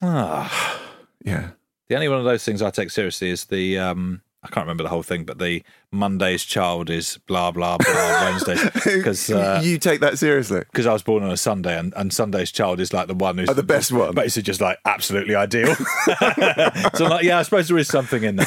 Ah. 0.02 0.82
yeah. 1.24 1.52
The 1.88 1.96
only 1.96 2.10
one 2.10 2.20
of 2.20 2.26
those 2.26 2.44
things 2.44 2.62
I 2.62 2.72
take 2.72 2.90
seriously 2.90 3.30
is 3.30 3.46
the 3.46 3.80
um 3.80 4.22
I 4.42 4.48
can't 4.48 4.66
remember 4.66 4.84
the 4.84 4.90
whole 4.90 5.04
thing, 5.04 5.26
but 5.26 5.38
the 5.38 5.64
Monday's 5.92 6.46
child 6.46 6.90
is 6.90 7.18
blah 7.28 7.52
blah 7.52 7.78
blah 7.78 7.94
Wednesdays 8.24 8.64
because 8.86 9.30
uh, 9.30 9.60
you 9.62 9.78
take 9.78 10.00
that 10.00 10.18
seriously. 10.18 10.60
because 10.72 10.86
I 10.86 10.94
was 10.94 11.04
born 11.04 11.24
on 11.24 11.30
a 11.32 11.36
Sunday 11.38 11.78
and, 11.78 11.94
and 11.98 12.14
Sunday's 12.14 12.50
child 12.52 12.80
is 12.80 12.94
like 12.94 13.08
the 13.08 13.14
one 13.16 13.38
who's 13.38 13.50
Oh, 13.50 13.54
the 13.54 13.64
best 13.64 13.92
one. 13.92 14.16
basically 14.16 14.44
just 14.44 14.62
like 14.62 14.78
absolutely 14.86 15.36
ideal. 15.36 15.76
so 15.76 17.06
I'm 17.06 17.10
like, 17.10 17.26
yeah, 17.26 17.40
I 17.40 17.42
suppose 17.42 17.68
there 17.68 17.78
is 17.78 17.88
something 17.90 18.24
in 18.24 18.38
that. 18.38 18.46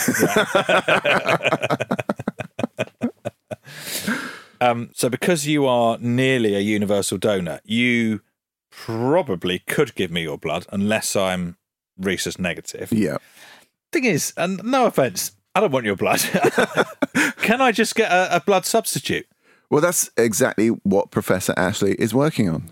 Um, 4.61 4.90
so 4.94 5.09
because 5.09 5.44
you 5.44 5.66
are 5.66 5.98
nearly 5.98 6.55
a 6.55 6.61
universal 6.61 7.18
donor, 7.18 7.59
you 7.64 8.20
probably 8.70 9.59
could 9.59 9.92
give 9.96 10.12
me 10.12 10.22
your 10.22 10.38
blood 10.38 10.66
unless 10.70 11.16
I'm 11.16 11.57
rhesus 11.98 12.38
negative. 12.38 12.92
Yeah. 12.92 13.16
Thing 13.90 14.05
is, 14.05 14.33
and 14.37 14.62
no 14.62 14.87
offense, 14.87 15.33
I 15.54 15.60
don't 15.60 15.70
want 15.70 15.84
your 15.84 15.96
blood. 15.96 16.20
Can 17.38 17.60
I 17.60 17.72
just 17.72 17.94
get 17.94 18.10
a, 18.10 18.36
a 18.36 18.40
blood 18.40 18.64
substitute? 18.64 19.26
Well, 19.68 19.80
that's 19.80 20.10
exactly 20.16 20.68
what 20.68 21.10
Professor 21.10 21.52
Ashley 21.56 21.92
is 21.94 22.14
working 22.14 22.48
on. 22.48 22.70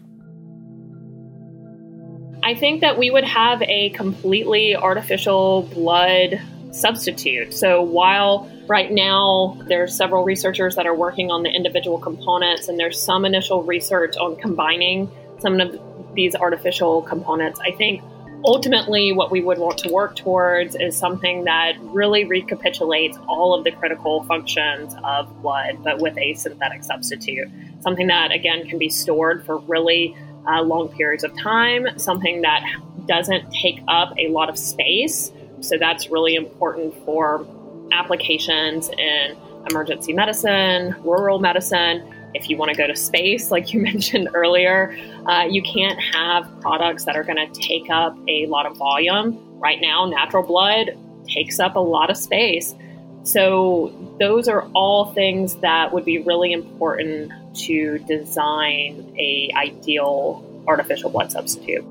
I 2.42 2.54
think 2.54 2.80
that 2.80 2.98
we 2.98 3.10
would 3.10 3.24
have 3.24 3.60
a 3.62 3.90
completely 3.90 4.74
artificial 4.74 5.62
blood 5.74 6.40
substitute. 6.72 7.52
So 7.52 7.82
while 7.82 8.50
right 8.66 8.90
now 8.90 9.58
there's 9.68 9.94
several 9.94 10.24
researchers 10.24 10.76
that 10.76 10.86
are 10.86 10.94
working 10.94 11.30
on 11.30 11.42
the 11.42 11.50
individual 11.50 11.98
components 11.98 12.68
and 12.68 12.78
there's 12.78 13.00
some 13.00 13.24
initial 13.24 13.62
research 13.62 14.16
on 14.16 14.36
combining 14.36 15.10
some 15.38 15.60
of 15.60 15.78
these 16.14 16.34
artificial 16.34 17.02
components, 17.02 17.60
I 17.60 17.72
think 17.72 18.02
ultimately 18.44 19.12
what 19.12 19.30
we 19.30 19.40
would 19.40 19.58
want 19.58 19.78
to 19.78 19.88
work 19.90 20.16
towards 20.16 20.74
is 20.74 20.96
something 20.96 21.44
that 21.44 21.74
really 21.80 22.24
recapitulates 22.24 23.18
all 23.28 23.54
of 23.54 23.64
the 23.64 23.70
critical 23.70 24.24
functions 24.24 24.94
of 25.04 25.42
blood 25.42 25.82
but 25.82 25.98
with 26.00 26.16
a 26.18 26.34
synthetic 26.34 26.84
substitute. 26.84 27.48
Something 27.82 28.06
that 28.08 28.32
again 28.32 28.66
can 28.66 28.78
be 28.78 28.88
stored 28.88 29.44
for 29.44 29.58
really 29.58 30.16
uh, 30.46 30.62
long 30.62 30.88
periods 30.88 31.24
of 31.24 31.36
time, 31.38 31.86
something 31.98 32.42
that 32.42 32.64
doesn't 33.06 33.50
take 33.52 33.80
up 33.88 34.14
a 34.18 34.28
lot 34.28 34.48
of 34.48 34.58
space. 34.58 35.30
So 35.60 35.76
that's 35.78 36.10
really 36.10 36.34
important 36.34 36.94
for 37.04 37.46
applications 37.92 38.88
in 38.88 39.36
emergency 39.70 40.12
medicine, 40.12 40.94
rural 41.02 41.38
medicine. 41.38 42.14
If 42.34 42.48
you 42.48 42.56
want 42.56 42.70
to 42.70 42.76
go 42.76 42.86
to 42.86 42.96
space, 42.96 43.50
like 43.50 43.72
you 43.72 43.80
mentioned 43.92 44.28
earlier, 44.34 44.96
uh, 45.26 45.46
you 45.48 45.62
can't 45.62 45.98
have 46.14 46.48
products 46.60 47.04
that 47.04 47.16
are 47.16 47.24
going 47.24 47.36
to 47.36 47.60
take 47.60 47.90
up 47.90 48.16
a 48.28 48.46
lot 48.46 48.66
of 48.66 48.76
volume. 48.76 49.38
Right 49.58 49.80
now, 49.80 50.06
natural 50.06 50.42
blood 50.42 50.90
takes 51.26 51.60
up 51.60 51.76
a 51.76 51.80
lot 51.80 52.10
of 52.10 52.16
space. 52.16 52.74
So, 53.22 53.92
those 54.18 54.48
are 54.48 54.62
all 54.74 55.12
things 55.12 55.56
that 55.56 55.92
would 55.92 56.06
be 56.06 56.18
really 56.18 56.52
important 56.52 57.30
to 57.66 57.98
design 58.00 59.14
a 59.18 59.50
ideal 59.54 60.46
artificial 60.66 61.10
blood 61.10 61.30
substitute. 61.30 61.84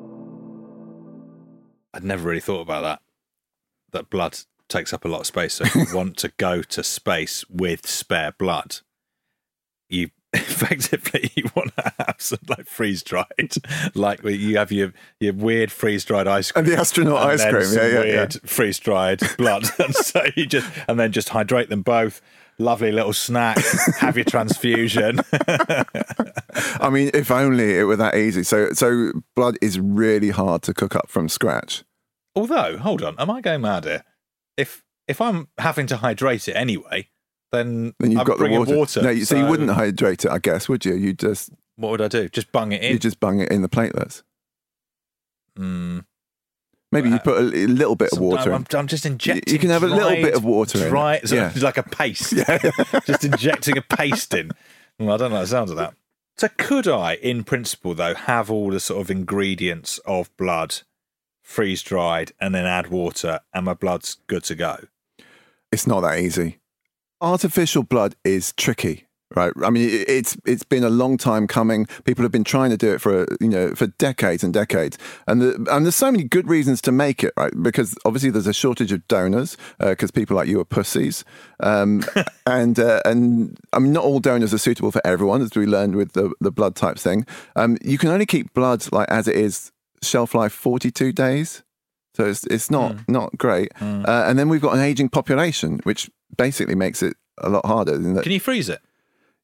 I'd 1.93 2.04
never 2.04 2.28
really 2.28 2.39
thought 2.39 2.62
about 2.62 2.82
that. 2.82 3.02
That 3.91 4.10
blood 4.10 4.38
takes 4.67 4.93
up 4.93 5.04
a 5.04 5.08
lot 5.08 5.21
of 5.21 5.28
space. 5.28 5.56
So 5.56 5.65
if 5.65 5.75
you 5.75 5.86
want 5.93 6.17
to 6.17 6.32
go 6.38 6.62
to 6.62 6.84
space 6.84 7.43
with 7.49 7.88
spare 7.88 8.32
blood, 8.32 8.78
you 8.78 8.88
effectively 10.34 11.32
you 11.36 11.50
want 11.56 11.76
to 11.76 11.94
have 11.98 12.15
some 12.20 12.39
like 12.48 12.68
freeze 12.68 13.02
dried, 13.02 13.56
like 13.96 14.22
where 14.22 14.34
you 14.34 14.58
have 14.58 14.72
your 14.72 14.94
your 15.20 15.34
weird 15.34 15.72
freeze 15.72 16.06
dried 16.06 16.28
ice 16.28 16.52
cream 16.52 16.65
And 16.65 16.74
the 16.74 16.80
astronaut 16.80 17.22
and 17.24 17.42
ice 17.42 17.50
cream, 17.50 17.78
yeah, 17.78 18.04
yeah, 18.04 18.13
yeah. 18.13 18.28
freeze 18.46 18.80
dried 18.80 19.22
blood, 19.38 19.65
and 19.80 19.96
so 19.96 20.22
you 20.36 20.46
just 20.46 20.70
and 20.88 21.00
then 21.00 21.12
just 21.12 21.30
hydrate 21.30 21.70
them 21.70 21.82
both. 21.82 22.22
Lovely 22.62 22.92
little 22.92 23.13
snack. 23.13 23.58
have 24.00 24.18
your 24.18 24.26
transfusion. 24.26 25.22
I 26.82 26.89
mean, 26.92 27.10
if 27.13 27.32
only 27.32 27.78
it 27.78 27.84
were 27.84 27.96
that 27.96 28.15
easy. 28.15 28.44
So, 28.44 28.74
so 28.74 29.13
blood 29.34 29.56
is 29.62 29.80
really 29.80 30.32
hard 30.32 30.62
to 30.63 30.74
cook 30.74 30.94
up 30.94 31.10
from 31.10 31.30
scratch. 31.30 31.86
Although, 32.36 32.78
hold 32.78 33.02
on, 33.02 33.15
am 33.18 33.32
I 33.32 33.39
going 33.39 33.62
mad 33.62 33.86
here? 33.86 34.04
If 34.58 34.84
if 35.08 35.22
I'm 35.22 35.48
having 35.58 35.88
to 35.88 35.98
hydrate 35.98 36.50
it 36.50 36.54
anyway, 36.54 37.08
then, 37.52 37.94
Then 38.00 38.12
you've 38.12 38.20
I'm 38.22 38.26
got 38.26 38.40
the 38.40 38.48
water. 38.50 38.76
water. 38.78 39.02
No, 39.02 39.10
you, 39.10 39.26
so, 39.26 39.36
you 39.38 39.46
wouldn't 39.46 39.70
hydrate 39.72 40.26
it, 40.26 40.32
I 40.32 40.40
guess, 40.40 40.70
would 40.70 40.86
you? 40.86 40.96
You 40.96 41.14
just 41.14 41.50
What 41.78 41.90
would 41.92 42.02
I 42.02 42.08
do? 42.08 42.30
Just 42.30 42.52
bung 42.52 42.72
it 42.72 42.82
in. 42.84 42.94
you 42.94 43.00
just 43.00 43.20
bung 43.20 43.40
it 43.40 43.52
in 43.52 43.62
the 43.62 43.70
platelets. 43.70 44.24
Mm. 45.58 46.06
Maybe 46.92 47.10
you 47.10 47.16
Uh, 47.16 47.20
put 47.20 47.38
a, 47.38 47.42
little 47.42 47.96
bit 47.96 48.12
of 48.14 48.20
water. 48.20 48.52
I'm, 48.54 48.66
in. 48.70 48.78
I'm 48.78 48.88
just 48.88 49.06
injecting. 49.06 49.54
You 49.54 49.60
can 49.60 49.70
have 49.70 49.84
a 49.84 49.88
little 49.88 50.10
bit 50.24 50.34
of 50.34 50.44
water 50.44 50.84
in. 50.84 50.90
Dry, 50.90 51.20
so 51.24 51.36
Yeah. 51.36 51.52
it's 51.54 51.62
like 51.62 51.78
a 51.78 51.84
paste. 51.84 52.34
Yeah. 52.34 52.58
just 53.06 53.24
injecting 53.24 53.78
a 53.78 53.82
paste 53.82 54.34
in. 54.34 54.52
Well, 54.98 55.14
I 55.14 55.18
don't 55.18 55.32
know 55.32 55.42
the 55.42 55.48
sound 55.48 55.70
of 55.70 55.76
that. 55.78 55.94
So 56.38 56.48
could 56.58 56.88
I, 56.88 57.16
in 57.16 57.44
principle, 57.44 57.94
though, 57.94 58.16
have 58.16 58.50
all 58.50 58.70
the 58.72 58.80
sort 58.80 59.02
of 59.02 59.12
ingredients 59.12 60.00
of 60.06 60.36
blood 60.38 60.82
freeze 61.44 61.84
dried 61.84 62.32
and 62.40 62.56
then 62.56 62.66
add 62.66 62.88
water, 62.88 63.42
and 63.54 63.66
my 63.66 63.74
blood's 63.74 64.18
good 64.28 64.44
to 64.46 64.56
go? 64.56 64.78
It's 65.72 65.86
not 65.86 66.02
that 66.02 66.18
easy. 66.20 66.59
Artificial 67.22 67.84
blood 67.84 68.16
is 68.24 68.54
tricky, 68.54 69.06
right? 69.36 69.52
I 69.62 69.70
mean, 69.70 69.90
it's 70.08 70.38
it's 70.46 70.64
been 70.64 70.86
a 70.86 70.90
long 70.90 71.18
time 71.18 71.48
coming. 71.48 71.86
People 72.06 72.24
have 72.24 72.32
been 72.32 72.46
trying 72.46 72.70
to 72.70 72.78
do 72.78 72.94
it 72.94 73.02
for 73.02 73.28
you 73.42 73.50
know 73.50 73.76
for 73.76 73.88
decades 73.88 74.42
and 74.42 74.54
decades, 74.54 74.98
and 75.28 75.42
the, 75.42 75.68
and 75.70 75.86
there's 75.86 75.96
so 75.98 76.12
many 76.14 76.24
good 76.24 76.48
reasons 76.48 76.80
to 76.84 76.94
make 76.94 77.22
it, 77.22 77.34
right? 77.36 77.52
Because 77.62 77.94
obviously 78.06 78.30
there's 78.30 78.48
a 78.48 78.54
shortage 78.54 78.94
of 78.94 79.06
donors 79.10 79.58
because 79.80 80.12
people 80.12 80.38
like 80.38 80.48
you 80.48 80.62
are 80.62 80.66
pussies, 80.66 81.26
um, 81.60 82.06
and 82.46 82.80
uh, 82.80 83.02
and 83.04 83.58
I 83.74 83.80
mean 83.80 83.92
not 83.92 84.06
all 84.06 84.22
donors 84.22 84.54
are 84.54 84.58
suitable 84.58 84.92
for 84.92 85.02
everyone, 85.06 85.42
as 85.42 85.52
we 85.56 85.66
learned 85.66 85.96
with 85.96 86.14
the 86.14 86.34
the 86.40 86.52
blood 86.52 86.78
type 86.78 86.98
thing. 86.98 87.26
Um, 87.58 87.78
you 87.84 87.98
can 87.98 88.10
only 88.12 88.26
keep 88.26 88.54
blood 88.54 88.90
like 88.94 89.10
as 89.10 89.28
it 89.28 89.36
is 89.36 89.74
shelf 90.02 90.34
life 90.34 90.54
42 90.54 91.12
days. 91.12 91.64
So 92.16 92.26
it's 92.26 92.46
it's 92.48 92.72
not 92.72 92.94
Hmm. 92.94 93.12
not 93.12 93.38
great, 93.38 93.72
uh, 93.82 94.24
and 94.28 94.40
then 94.40 94.48
we've 94.50 94.62
got 94.62 94.74
an 94.74 94.82
aging 94.82 95.10
population, 95.10 95.80
which 95.84 96.10
basically 96.38 96.76
makes 96.76 97.02
it 97.04 97.15
a 97.38 97.50
lot 97.50 97.65
harder. 97.65 97.98
Can 98.22 98.32
you 98.32 98.39
freeze 98.39 98.70
it? 98.70 98.82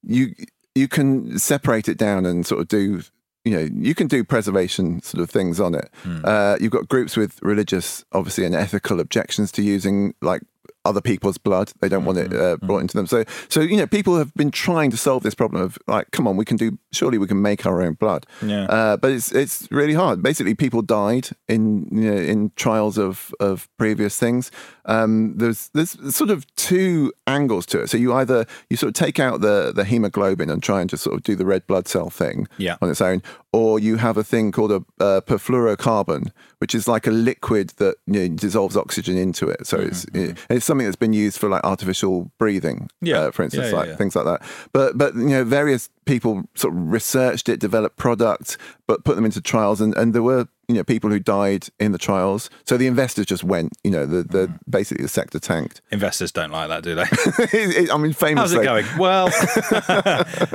you 0.06 0.36
you 0.76 0.88
can 0.88 1.39
separate 1.39 1.88
it 1.89 1.98
down 1.98 2.26
and 2.26 2.45
sort 2.45 2.62
of 2.62 2.67
do 2.67 3.02
you 3.43 3.52
know 3.52 3.67
you 3.74 3.95
can 3.95 4.08
do 4.08 4.24
preservation 4.24 5.02
sort 5.02 5.21
of 5.21 5.30
things 5.30 5.60
on 5.60 5.74
it. 5.76 5.89
Uh, 6.24 6.58
you've 6.60 6.71
got 6.71 6.88
groups 6.88 7.15
with 7.17 7.41
religious, 7.41 8.04
obviously, 8.12 8.45
and 8.45 8.56
ethical 8.56 9.00
objections 9.00 9.52
to 9.54 9.62
using 9.62 10.13
like 10.21 10.41
other 10.86 11.02
people's 11.02 11.38
blood. 11.38 11.71
They 11.82 11.89
don't 11.89 12.06
want 12.06 12.17
it 12.19 12.34
uh, 12.34 12.58
brought 12.58 12.80
into 12.80 12.95
them. 12.98 13.08
So 13.08 13.24
so 13.50 13.60
you 13.62 13.78
know 13.78 13.88
people 13.88 14.17
have 14.17 14.34
been 14.36 14.52
trying 14.52 14.91
to 14.91 14.98
solve 14.98 15.24
this 15.24 15.36
problem 15.36 15.62
of 15.62 15.78
like, 15.88 16.12
come 16.12 16.28
on, 16.28 16.38
we 16.38 16.45
can 16.45 16.58
do. 16.58 16.78
Surely 16.91 17.17
we 17.17 17.28
can 17.28 17.41
make 17.41 17.65
our 17.65 17.82
own 17.82 17.93
blood. 17.93 18.26
Yeah. 18.41 18.63
Uh, 18.65 18.98
but 18.98 19.12
it's 19.12 19.32
it's 19.32 19.67
really 19.71 19.93
hard. 19.93 20.21
Basically, 20.24 20.56
people 20.56 20.82
died 20.82 21.30
in 21.48 21.88
you 21.91 22.12
know, 22.12 22.17
in 22.21 22.52
trials 22.56 22.98
of 22.98 23.34
of 23.39 23.67
previous 23.78 24.17
things. 24.17 24.52
Um, 24.86 25.38
there's 25.38 25.69
there's 25.74 25.98
sort 26.15 26.30
of 26.30 26.45
two 26.56 27.12
angles 27.28 27.65
to 27.67 27.82
it. 27.82 27.89
So 27.89 27.98
you 27.98 28.13
either 28.13 28.45
you 28.69 28.78
sort 28.78 28.89
of 28.89 28.93
take 29.06 29.19
out 29.19 29.41
the 29.41 29.71
the 29.76 29.84
hemoglobin 29.84 30.50
and 30.50 30.62
try 30.63 30.82
and 30.82 30.89
just 30.89 31.04
sort 31.04 31.15
of 31.15 31.24
do 31.24 31.36
the 31.36 31.45
red 31.45 31.65
blood 31.67 31.88
cell 31.88 32.10
thing 32.10 32.48
Yeah. 32.58 32.78
on 32.82 32.89
its 32.89 33.02
own, 33.02 33.21
or 33.52 33.80
you 33.80 33.98
have 33.98 34.17
a 34.17 34.24
thing 34.24 34.52
called 34.52 34.71
a 34.71 34.84
uh, 35.04 35.21
perfluorocarbon, 35.21 36.32
which 36.60 36.76
is 36.76 36.88
like 36.88 37.08
a 37.08 37.12
liquid 37.12 37.69
that 37.78 37.95
you 38.06 38.28
know, 38.30 38.36
dissolves 38.36 38.78
oxygen 38.78 39.17
into 39.17 39.50
it. 39.50 39.65
So 39.67 39.78
it's 39.80 40.06
it's 40.50 40.65
something 40.76 40.86
that's 40.88 40.96
been 40.96 41.14
used 41.14 41.38
for 41.40 41.48
like 41.50 41.64
artificial 41.64 42.30
breathing, 42.38 42.90
Yeah. 43.02 43.20
uh, 43.20 43.32
for 43.32 43.44
instance, 43.44 43.66
Yeah, 43.66 43.72
yeah, 43.72 43.78
like 43.78 43.88
yeah. 43.90 43.96
things 43.96 44.16
like 44.16 44.26
that. 44.26 44.42
But 44.74 44.98
but 44.98 45.16
you 45.16 45.30
know, 45.30 45.44
various 45.44 45.90
people 46.06 46.44
sort 46.56 46.74
of 46.74 46.80
researched 46.91 47.50
it, 47.50 47.60
developed 47.60 47.98
products, 47.98 48.58
but 48.88 49.04
put 49.04 49.15
them 49.15 49.26
into 49.26 49.41
trials, 49.41 49.82
and, 49.82 49.96
and 49.98 50.13
there 50.13 50.24
were 50.24 50.48
you 50.68 50.74
know 50.76 50.84
people 50.84 51.10
who 51.12 51.20
died 51.20 51.68
in 51.80 51.91
the 51.91 51.98
trials. 52.00 52.50
So 52.65 52.76
the 52.78 52.88
investors 52.88 53.26
just 53.28 53.44
went. 53.44 53.74
You 53.84 53.91
know, 53.91 54.06
the 54.06 54.24
the 54.24 54.48
Mm. 54.48 54.60
basically 54.70 55.04
the 55.04 55.10
sector 55.10 55.39
tanked. 55.39 55.82
Investors 55.91 56.32
don't 56.32 56.52
like 56.52 56.70
that, 56.70 56.84
do 56.84 56.96
they? 56.96 57.04
It- 57.58 57.78
it- 57.84 57.94
I 57.94 57.98
mean, 57.98 58.13
How's 58.38 58.54
it 58.54 58.63
going? 58.63 58.86
Well, 58.98 59.28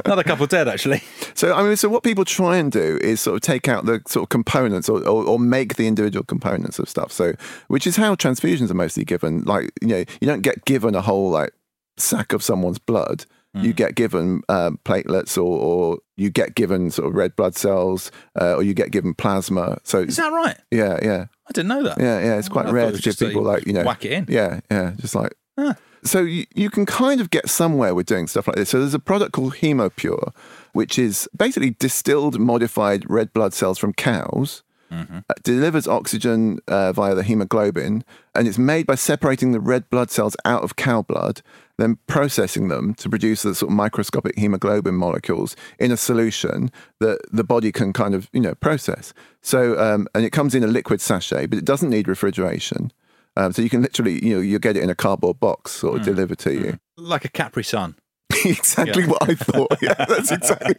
another 0.05 0.23
couple 0.23 0.47
dead 0.47 0.69
actually. 0.69 1.03
So 1.35 1.55
I 1.55 1.63
mean, 1.63 1.77
so 1.77 1.89
what 1.89 2.03
people 2.03 2.25
try 2.25 2.57
and 2.57 2.71
do 2.73 2.99
is 3.03 3.21
sort 3.21 3.37
of 3.37 3.41
take 3.43 3.69
out 3.69 3.87
the 3.87 4.01
sort 4.07 4.25
of 4.25 4.29
components 4.29 4.89
or, 4.89 4.99
or, 5.07 5.25
or 5.25 5.39
make 5.39 5.77
the 5.77 5.87
individual 5.87 6.25
components 6.25 6.79
of 6.79 6.89
stuff. 6.89 7.13
So 7.13 7.35
which 7.69 7.87
is 7.87 7.97
how 7.97 8.15
transfusions 8.15 8.71
are 8.71 8.75
mostly 8.75 9.05
given. 9.05 9.43
Like 9.43 9.71
you 9.81 9.89
know, 9.89 10.05
you 10.21 10.27
don't 10.27 10.43
get 10.43 10.65
given 10.65 10.95
a 10.95 11.01
whole 11.03 11.31
like 11.31 11.53
sack 11.97 12.33
of 12.33 12.43
someone's 12.43 12.79
blood. 12.79 13.25
You 13.53 13.73
get 13.73 13.97
given 13.97 14.43
um, 14.49 14.79
platelets, 14.85 15.37
or, 15.37 15.41
or 15.43 15.99
you 16.17 16.31
get 16.31 16.55
given 16.55 16.91
sort 16.93 17.09
of 17.09 17.15
red 17.15 17.35
blood 17.35 17.57
cells, 17.57 18.13
uh, 18.41 18.55
or 18.55 18.63
you 18.63 18.75
get 18.75 18.93
given 18.93 19.13
plasma. 19.13 19.79
So 19.83 19.99
Is 20.03 20.17
that 20.19 20.31
right? 20.33 20.57
yeah, 20.71 20.99
yeah, 21.03 21.27
I 21.49 21.53
didn't 21.53 21.67
know 21.69 21.83
that. 21.83 21.99
yeah, 21.99 22.21
yeah. 22.21 22.39
It's 22.39 22.49
quite 22.49 22.67
thought 22.67 22.75
rare 22.75 22.93
to 22.93 23.03
give 23.03 23.19
people 23.19 23.43
like 23.43 23.67
you 23.67 23.73
know 23.73 23.83
whack 23.83 24.05
it 24.05 24.13
in. 24.13 24.27
Yeah, 24.29 24.61
yeah, 24.71 24.93
just 25.01 25.17
like 25.17 25.33
Huh. 25.59 25.75
so 26.05 26.21
you, 26.21 26.47
you 26.55 26.71
can 26.71 26.87
kind 26.87 27.21
of 27.21 27.31
get 27.31 27.49
somewhere 27.49 27.93
with 27.93 28.07
doing 28.07 28.29
stuff 28.29 28.47
like 28.47 28.55
this. 28.57 28.69
So 28.71 28.79
there's 28.79 28.95
a 28.95 29.01
product 29.01 29.33
called 29.33 29.55
Hemopure, 29.55 30.33
which 30.73 30.97
is 30.97 31.29
basically 31.37 31.71
distilled 31.71 32.39
modified 32.39 33.05
red 33.11 33.33
blood 33.33 33.53
cells 33.53 33.79
from 33.79 33.93
cows. 33.95 34.63
Uh, 34.91 35.21
delivers 35.43 35.87
oxygen 35.87 36.59
uh, 36.69 36.93
via 36.93 37.15
the 37.15 37.23
hemoglobin, 37.23 38.05
and 38.35 38.49
it's 38.49 38.59
made 38.59 38.87
by 38.87 38.95
separating 38.95 39.53
the 39.53 39.61
red 39.61 39.89
blood 39.91 40.11
cells 40.11 40.37
out 40.45 40.63
of 40.63 40.77
cow 40.77 41.03
blood, 41.03 41.43
then 41.79 41.99
processing 42.07 42.69
them 42.69 42.95
to 42.95 43.09
produce 43.09 43.43
the 43.43 43.55
sort 43.55 43.71
of 43.71 43.77
microscopic 43.77 44.39
hemoglobin 44.39 44.95
molecules 44.95 45.57
in 45.79 45.91
a 45.93 45.97
solution 45.97 46.71
that 46.99 47.21
the 47.33 47.45
body 47.45 47.73
can 47.73 47.93
kind 47.93 48.15
of 48.15 48.29
you 48.33 48.41
know 48.41 48.55
process. 48.57 49.13
So, 49.43 49.79
um, 49.79 50.07
and 50.15 50.25
it 50.25 50.31
comes 50.31 50.55
in 50.55 50.65
a 50.65 50.69
liquid 50.69 51.01
sachet, 51.01 51.47
but 51.47 51.59
it 51.59 51.65
doesn't 51.65 51.91
need 51.91 52.09
refrigeration. 52.09 52.93
Um, 53.37 53.53
so 53.53 53.63
you 53.63 53.71
can 53.71 53.83
literally, 53.83 54.25
you 54.25 54.35
know, 54.35 54.41
you 54.41 54.59
get 54.59 54.77
it 54.77 54.83
in 54.83 54.91
a 54.91 54.95
cardboard 54.95 55.39
box 55.39 55.71
sort 55.71 55.99
of 55.99 56.05
delivered 56.05 56.39
to 56.41 56.53
you. 56.53 56.79
Like 56.97 57.25
a 57.25 57.29
Capri 57.29 57.63
Sun. 57.63 57.95
exactly 58.45 59.03
Yeah. 59.05 59.09
what 59.11 59.29
I 59.29 59.35
thought. 59.35 59.77
Yeah, 59.83 59.95
that's 60.09 60.31
exactly. 60.31 60.75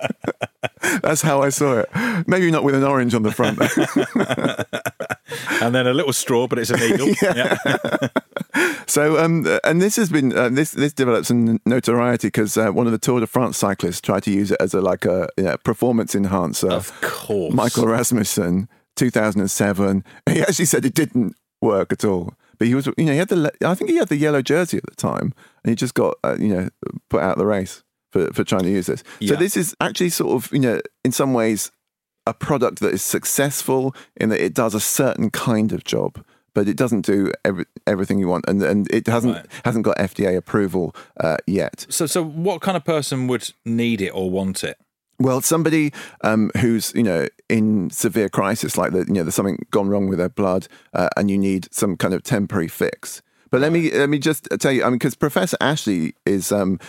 that's 1.01 1.21
how 1.21 1.41
I 1.41 1.49
saw 1.49 1.79
it. 1.79 1.89
Maybe 2.27 2.51
not 2.51 2.63
with 2.63 2.75
an 2.75 2.83
orange 2.83 3.13
on 3.13 3.23
the 3.23 3.31
front. 3.31 3.59
And 5.61 5.73
then 5.73 5.87
a 5.87 5.93
little 5.93 6.11
straw, 6.11 6.47
but 6.47 6.59
it's 6.59 6.71
a 6.71 6.77
needle. 6.77 7.07
yeah. 7.21 7.55
so, 8.85 9.17
um, 9.23 9.47
and 9.63 9.81
this 9.81 9.95
has 9.95 10.09
been 10.09 10.35
uh, 10.37 10.49
this 10.49 10.71
this 10.71 10.91
developed 10.91 11.27
some 11.27 11.59
notoriety 11.65 12.27
because 12.27 12.57
uh, 12.57 12.69
one 12.71 12.85
of 12.85 12.91
the 12.91 12.97
Tour 12.97 13.21
de 13.21 13.27
France 13.27 13.57
cyclists 13.57 14.01
tried 14.01 14.23
to 14.23 14.31
use 14.31 14.51
it 14.51 14.57
as 14.59 14.73
a 14.73 14.81
like 14.81 15.05
a 15.05 15.29
you 15.37 15.43
know, 15.45 15.57
performance 15.63 16.15
enhancer. 16.15 16.69
Of 16.71 16.91
course. 17.01 17.53
Michael 17.53 17.87
Rasmussen, 17.87 18.67
2007. 18.97 20.03
He 20.29 20.41
actually 20.41 20.65
said 20.65 20.83
it 20.85 20.95
didn't 20.95 21.35
work 21.61 21.93
at 21.93 22.03
all. 22.03 22.33
But 22.61 22.67
he 22.67 22.75
was, 22.75 22.85
you 22.95 23.05
know, 23.05 23.11
he 23.13 23.17
had 23.17 23.29
the, 23.29 23.51
I 23.65 23.73
think 23.73 23.89
he 23.89 23.95
had 23.95 24.09
the 24.09 24.17
yellow 24.17 24.43
jersey 24.43 24.77
at 24.77 24.85
the 24.85 24.95
time, 24.95 25.33
and 25.63 25.71
he 25.71 25.75
just 25.75 25.95
got, 25.95 26.19
uh, 26.23 26.37
you 26.39 26.49
know, 26.49 26.69
put 27.09 27.23
out 27.23 27.39
the 27.39 27.45
race 27.47 27.83
for, 28.11 28.31
for 28.33 28.43
trying 28.43 28.61
to 28.61 28.69
use 28.69 28.85
this. 28.85 29.03
So 29.25 29.35
this 29.35 29.57
is 29.57 29.75
actually 29.81 30.11
sort 30.11 30.33
of, 30.35 30.53
you 30.53 30.59
know, 30.59 30.79
in 31.03 31.11
some 31.11 31.33
ways, 31.33 31.71
a 32.27 32.35
product 32.35 32.79
that 32.81 32.93
is 32.93 33.01
successful 33.01 33.95
in 34.15 34.29
that 34.29 34.39
it 34.45 34.53
does 34.53 34.75
a 34.75 34.79
certain 34.79 35.31
kind 35.31 35.71
of 35.71 35.83
job, 35.85 36.23
but 36.53 36.67
it 36.67 36.77
doesn't 36.77 37.03
do 37.03 37.31
every, 37.43 37.65
everything 37.87 38.19
you 38.19 38.27
want, 38.27 38.45
and 38.47 38.61
and 38.61 38.87
it 38.93 39.07
hasn't 39.07 39.37
Right. 39.37 39.45
hasn't 39.65 39.83
got 39.83 39.97
FDA 39.97 40.37
approval 40.37 40.95
uh, 41.19 41.37
yet. 41.47 41.87
So, 41.89 42.05
so 42.05 42.23
what 42.23 42.61
kind 42.61 42.77
of 42.77 42.85
person 42.85 43.25
would 43.25 43.51
need 43.65 44.01
it 44.01 44.11
or 44.13 44.29
want 44.29 44.63
it? 44.63 44.77
Well, 45.21 45.41
somebody 45.41 45.91
um, 46.21 46.51
who's 46.57 46.93
you 46.95 47.03
know 47.03 47.27
in 47.49 47.89
severe 47.89 48.29
crisis, 48.29 48.77
like 48.77 48.91
that, 48.93 49.07
you 49.07 49.13
know, 49.13 49.23
there's 49.23 49.35
something 49.35 49.65
gone 49.71 49.89
wrong 49.89 50.07
with 50.07 50.19
their 50.19 50.29
blood, 50.29 50.67
uh, 50.93 51.09
and 51.17 51.29
you 51.29 51.37
need 51.37 51.67
some 51.71 51.97
kind 51.97 52.13
of 52.13 52.23
temporary 52.23 52.67
fix. 52.67 53.21
But 53.49 53.61
let 53.61 53.71
me 53.71 53.91
let 53.91 54.09
me 54.09 54.17
just 54.17 54.47
tell 54.59 54.71
you, 54.71 54.83
I 54.83 54.85
mean, 54.89 54.97
because 54.97 55.15
Professor 55.15 55.57
Ashley 55.59 56.15
is 56.25 56.51
um, 56.51 56.79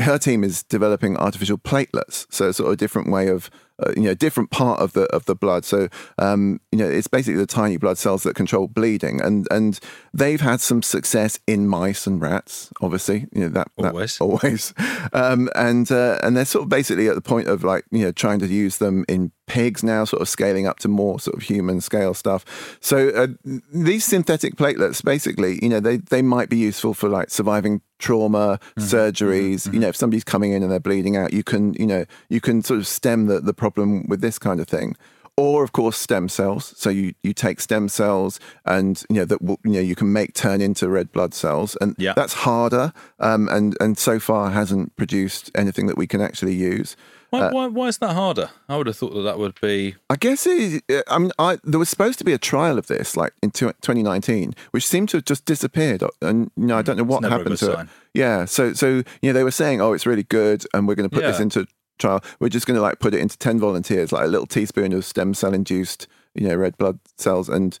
her 0.00 0.18
team 0.18 0.42
is 0.42 0.62
developing 0.64 1.16
artificial 1.16 1.58
platelets, 1.58 2.26
so 2.30 2.50
sort 2.52 2.68
of 2.68 2.72
a 2.74 2.76
different 2.76 3.10
way 3.10 3.28
of 3.28 3.50
uh, 3.86 3.92
you 3.96 4.02
know 4.02 4.14
different 4.14 4.50
part 4.50 4.80
of 4.80 4.92
the 4.92 5.02
of 5.14 5.24
the 5.26 5.34
blood. 5.34 5.64
So 5.64 5.88
um, 6.18 6.60
you 6.72 6.78
know, 6.78 6.88
it's 6.88 7.06
basically 7.08 7.38
the 7.38 7.46
tiny 7.46 7.76
blood 7.76 7.98
cells 7.98 8.22
that 8.24 8.34
control 8.34 8.68
bleeding, 8.68 9.20
and 9.20 9.46
and 9.50 9.78
they've 10.14 10.40
had 10.40 10.60
some 10.60 10.82
success 10.82 11.38
in 11.46 11.66
mice 11.66 12.06
and 12.06 12.20
rats. 12.20 12.70
Obviously, 12.80 13.26
you 13.32 13.42
know 13.42 13.48
that 13.48 13.70
that- 13.78 13.92
Always. 13.92 14.20
always. 14.20 14.74
Um, 15.12 15.48
and 15.54 15.90
uh, 15.90 16.18
and 16.22 16.36
they're 16.36 16.44
sort 16.44 16.64
of 16.64 16.68
basically 16.68 17.08
at 17.08 17.14
the 17.14 17.20
point 17.20 17.48
of 17.48 17.64
like 17.64 17.84
you 17.90 18.04
know 18.04 18.12
trying 18.12 18.38
to 18.40 18.46
use 18.46 18.78
them 18.78 19.04
in 19.08 19.32
pigs 19.46 19.82
now, 19.82 20.04
sort 20.04 20.22
of 20.22 20.28
scaling 20.28 20.66
up 20.66 20.78
to 20.78 20.88
more 20.88 21.18
sort 21.18 21.36
of 21.36 21.42
human 21.42 21.80
scale 21.80 22.14
stuff. 22.14 22.44
So 22.80 23.08
uh, 23.10 23.26
these 23.72 24.04
synthetic 24.04 24.54
platelets, 24.54 25.02
basically, 25.04 25.58
you 25.62 25.68
know, 25.68 25.80
they 25.80 25.96
they 25.96 26.22
might 26.22 26.48
be 26.48 26.56
useful 26.58 26.94
for 26.94 27.08
like 27.08 27.30
surviving 27.30 27.80
trauma, 28.00 28.58
surgeries. 28.78 29.72
You 29.72 29.78
know, 29.80 29.88
if 29.88 29.96
somebody's 29.96 30.24
coming 30.24 30.52
in 30.52 30.62
and 30.62 30.70
they're 30.72 30.80
bleeding 30.80 31.16
out, 31.16 31.32
you 31.32 31.44
can 31.44 31.74
you 31.74 31.86
know 31.86 32.04
you 32.28 32.40
can 32.40 32.62
sort 32.62 32.80
of 32.80 32.86
stem 32.86 33.26
the 33.26 33.40
the 33.40 33.54
problem 33.54 34.06
with 34.08 34.20
this 34.20 34.38
kind 34.38 34.60
of 34.60 34.66
thing. 34.68 34.96
Or 35.36 35.62
of 35.64 35.72
course 35.72 35.96
stem 35.96 36.28
cells. 36.28 36.74
So 36.76 36.90
you, 36.90 37.14
you 37.22 37.32
take 37.32 37.60
stem 37.62 37.88
cells 37.88 38.38
and 38.66 39.02
you 39.08 39.16
know 39.16 39.24
that 39.24 39.40
will, 39.40 39.58
you 39.64 39.72
know 39.72 39.80
you 39.80 39.94
can 39.94 40.12
make 40.12 40.34
turn 40.34 40.60
into 40.60 40.88
red 40.88 41.12
blood 41.12 41.32
cells, 41.32 41.76
and 41.80 41.94
Yeah. 41.98 42.12
that's 42.14 42.34
harder. 42.34 42.92
Um, 43.20 43.48
and 43.48 43.76
and 43.80 43.96
so 43.96 44.18
far 44.18 44.50
hasn't 44.50 44.94
produced 44.96 45.50
anything 45.54 45.86
that 45.86 45.96
we 45.96 46.06
can 46.06 46.20
actually 46.20 46.54
use. 46.54 46.94
Why, 47.30 47.40
uh, 47.40 47.52
why, 47.52 47.66
why 47.66 47.86
is 47.86 47.98
that 47.98 48.12
harder? 48.14 48.50
I 48.68 48.76
would 48.76 48.88
have 48.88 48.96
thought 48.96 49.14
that 49.14 49.22
that 49.22 49.38
would 49.38 49.60
be. 49.60 49.94
I 50.08 50.16
guess 50.16 50.46
it, 50.46 50.82
I 51.08 51.18
mean, 51.18 51.30
I, 51.38 51.58
there 51.62 51.78
was 51.78 51.88
supposed 51.88 52.18
to 52.18 52.24
be 52.24 52.32
a 52.32 52.38
trial 52.38 52.76
of 52.76 52.88
this, 52.88 53.16
like 53.16 53.32
in 53.42 53.52
2019, 53.52 54.54
which 54.72 54.86
seemed 54.86 55.08
to 55.10 55.18
have 55.18 55.24
just 55.24 55.44
disappeared, 55.44 56.02
uh, 56.02 56.08
and 56.20 56.50
you 56.56 56.66
know, 56.66 56.76
I 56.76 56.82
don't 56.82 56.96
know 56.96 57.04
what 57.04 57.24
happened 57.24 57.56
to 57.58 57.64
sign. 57.72 57.86
it. 57.86 57.92
Yeah, 58.14 58.44
so 58.44 58.72
so 58.72 59.04
you 59.22 59.30
know, 59.30 59.32
they 59.32 59.44
were 59.44 59.50
saying, 59.52 59.80
oh, 59.80 59.92
it's 59.92 60.06
really 60.06 60.24
good, 60.24 60.64
and 60.74 60.88
we're 60.88 60.96
going 60.96 61.08
to 61.08 61.14
put 61.14 61.22
this 61.22 61.40
into 61.40 61.66
trial. 61.98 62.22
We're 62.40 62.48
just 62.48 62.66
going 62.66 62.76
to 62.76 62.82
like 62.82 62.98
put 62.98 63.14
it 63.14 63.20
into 63.20 63.38
10 63.38 63.60
volunteers, 63.60 64.10
like 64.10 64.24
a 64.24 64.28
little 64.28 64.46
teaspoon 64.46 64.92
of 64.92 65.04
stem 65.04 65.34
cell 65.34 65.54
induced, 65.54 66.08
you 66.34 66.48
know, 66.48 66.56
red 66.56 66.76
blood 66.78 66.98
cells, 67.16 67.48
and 67.48 67.78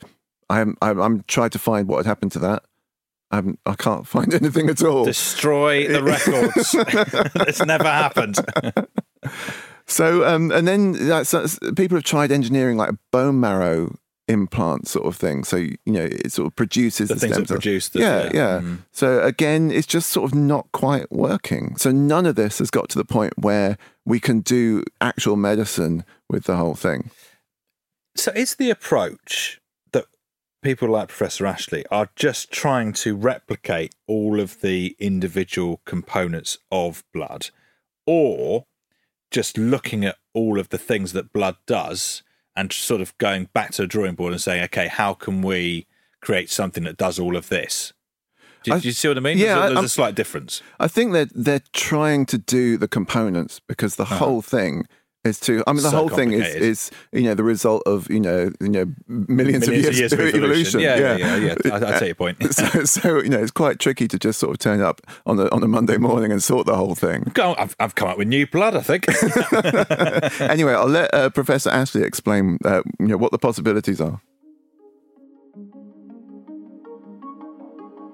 I'm 0.48 0.76
I'm, 0.80 1.00
I'm 1.00 1.24
trying 1.26 1.50
to 1.50 1.58
find 1.58 1.88
what 1.88 1.98
had 1.98 2.06
happened 2.06 2.32
to 2.32 2.38
that. 2.40 2.64
I 3.32 3.36
haven't, 3.36 3.60
I 3.64 3.74
can't 3.74 4.06
find 4.06 4.32
anything 4.34 4.68
at 4.68 4.82
all. 4.82 5.04
Destroy 5.04 5.88
the 5.88 6.02
records. 6.04 6.74
it's 7.48 7.64
never 7.64 7.84
happened. 7.84 8.38
So, 9.86 10.24
um, 10.24 10.52
and 10.52 10.68
then 10.68 10.92
that's, 11.08 11.32
that's, 11.32 11.58
people 11.76 11.96
have 11.96 12.04
tried 12.04 12.30
engineering 12.30 12.76
like 12.76 12.90
a 12.90 12.98
bone 13.10 13.40
marrow 13.40 13.96
implant 14.28 14.86
sort 14.86 15.04
of 15.06 15.16
thing. 15.16 15.42
So, 15.42 15.56
you 15.56 15.78
know, 15.86 16.04
it 16.04 16.30
sort 16.30 16.46
of 16.46 16.54
produces 16.54 17.08
The 17.08 17.14
the, 17.14 17.20
things 17.20 17.32
stem 17.34 17.42
that 17.42 17.48
cells. 17.48 17.58
produce 17.60 17.88
the- 17.88 17.98
yeah, 18.00 18.22
yeah. 18.26 18.30
yeah. 18.32 18.60
Mm. 18.60 18.78
So 18.92 19.20
again, 19.22 19.72
it's 19.72 19.88
just 19.88 20.10
sort 20.10 20.30
of 20.30 20.38
not 20.38 20.70
quite 20.70 21.10
working. 21.10 21.76
So 21.76 21.90
none 21.90 22.24
of 22.26 22.36
this 22.36 22.60
has 22.60 22.70
got 22.70 22.88
to 22.90 22.98
the 22.98 23.04
point 23.04 23.32
where 23.38 23.76
we 24.04 24.20
can 24.20 24.40
do 24.40 24.84
actual 25.00 25.34
medicine 25.34 26.04
with 26.28 26.44
the 26.44 26.54
whole 26.56 26.74
thing. 26.76 27.10
So, 28.16 28.30
is 28.34 28.56
the 28.56 28.70
approach 28.70 29.60
that 29.92 30.06
people 30.62 30.88
like 30.90 31.08
Professor 31.08 31.46
Ashley 31.46 31.84
are 31.90 32.08
just 32.16 32.50
trying 32.52 32.92
to 32.94 33.16
replicate 33.16 33.94
all 34.06 34.38
of 34.40 34.60
the 34.60 34.94
individual 35.00 35.80
components 35.86 36.58
of 36.70 37.02
blood, 37.12 37.50
or 38.06 38.66
just 39.30 39.56
looking 39.58 40.04
at 40.04 40.16
all 40.34 40.58
of 40.58 40.68
the 40.70 40.78
things 40.78 41.12
that 41.12 41.32
blood 41.32 41.56
does 41.66 42.22
and 42.56 42.72
sort 42.72 43.00
of 43.00 43.16
going 43.18 43.48
back 43.52 43.72
to 43.72 43.82
the 43.82 43.88
drawing 43.88 44.14
board 44.14 44.32
and 44.32 44.40
saying, 44.40 44.62
okay, 44.64 44.88
how 44.88 45.14
can 45.14 45.42
we 45.42 45.86
create 46.20 46.50
something 46.50 46.84
that 46.84 46.96
does 46.96 47.18
all 47.18 47.36
of 47.36 47.48
this? 47.48 47.92
Do, 48.62 48.74
I- 48.74 48.80
do 48.80 48.88
you 48.88 48.92
see 48.92 49.08
what 49.08 49.16
I 49.16 49.20
mean? 49.20 49.38
yeah, 49.38 49.60
there's, 49.60 49.74
there's 49.74 49.84
a 49.86 49.88
slight 49.88 50.14
difference. 50.14 50.62
I 50.78 50.88
think 50.88 51.12
that 51.12 51.30
they're 51.34 51.62
trying 51.72 52.26
to 52.26 52.38
do 52.38 52.76
the 52.76 52.88
components 52.88 53.60
because 53.60 53.96
the 53.96 54.02
uh-huh. 54.02 54.16
whole 54.16 54.42
thing 54.42 54.86
is 55.24 55.40
to. 55.40 55.62
I 55.66 55.72
mean, 55.72 55.82
the. 55.82 55.90
So 55.90 55.96
whole 55.96 56.08
thing 56.08 56.32
is, 56.32 56.54
is 56.54 56.90
you 57.12 57.22
know 57.22 57.34
the 57.34 57.44
result 57.44 57.82
of 57.86 58.10
you 58.10 58.20
know 58.20 58.50
you 58.60 58.68
know 58.68 58.86
millions, 59.06 59.68
of 59.68 59.74
years, 59.74 60.12
of 60.12 60.20
evolution. 60.20 60.80
Yeah, 60.80 60.96
yeah, 60.96 61.16
yeah. 61.16 61.36
yeah, 61.64 61.74
I, 61.74 61.76
I 61.76 61.98
take 61.98 62.08
your 62.08 62.14
point. 62.14 62.42
so, 62.54 62.84
so 62.84 63.22
you 63.22 63.28
know, 63.28 63.38
it's 63.38 63.50
quite 63.50 63.78
tricky 63.78 64.08
to 64.08 64.18
just 64.18 64.38
sort 64.38 64.52
of 64.52 64.58
turn 64.58 64.80
up 64.80 65.00
on 65.26 65.38
a 65.38 65.48
on 65.50 65.62
a 65.62 65.68
Monday 65.68 65.98
morning 65.98 66.32
and 66.32 66.42
sort 66.42 66.66
the 66.66 66.76
whole 66.76 66.94
thing. 66.94 67.32
I've, 67.36 67.76
I've 67.80 67.94
come 67.94 68.08
up 68.08 68.18
with 68.18 68.28
new 68.28 68.46
blood, 68.46 68.76
I 68.76 68.80
think. 68.80 69.06
anyway, 70.40 70.72
I'll 70.72 70.86
let 70.86 71.12
uh, 71.12 71.30
Professor 71.30 71.70
Ashley 71.70 72.02
explain, 72.02 72.58
uh, 72.64 72.82
you 72.98 73.08
know, 73.08 73.16
what 73.16 73.32
the 73.32 73.38
possibilities 73.38 74.00
are. 74.00 74.20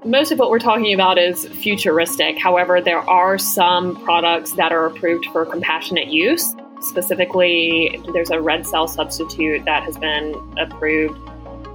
most 0.04 0.30
of 0.30 0.38
what 0.38 0.50
we're 0.50 0.58
talking 0.58 0.94
about 0.94 1.18
is 1.18 1.46
futuristic. 1.46 2.38
However, 2.38 2.80
there 2.80 3.00
are 3.00 3.38
some 3.38 4.02
products 4.04 4.52
that 4.52 4.72
are 4.72 4.86
approved 4.86 5.26
for 5.26 5.44
compassionate 5.44 6.08
use. 6.08 6.54
Specifically, 6.80 8.00
there's 8.12 8.30
a 8.30 8.40
red 8.40 8.66
cell 8.66 8.86
substitute 8.86 9.64
that 9.64 9.82
has 9.82 9.96
been 9.98 10.34
approved. 10.58 11.18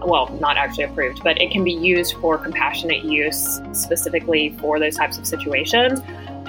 Well, 0.03 0.35
not 0.39 0.57
actually 0.57 0.85
approved, 0.85 1.23
but 1.23 1.39
it 1.41 1.51
can 1.51 1.63
be 1.63 1.73
used 1.73 2.15
for 2.15 2.37
compassionate 2.37 3.03
use 3.03 3.59
specifically 3.73 4.55
for 4.59 4.79
those 4.79 4.95
types 4.95 5.17
of 5.17 5.27
situations. 5.27 5.99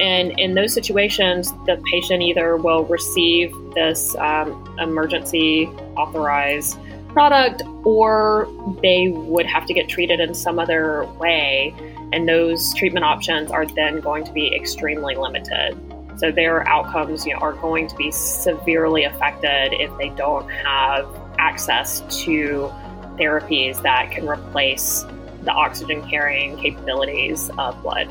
And 0.00 0.38
in 0.40 0.54
those 0.54 0.72
situations, 0.72 1.53
the 1.66 1.82
patient 1.90 2.22
either 2.22 2.57
will 2.57 2.84
receive 2.84 3.55
this 3.74 4.16
um, 4.16 4.74
emergency 4.78 5.66
authorized 5.96 6.78
product, 7.09 7.62
or 7.84 8.48
they 8.80 9.09
would 9.09 9.44
have 9.44 9.66
to 9.66 9.74
get 9.74 9.88
treated 9.88 10.18
in 10.18 10.34
some 10.34 10.59
other 10.59 11.05
way. 11.18 11.74
And 12.12 12.26
those 12.26 12.72
treatment 12.74 13.05
options 13.05 13.50
are 13.50 13.66
then 13.66 14.00
going 14.00 14.24
to 14.24 14.32
be 14.32 14.55
extremely 14.55 15.14
limited. 15.14 15.78
So 16.23 16.31
their 16.31 16.66
outcomes 16.68 17.27
you 17.27 17.33
know, 17.33 17.41
are 17.41 17.55
going 17.55 17.89
to 17.89 17.97
be 17.97 18.12
severely 18.12 19.03
affected 19.03 19.73
if 19.73 19.91
they 19.99 20.11
don't 20.11 20.49
have 20.49 21.05
access 21.37 21.99
to 22.23 22.73
therapies 23.18 23.83
that 23.83 24.12
can 24.12 24.29
replace 24.29 25.05
the 25.43 25.51
oxygen 25.51 26.09
carrying 26.09 26.57
capabilities 26.59 27.51
of 27.59 27.83
blood. 27.83 28.09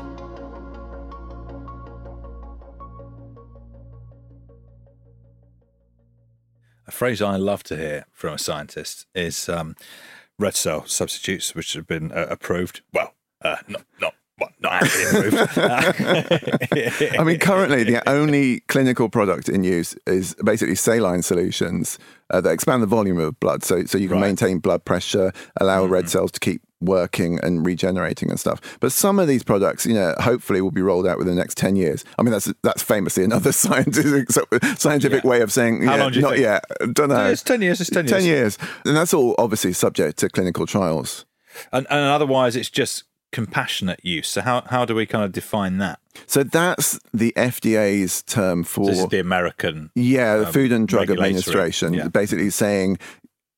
A 6.86 6.90
phrase 6.90 7.22
I 7.22 7.36
love 7.36 7.62
to 7.62 7.78
hear 7.78 8.04
from 8.12 8.34
a 8.34 8.38
scientist 8.38 9.06
is 9.14 9.48
um, 9.48 9.74
red 10.38 10.54
cell 10.54 10.84
substitutes, 10.84 11.54
which 11.54 11.72
have 11.72 11.86
been 11.86 12.12
uh, 12.12 12.26
approved. 12.28 12.82
Well, 12.92 13.14
uh, 13.40 13.56
not 13.68 13.86
not 13.98 14.14
well, 14.42 14.50
not 14.60 14.82
actually 14.82 15.04
approved. 15.28 15.58
I 17.18 17.24
mean, 17.24 17.38
currently 17.38 17.84
the 17.84 18.02
only 18.08 18.60
clinical 18.60 19.08
product 19.08 19.48
in 19.48 19.64
use 19.64 19.94
is 20.06 20.34
basically 20.44 20.74
saline 20.74 21.22
solutions 21.22 21.98
uh, 22.30 22.40
that 22.40 22.50
expand 22.50 22.82
the 22.82 22.86
volume 22.86 23.18
of 23.18 23.38
blood, 23.40 23.62
so 23.64 23.84
so 23.84 23.98
you 23.98 24.08
can 24.08 24.16
Right. 24.20 24.28
maintain 24.28 24.58
blood 24.58 24.84
pressure, 24.84 25.32
allow 25.60 25.84
red 25.84 26.08
cells 26.08 26.30
to 26.32 26.40
keep 26.40 26.62
working 26.80 27.38
and 27.42 27.64
regenerating 27.64 28.28
and 28.30 28.40
stuff. 28.40 28.60
But 28.80 28.90
some 28.92 29.18
of 29.20 29.28
these 29.28 29.42
products, 29.44 29.86
you 29.86 29.94
know, 29.94 30.14
hopefully 30.18 30.60
will 30.60 30.70
be 30.72 30.82
rolled 30.82 31.06
out 31.06 31.16
within 31.18 31.36
the 31.36 31.40
next 31.40 31.56
ten 31.56 31.76
years. 31.76 32.04
I 32.18 32.22
mean, 32.22 32.32
that's 32.32 32.52
that's 32.62 32.82
famously 32.82 33.24
another 33.24 33.52
scientific 33.64 34.30
scientific 34.78 35.24
Yeah. 35.24 35.30
way 35.30 35.40
of 35.42 35.52
saying 35.52 35.82
How 35.82 35.96
yeah, 35.96 36.02
long 36.02 36.10
do 36.12 36.16
you 36.16 36.22
not 36.22 36.32
think? 36.32 36.42
yet. 36.42 36.64
Don't 36.94 37.08
know. 37.10 37.26
it's 37.30 37.42
ten 37.42 37.60
years. 37.62 37.80
It's 37.80 37.90
ten 37.90 38.06
years. 38.06 38.10
Ten 38.22 38.24
years, 38.24 38.58
and 38.86 38.96
that's 38.96 39.12
all 39.14 39.34
obviously 39.38 39.72
subject 39.72 40.18
to 40.20 40.28
clinical 40.28 40.66
trials. 40.66 41.24
And, 41.70 41.86
and 41.90 42.00
otherwise, 42.04 42.56
it's 42.56 42.70
just 42.70 43.04
compassionate 43.32 44.00
use. 44.04 44.28
So 44.28 44.42
how 44.42 44.62
how 44.66 44.84
do 44.84 44.94
we 44.94 45.06
kind 45.06 45.24
of 45.24 45.32
define 45.32 45.78
that? 45.78 45.98
So 46.26 46.44
that's 46.44 47.00
the 47.12 47.32
FDA's 47.36 48.22
term 48.22 48.64
for 48.64 48.86
This 48.86 49.00
is 49.00 49.08
the 49.08 49.18
American. 49.18 49.90
Yeah, 49.94 50.36
the 50.36 50.46
um, 50.46 50.52
Food 50.52 50.72
and 50.72 50.86
Drug 50.86 51.10
Administration 51.10 51.94
yeah. 51.94 52.08
basically 52.08 52.50
saying 52.50 52.98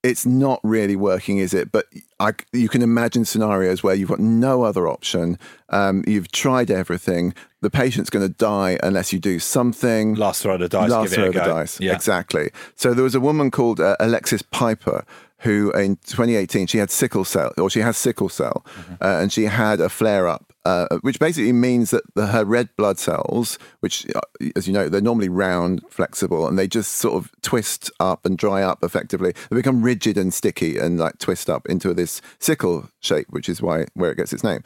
it's 0.04 0.26
not 0.26 0.60
really 0.62 0.96
working, 0.96 1.38
is 1.38 1.54
it? 1.54 1.72
But 1.72 1.86
I, 2.20 2.32
you 2.52 2.68
can 2.68 2.82
imagine 2.82 3.24
scenarios 3.24 3.82
where 3.82 3.94
you've 3.94 4.10
got 4.10 4.20
no 4.20 4.62
other 4.62 4.86
option. 4.86 5.38
Um, 5.70 6.04
you've 6.06 6.30
tried 6.30 6.70
everything. 6.70 7.34
The 7.62 7.70
patient's 7.70 8.10
going 8.10 8.26
to 8.26 8.32
die 8.32 8.78
unless 8.82 9.14
you 9.14 9.18
do 9.18 9.38
something. 9.38 10.14
Last 10.14 10.42
throw 10.42 10.54
of 10.54 10.60
the 10.60 10.68
dice. 10.68 10.90
Last 10.90 11.04
give 11.04 11.14
throw 11.14 11.24
it 11.24 11.28
of 11.28 11.34
the 11.34 11.40
dice. 11.40 11.80
Yeah. 11.80 11.94
Exactly. 11.94 12.50
So 12.76 12.92
there 12.92 13.02
was 13.02 13.14
a 13.14 13.20
woman 13.20 13.50
called 13.50 13.80
uh, 13.80 13.96
Alexis 13.98 14.42
Piper 14.42 15.06
who 15.44 15.70
in 15.72 15.96
2018 16.06 16.66
she 16.66 16.78
had 16.78 16.90
sickle 16.90 17.24
cell 17.24 17.52
or 17.58 17.70
she 17.70 17.80
has 17.80 17.96
sickle 17.96 18.28
cell 18.28 18.64
Mm-hmm. 18.64 18.94
uh, 19.04 19.20
and 19.20 19.32
she 19.32 19.44
had 19.44 19.80
a 19.80 19.88
flare 19.88 20.26
up 20.26 20.52
uh, 20.64 20.88
which 21.02 21.18
basically 21.18 21.52
means 21.52 21.90
that 21.90 22.02
the, 22.14 22.26
her 22.28 22.44
red 22.44 22.68
blood 22.76 22.98
cells 22.98 23.58
which 23.80 24.06
uh, 24.14 24.20
as 24.56 24.66
you 24.66 24.72
know 24.72 24.88
they're 24.88 25.00
normally 25.00 25.28
round 25.28 25.82
flexible 25.90 26.48
and 26.48 26.58
they 26.58 26.66
just 26.66 26.92
sort 26.92 27.14
of 27.14 27.30
twist 27.42 27.90
up 28.00 28.24
and 28.26 28.38
dry 28.38 28.62
up 28.62 28.82
effectively 28.82 29.32
they 29.50 29.56
become 29.56 29.82
rigid 29.82 30.16
and 30.16 30.32
sticky 30.34 30.78
and 30.78 30.98
like 30.98 31.18
twist 31.18 31.48
up 31.50 31.66
into 31.68 31.92
this 31.94 32.20
sickle 32.38 32.88
shape 33.00 33.26
which 33.30 33.48
is 33.48 33.60
why 33.60 33.84
where 33.94 34.10
it 34.10 34.16
gets 34.16 34.32
its 34.32 34.42
name 34.44 34.62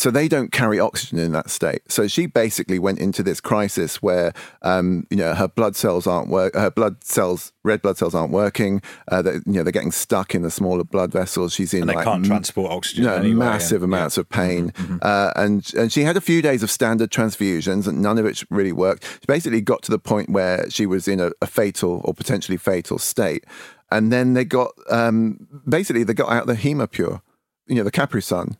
so 0.00 0.10
they 0.10 0.28
don't 0.28 0.50
carry 0.52 0.80
oxygen 0.80 1.18
in 1.18 1.32
that 1.32 1.50
state. 1.50 1.82
So 1.88 2.08
she 2.08 2.26
basically 2.26 2.78
went 2.78 2.98
into 2.98 3.22
this 3.22 3.40
crisis 3.40 4.02
where, 4.02 4.32
um, 4.62 5.06
you 5.10 5.16
know, 5.16 5.34
her 5.34 5.48
blood 5.48 5.76
cells 5.76 6.06
aren't 6.06 6.28
work. 6.28 6.54
Her 6.54 6.70
blood 6.70 7.04
cells, 7.04 7.52
red 7.64 7.82
blood 7.82 7.98
cells, 7.98 8.14
aren't 8.14 8.32
working. 8.32 8.82
Uh, 9.08 9.22
that 9.22 9.34
you 9.46 9.52
know, 9.52 9.62
they're 9.62 9.72
getting 9.72 9.92
stuck 9.92 10.34
in 10.34 10.42
the 10.42 10.50
smaller 10.50 10.84
blood 10.84 11.12
vessels. 11.12 11.52
She's 11.52 11.74
in 11.74 11.82
And 11.82 11.90
they 11.90 11.94
like 11.94 12.04
can't 12.04 12.24
transport 12.24 12.72
oxygen. 12.72 13.04
no, 13.04 13.14
anyway, 13.14 13.34
massive 13.34 13.82
yeah. 13.82 13.86
amounts 13.86 14.16
of 14.18 14.28
pain. 14.28 14.72
Uh, 15.02 15.32
and 15.36 15.72
and 15.74 15.92
she 15.92 16.02
had 16.02 16.16
a 16.16 16.20
few 16.20 16.42
days 16.42 16.62
of 16.62 16.70
standard 16.70 17.10
transfusions, 17.10 17.86
and 17.86 18.00
none 18.00 18.18
of 18.18 18.26
it 18.26 18.42
really 18.50 18.72
worked. 18.72 19.04
She 19.04 19.26
basically 19.26 19.60
got 19.60 19.82
to 19.82 19.90
the 19.90 19.98
point 19.98 20.30
where 20.30 20.68
she 20.70 20.86
was 20.86 21.08
in 21.08 21.20
a, 21.20 21.32
a 21.42 21.46
fatal 21.46 22.00
or 22.04 22.14
potentially 22.14 22.56
fatal 22.56 22.98
state. 22.98 23.44
And 23.90 24.12
then 24.12 24.34
they 24.34 24.44
got 24.44 24.72
um, 24.88 25.46
basically 25.68 26.04
they 26.04 26.14
got 26.14 26.30
out 26.30 26.46
the 26.46 26.54
Hemopure, 26.54 27.22
you 27.70 27.76
know, 27.76 27.84
the 27.84 27.90
Capri 27.90 28.20
Sun. 28.22 28.56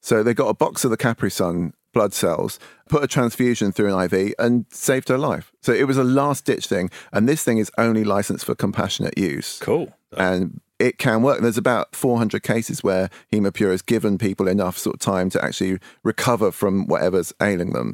So 0.00 0.22
they 0.22 0.32
got 0.34 0.48
a 0.48 0.54
box 0.54 0.84
of 0.84 0.90
the 0.90 0.96
Capri 0.96 1.30
Sun 1.30 1.74
blood 1.92 2.14
cells, 2.14 2.58
put 2.88 3.02
a 3.04 3.06
transfusion 3.06 3.70
through 3.72 3.94
an 3.94 4.04
IV, 4.12 4.32
and 4.38 4.64
saved 4.70 5.08
her 5.08 5.18
life. 5.18 5.52
So 5.60 5.72
it 5.72 5.86
was 5.86 5.98
a 5.98 6.04
last 6.04 6.46
ditch 6.46 6.66
thing. 6.66 6.88
And 7.12 7.28
this 7.28 7.44
thing 7.44 7.58
is 7.58 7.70
only 7.76 8.02
licensed 8.04 8.46
for 8.46 8.54
compassionate 8.54 9.18
use 9.18 9.58
Cool. 9.58 9.92
and 10.16 10.60
it 10.78 10.96
can 10.98 11.22
work. 11.22 11.40
There's 11.42 11.58
about 11.58 11.94
400 11.94 12.42
cases 12.42 12.82
where 12.82 13.10
Hemopure 13.32 13.70
has 13.70 13.82
given 13.82 14.16
people 14.18 14.48
enough 14.48 14.78
sort 14.78 14.94
of 14.96 15.00
time 15.00 15.28
to 15.30 15.44
actually 15.44 15.78
recover 16.02 16.50
from 16.50 16.86
whatever's 16.86 17.32
ailing 17.42 17.72
them. 17.72 17.92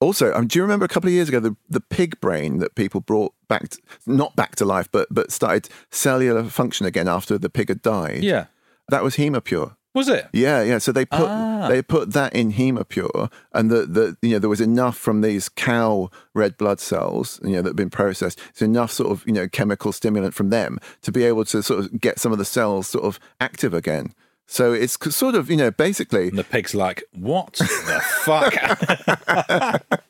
Also, 0.00 0.34
um, 0.34 0.46
do 0.46 0.58
you 0.58 0.62
remember 0.62 0.84
a 0.84 0.88
couple 0.88 1.08
of 1.08 1.14
years 1.14 1.28
ago 1.30 1.40
the, 1.40 1.56
the 1.70 1.80
pig 1.80 2.20
brain 2.20 2.58
that 2.58 2.74
people 2.74 3.00
brought 3.00 3.32
back, 3.48 3.68
to, 3.70 3.78
not 4.06 4.36
back 4.36 4.54
to 4.56 4.64
life, 4.66 4.88
but 4.92 5.06
but 5.10 5.30
started 5.32 5.68
cellular 5.90 6.44
function 6.44 6.84
again 6.84 7.08
after 7.08 7.38
the 7.38 7.48
pig 7.48 7.68
had 7.70 7.80
died? 7.80 8.22
Yeah. 8.22 8.46
that 8.90 9.02
was 9.02 9.16
Hemopure. 9.16 9.76
Was 9.96 10.10
it? 10.10 10.28
Yeah, 10.34 10.62
yeah. 10.62 10.76
So 10.76 10.92
they 10.92 11.06
put 11.06 11.26
Ah. 11.26 11.68
they 11.68 11.80
put 11.80 12.12
that 12.12 12.34
in 12.34 12.52
Hemopure, 12.52 13.32
and 13.54 13.70
the, 13.70 13.86
the 13.86 14.16
you 14.20 14.32
know 14.32 14.38
there 14.38 14.50
was 14.50 14.60
enough 14.60 14.98
from 14.98 15.22
these 15.22 15.48
cow 15.48 16.10
red 16.34 16.58
blood 16.58 16.80
cells 16.80 17.40
you 17.42 17.52
know 17.52 17.62
that 17.62 17.70
had 17.70 17.76
been 17.76 17.88
processed. 17.88 18.38
It's 18.50 18.60
enough 18.60 18.92
sort 18.92 19.10
of 19.10 19.26
you 19.26 19.32
know 19.32 19.48
chemical 19.48 19.92
stimulant 19.92 20.34
from 20.34 20.50
them 20.50 20.78
to 21.00 21.10
be 21.10 21.24
able 21.24 21.46
to 21.46 21.62
sort 21.62 21.80
of 21.80 21.98
get 21.98 22.18
some 22.18 22.30
of 22.30 22.36
the 22.36 22.44
cells 22.44 22.88
sort 22.88 23.06
of 23.06 23.18
active 23.40 23.72
again. 23.72 24.12
So 24.46 24.74
it's 24.74 24.98
sort 25.16 25.34
of 25.34 25.48
you 25.48 25.56
know 25.56 25.70
basically 25.70 26.28
And 26.28 26.36
the 26.36 26.44
pig's 26.44 26.74
like, 26.74 27.02
what 27.14 27.54
the 27.54 28.02
fuck? 28.22 28.52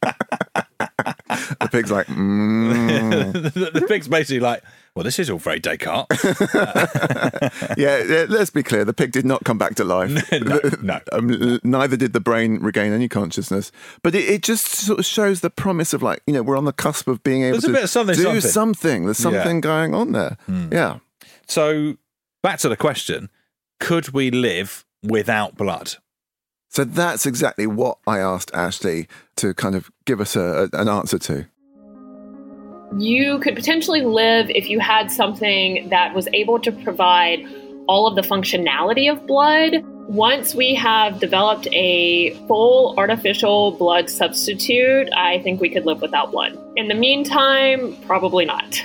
the 1.61 1.69
pig's 1.71 1.93
like 1.93 2.07
mm. 2.09 3.33
the, 3.33 3.71
the 3.81 3.87
pig's 3.87 4.09
basically 4.09 4.41
like, 4.41 4.65
well, 4.97 5.05
this 5.05 5.19
is 5.19 5.29
all 5.31 5.39
very 5.39 5.61
Descartes. 5.61 6.07
yeah, 7.77 8.03
yeah. 8.03 8.27
Let's 8.29 8.51
be 8.51 8.63
clear: 8.63 8.85
the 8.85 8.93
pig 8.95 9.13
did 9.13 9.25
not 9.27 9.45
come 9.45 9.59
back 9.59 9.75
to 9.77 9.85
life. 9.85 10.11
No, 10.47 10.61
no. 10.83 11.01
Um, 11.13 11.61
neither 11.63 11.97
did 11.97 12.13
the 12.13 12.21
brain 12.21 12.59
regain 12.61 12.93
any 12.93 13.09
consciousness. 13.09 13.71
But 14.03 14.15
it, 14.15 14.29
it 14.29 14.43
just 14.43 14.67
sort 14.67 14.99
of 14.99 15.05
shows 15.05 15.41
the 15.41 15.51
promise 15.51 15.93
of 15.93 16.03
like 16.03 16.23
you 16.27 16.33
know 16.35 16.43
we're 16.43 16.57
on 16.57 16.65
the 16.65 16.73
cusp 16.73 17.09
of 17.09 17.23
being 17.23 17.43
able 17.43 17.53
There's 17.61 17.65
a 17.65 17.69
to 17.69 17.73
bit 17.75 17.85
of 17.85 17.91
something, 17.91 18.17
do 18.17 18.23
something. 18.23 18.41
something. 18.41 19.05
There's 19.05 19.21
Yeah. 19.21 19.31
something 19.31 19.61
going 19.61 19.95
on 19.95 20.13
there. 20.13 20.37
Yeah. 20.49 20.99
So 21.47 21.97
back 22.43 22.59
to 22.61 22.69
the 22.69 22.77
question: 22.77 23.29
Could 23.81 24.11
we 24.15 24.31
live 24.31 24.85
without 25.03 25.57
blood? 25.57 25.95
So 26.69 26.85
that's 26.85 27.27
exactly 27.27 27.67
what 27.67 27.99
I 28.07 28.19
asked 28.19 28.51
Ashley 28.53 29.07
to 29.37 29.55
kind 29.55 29.75
of 29.75 29.91
give 30.05 30.21
us 30.21 30.37
a- 30.37 30.69
an 30.73 30.89
answer 30.89 31.19
to. 31.21 31.47
You 32.99 33.39
could 33.41 33.55
potentially 33.55 34.03
live 34.03 34.49
if 34.51 34.71
you 34.71 34.81
had 34.81 35.11
something 35.11 35.89
that 35.91 36.15
was 36.15 36.29
able 36.33 36.59
to 36.61 36.73
provide 36.73 37.45
all 37.89 38.07
of 38.07 38.17
the 38.17 38.23
functionality 38.23 39.11
of 39.11 39.27
blood. 39.27 39.85
Once 40.09 40.55
we 40.55 40.75
have 40.75 41.19
developed 41.21 41.67
a 41.73 42.31
full 42.47 42.95
artificial 42.97 43.73
blood 43.73 44.09
substitute, 44.09 45.09
I 45.15 45.41
think 45.43 45.61
we 45.61 45.69
could 45.69 45.85
live 45.85 46.01
without 46.01 46.31
blood. 46.31 46.59
In 46.77 46.89
the 46.89 46.95
meantime, 46.95 47.97
probably 48.07 48.45
not. 48.45 48.83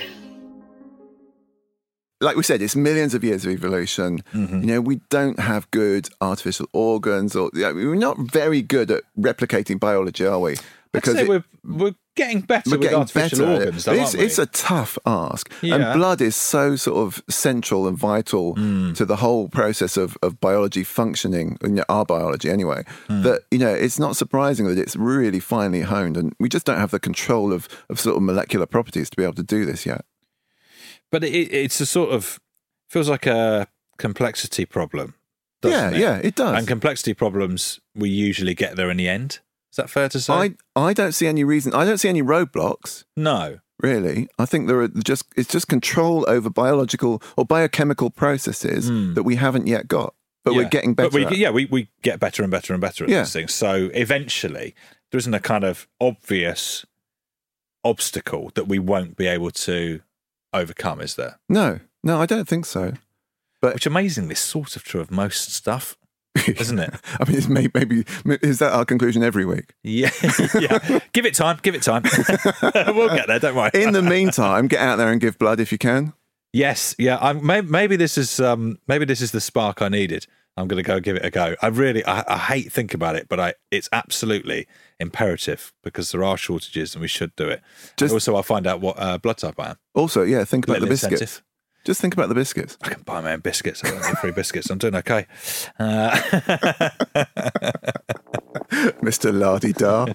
Like 2.20 2.36
we 2.36 2.42
said, 2.44 2.62
it's 2.62 2.76
millions 2.76 3.14
of 3.14 3.24
years 3.24 3.44
of 3.44 3.50
evolution. 3.50 4.22
Mm-hmm. 4.32 4.60
You 4.60 4.66
know, 4.66 4.80
we 4.80 5.00
don't 5.10 5.40
have 5.40 5.68
good 5.72 6.08
artificial 6.20 6.66
organs, 6.72 7.34
or 7.34 7.50
yeah, 7.54 7.72
we're 7.72 7.94
not 7.96 8.18
very 8.18 8.62
good 8.62 8.90
at 8.92 9.02
replicating 9.18 9.80
biology, 9.80 10.26
are 10.26 10.38
we? 10.38 10.56
Say 11.04 11.22
it- 11.22 11.28
we're 11.28 11.44
we're 11.64 11.94
getting 12.14 12.40
better 12.42 12.68
we're 12.70 12.76
with 12.76 12.82
getting 12.82 12.98
artificial 12.98 13.38
better. 13.46 13.52
organs, 13.64 13.84
though, 13.86 13.92
it's, 13.92 14.00
aren't 14.02 14.18
we? 14.18 14.24
it's 14.26 14.38
a 14.38 14.46
tough 14.46 14.98
ask. 15.06 15.50
Yeah. 15.62 15.76
And 15.76 15.98
blood 15.98 16.20
is 16.20 16.36
so 16.36 16.76
sort 16.76 16.98
of 16.98 17.22
central 17.30 17.88
and 17.88 17.96
vital 17.96 18.54
Hmm. 18.54 18.92
to 18.94 19.06
the 19.06 19.16
whole 19.16 19.48
process 19.48 19.96
of, 19.96 20.18
of 20.22 20.38
biology 20.40 20.84
functioning, 20.84 21.56
you 21.62 21.68
know, 21.70 21.84
our 21.88 22.04
biology 22.04 22.50
anyway, 22.50 22.84
Hmm. 23.06 23.22
that, 23.22 23.42
you 23.50 23.58
know, 23.58 23.72
it's 23.72 23.98
not 23.98 24.16
surprising 24.16 24.66
that 24.66 24.76
it's 24.78 24.94
really 24.96 25.40
finely 25.40 25.80
honed. 25.80 26.16
And 26.18 26.34
we 26.38 26.50
just 26.50 26.66
don't 26.66 26.78
have 26.78 26.90
the 26.90 27.00
control 27.00 27.52
of, 27.54 27.66
of 27.88 27.98
sort 27.98 28.16
of 28.16 28.22
molecular 28.22 28.66
properties 28.66 29.08
to 29.08 29.16
be 29.16 29.22
able 29.22 29.34
to 29.34 29.42
do 29.42 29.64
this 29.64 29.86
yet. 29.86 30.04
But 31.10 31.24
it, 31.24 31.30
it's 31.54 31.80
a 31.80 31.86
sort 31.86 32.10
of 32.10 32.38
feels 32.90 33.08
like 33.08 33.24
a 33.26 33.68
complexity 33.96 34.66
problem. 34.66 35.14
Yeah, 35.64 35.90
it? 35.90 35.96
yeah, 35.96 36.16
it 36.22 36.34
does. 36.34 36.58
And 36.58 36.66
complexity 36.68 37.14
problems, 37.14 37.80
we 37.94 38.10
usually 38.10 38.52
get 38.54 38.76
there 38.76 38.90
in 38.90 38.96
the 38.98 39.08
end. 39.08 39.38
Is 39.72 39.76
that 39.76 39.90
fair 39.90 40.08
to 40.10 40.20
say? 40.20 40.32
I, 40.32 40.54
I 40.76 40.92
don't 40.92 41.12
see 41.12 41.26
any 41.26 41.42
reason, 41.44 41.74
I 41.74 41.84
don't 41.84 41.98
see 41.98 42.08
any 42.08 42.22
roadblocks. 42.22 43.04
no. 43.16 43.58
Really, 43.80 44.28
I 44.38 44.44
think 44.46 44.68
there 44.68 44.78
are 44.80 44.86
just 44.86 45.24
it's 45.36 45.48
just 45.50 45.66
control 45.66 46.24
over 46.28 46.48
biological 46.48 47.20
or 47.36 47.44
biochemical 47.44 48.10
processes 48.10 48.86
that 49.14 49.24
we 49.24 49.34
haven't 49.34 49.66
yet 49.66 49.88
got, 49.88 50.14
but 50.44 50.54
we're 50.54 50.62
Hmm. 50.64 50.68
Getting 50.68 50.94
better. 50.94 51.10
But 51.10 51.30
we, 51.32 51.36
yeah, 51.36 51.50
we, 51.50 51.64
we 51.64 51.88
get 52.00 52.20
better 52.20 52.44
and 52.44 52.50
better 52.52 52.72
and 52.74 52.80
better 52.80 53.02
at 53.02 53.10
Yeah. 53.10 53.22
these 53.22 53.32
things. 53.32 53.52
So 53.52 53.90
eventually, 53.92 54.76
there 55.10 55.18
isn't 55.18 55.34
a 55.34 55.40
kind 55.40 55.64
of 55.64 55.88
obvious 56.00 56.84
obstacle 57.84 58.52
that 58.54 58.68
we 58.68 58.78
won't 58.78 59.16
be 59.16 59.26
able 59.26 59.50
to 59.50 60.00
overcome, 60.52 61.00
is 61.00 61.16
there? 61.16 61.40
No, 61.48 61.80
no, 62.04 62.20
I 62.20 62.26
don't 62.26 62.46
think 62.46 62.66
so. 62.66 62.92
But 63.60 63.74
Which 63.74 63.86
amazingly 63.86 64.34
is 64.34 64.38
sort 64.38 64.76
of 64.76 64.84
true 64.84 65.00
of 65.00 65.10
most 65.10 65.52
stuff, 65.52 65.96
isn't 66.46 66.78
it? 66.78 66.94
I 67.20 67.28
mean, 67.28 67.38
it's 67.38 67.48
may, 67.48 67.68
maybe 67.74 68.04
is 68.42 68.58
that 68.60 68.72
our 68.72 68.84
conclusion 68.84 69.22
every 69.22 69.44
week? 69.44 69.74
Yeah, 69.82 70.10
yeah. 70.60 71.00
Give 71.12 71.26
it 71.26 71.34
time. 71.34 71.58
Give 71.62 71.74
it 71.74 71.82
time. 71.82 72.02
we'll 72.94 73.08
get 73.14 73.26
there. 73.26 73.38
Don't 73.38 73.54
worry. 73.54 73.70
In 73.74 73.92
the 73.92 74.02
meantime, 74.02 74.68
get 74.68 74.80
out 74.80 74.96
there 74.96 75.08
and 75.10 75.20
give 75.20 75.38
blood 75.38 75.60
if 75.60 75.72
you 75.72 75.78
can. 75.78 76.12
yes, 76.52 76.94
yeah. 76.98 77.18
I'm, 77.20 77.44
maybe, 77.44 77.66
maybe 77.68 77.96
this 77.96 78.16
is 78.18 78.40
um, 78.40 78.78
maybe 78.88 79.04
this 79.04 79.20
is 79.20 79.30
the 79.32 79.40
spark 79.40 79.82
I 79.82 79.88
needed. 79.88 80.26
I'm 80.56 80.68
going 80.68 80.82
to 80.82 80.86
go 80.86 81.00
give 81.00 81.16
it 81.16 81.24
a 81.24 81.30
go. 81.30 81.54
I 81.62 81.68
really, 81.68 82.04
I, 82.04 82.24
I 82.28 82.36
hate 82.36 82.70
thinking 82.70 82.96
about 82.96 83.16
it, 83.16 83.26
but 83.26 83.40
I, 83.40 83.54
it's 83.70 83.88
absolutely 83.90 84.66
imperative 85.00 85.72
because 85.82 86.12
there 86.12 86.22
are 86.22 86.36
shortages 86.36 86.94
and 86.94 87.00
we 87.00 87.08
should 87.08 87.34
do 87.36 87.48
it. 87.48 87.62
Just- 87.96 88.12
also, 88.12 88.36
I'll 88.36 88.42
find 88.42 88.66
out 88.66 88.80
what 88.82 88.96
uh, 88.98 89.16
blood 89.16 89.38
type 89.38 89.58
I 89.58 89.70
am. 89.70 89.76
Also, 89.94 90.22
yeah, 90.24 90.44
think 90.44 90.66
about 90.66 90.74
Little 90.74 90.88
the 90.88 90.92
biscuits. 90.92 91.12
incentive. 91.22 91.42
Just 91.84 92.00
think 92.00 92.14
about 92.14 92.28
the 92.28 92.34
biscuits. 92.34 92.78
I 92.82 92.90
can 92.90 93.02
buy 93.02 93.20
my 93.20 93.32
own 93.32 93.40
biscuits. 93.40 93.82
I 93.84 93.90
don't 93.90 94.06
need 94.06 94.18
free 94.18 94.30
biscuits. 94.30 94.70
I'm 94.70 94.78
doing 94.78 94.94
okay. 94.96 95.26
Uh, 95.78 96.10
Mr. 99.02 99.36
Lardy 99.36 99.72
Dar. 99.72 100.06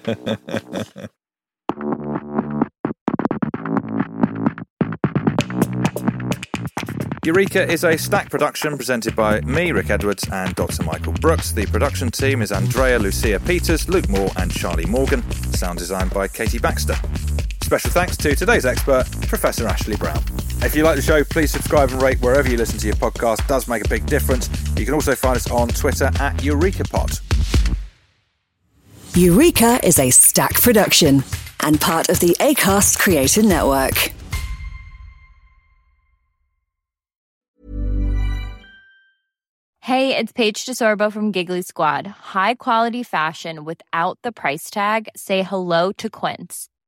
Eureka 7.26 7.70
is 7.70 7.84
an 7.84 7.91
Acast 7.91 8.30
production 8.30 8.78
presented 8.78 9.13
by 9.13 9.41
me, 9.41 9.74
Rick 9.74 9.89
Edwards, 9.89 10.26
and 10.32 10.55
Dr. 10.55 10.84
Michael 10.84 11.11
Brooks. 11.11 11.51
The 11.51 11.65
production 11.65 12.09
team 12.09 12.41
is 12.41 12.53
Andrea 12.53 12.97
Lucia 12.97 13.41
Peters, 13.41 13.89
Luke 13.89 14.07
Moore, 14.07 14.32
and 14.38 14.49
Charlie 14.49 14.86
Morgan. 14.86 15.30
Sound 15.51 15.80
designed 15.80 16.13
by 16.13 16.30
Katie 16.30 16.59
Baxter. 16.59 16.95
Special 17.68 17.91
thanks 17.91 18.15
to 18.15 18.34
today's 18.34 18.65
expert, 18.65 19.11
Professor 19.24 19.68
Ashley 19.68 19.97
Brown. 19.97 20.24
If 20.63 20.74
you 20.74 20.84
like 20.84 20.95
the 20.95 21.01
show, 21.01 21.26
please 21.26 21.51
subscribe 21.51 21.89
and 21.91 22.01
rate 22.01 22.18
wherever 22.22 22.49
you 22.49 22.55
listen 22.55 22.80
to 22.80 22.88
your 22.88 22.95
podcast. 22.95 23.41
It 23.41 23.49
does 23.49 23.68
make 23.68 23.84
a 23.84 23.89
big 23.89 24.05
difference. 24.05 24.49
You 24.78 24.86
can 24.86 24.93
also 24.93 25.15
find 25.15 25.36
us 25.36 25.51
on 25.51 25.68
Twitter 25.68 26.05
at 26.05 26.38
EurekaPod. 26.38 27.20
Eureka 29.18 29.86
is 29.86 29.99
an 29.99 30.07
Acast 30.07 30.61
production 30.61 31.26
and 31.59 31.82
part 31.82 32.07
of 32.07 32.22
the 32.22 32.38
ACAST 32.39 32.99
Creator 32.99 33.43
Network. 33.43 34.13
Hey, 39.82 40.15
it's 40.15 40.32
Paige 40.32 40.65
DeSorbo 40.65 41.11
from 41.11 41.34
Giggly 41.34 41.63
Squad. 41.63 42.07
High 42.07 42.53
quality 42.53 43.03
fashion 43.03 43.65
without 43.65 44.20
the 44.22 44.32
price 44.32 44.70
tag. 44.70 45.09
Say 45.18 45.43
hello 45.43 45.91
to 45.91 46.09
Quince. 46.09 46.70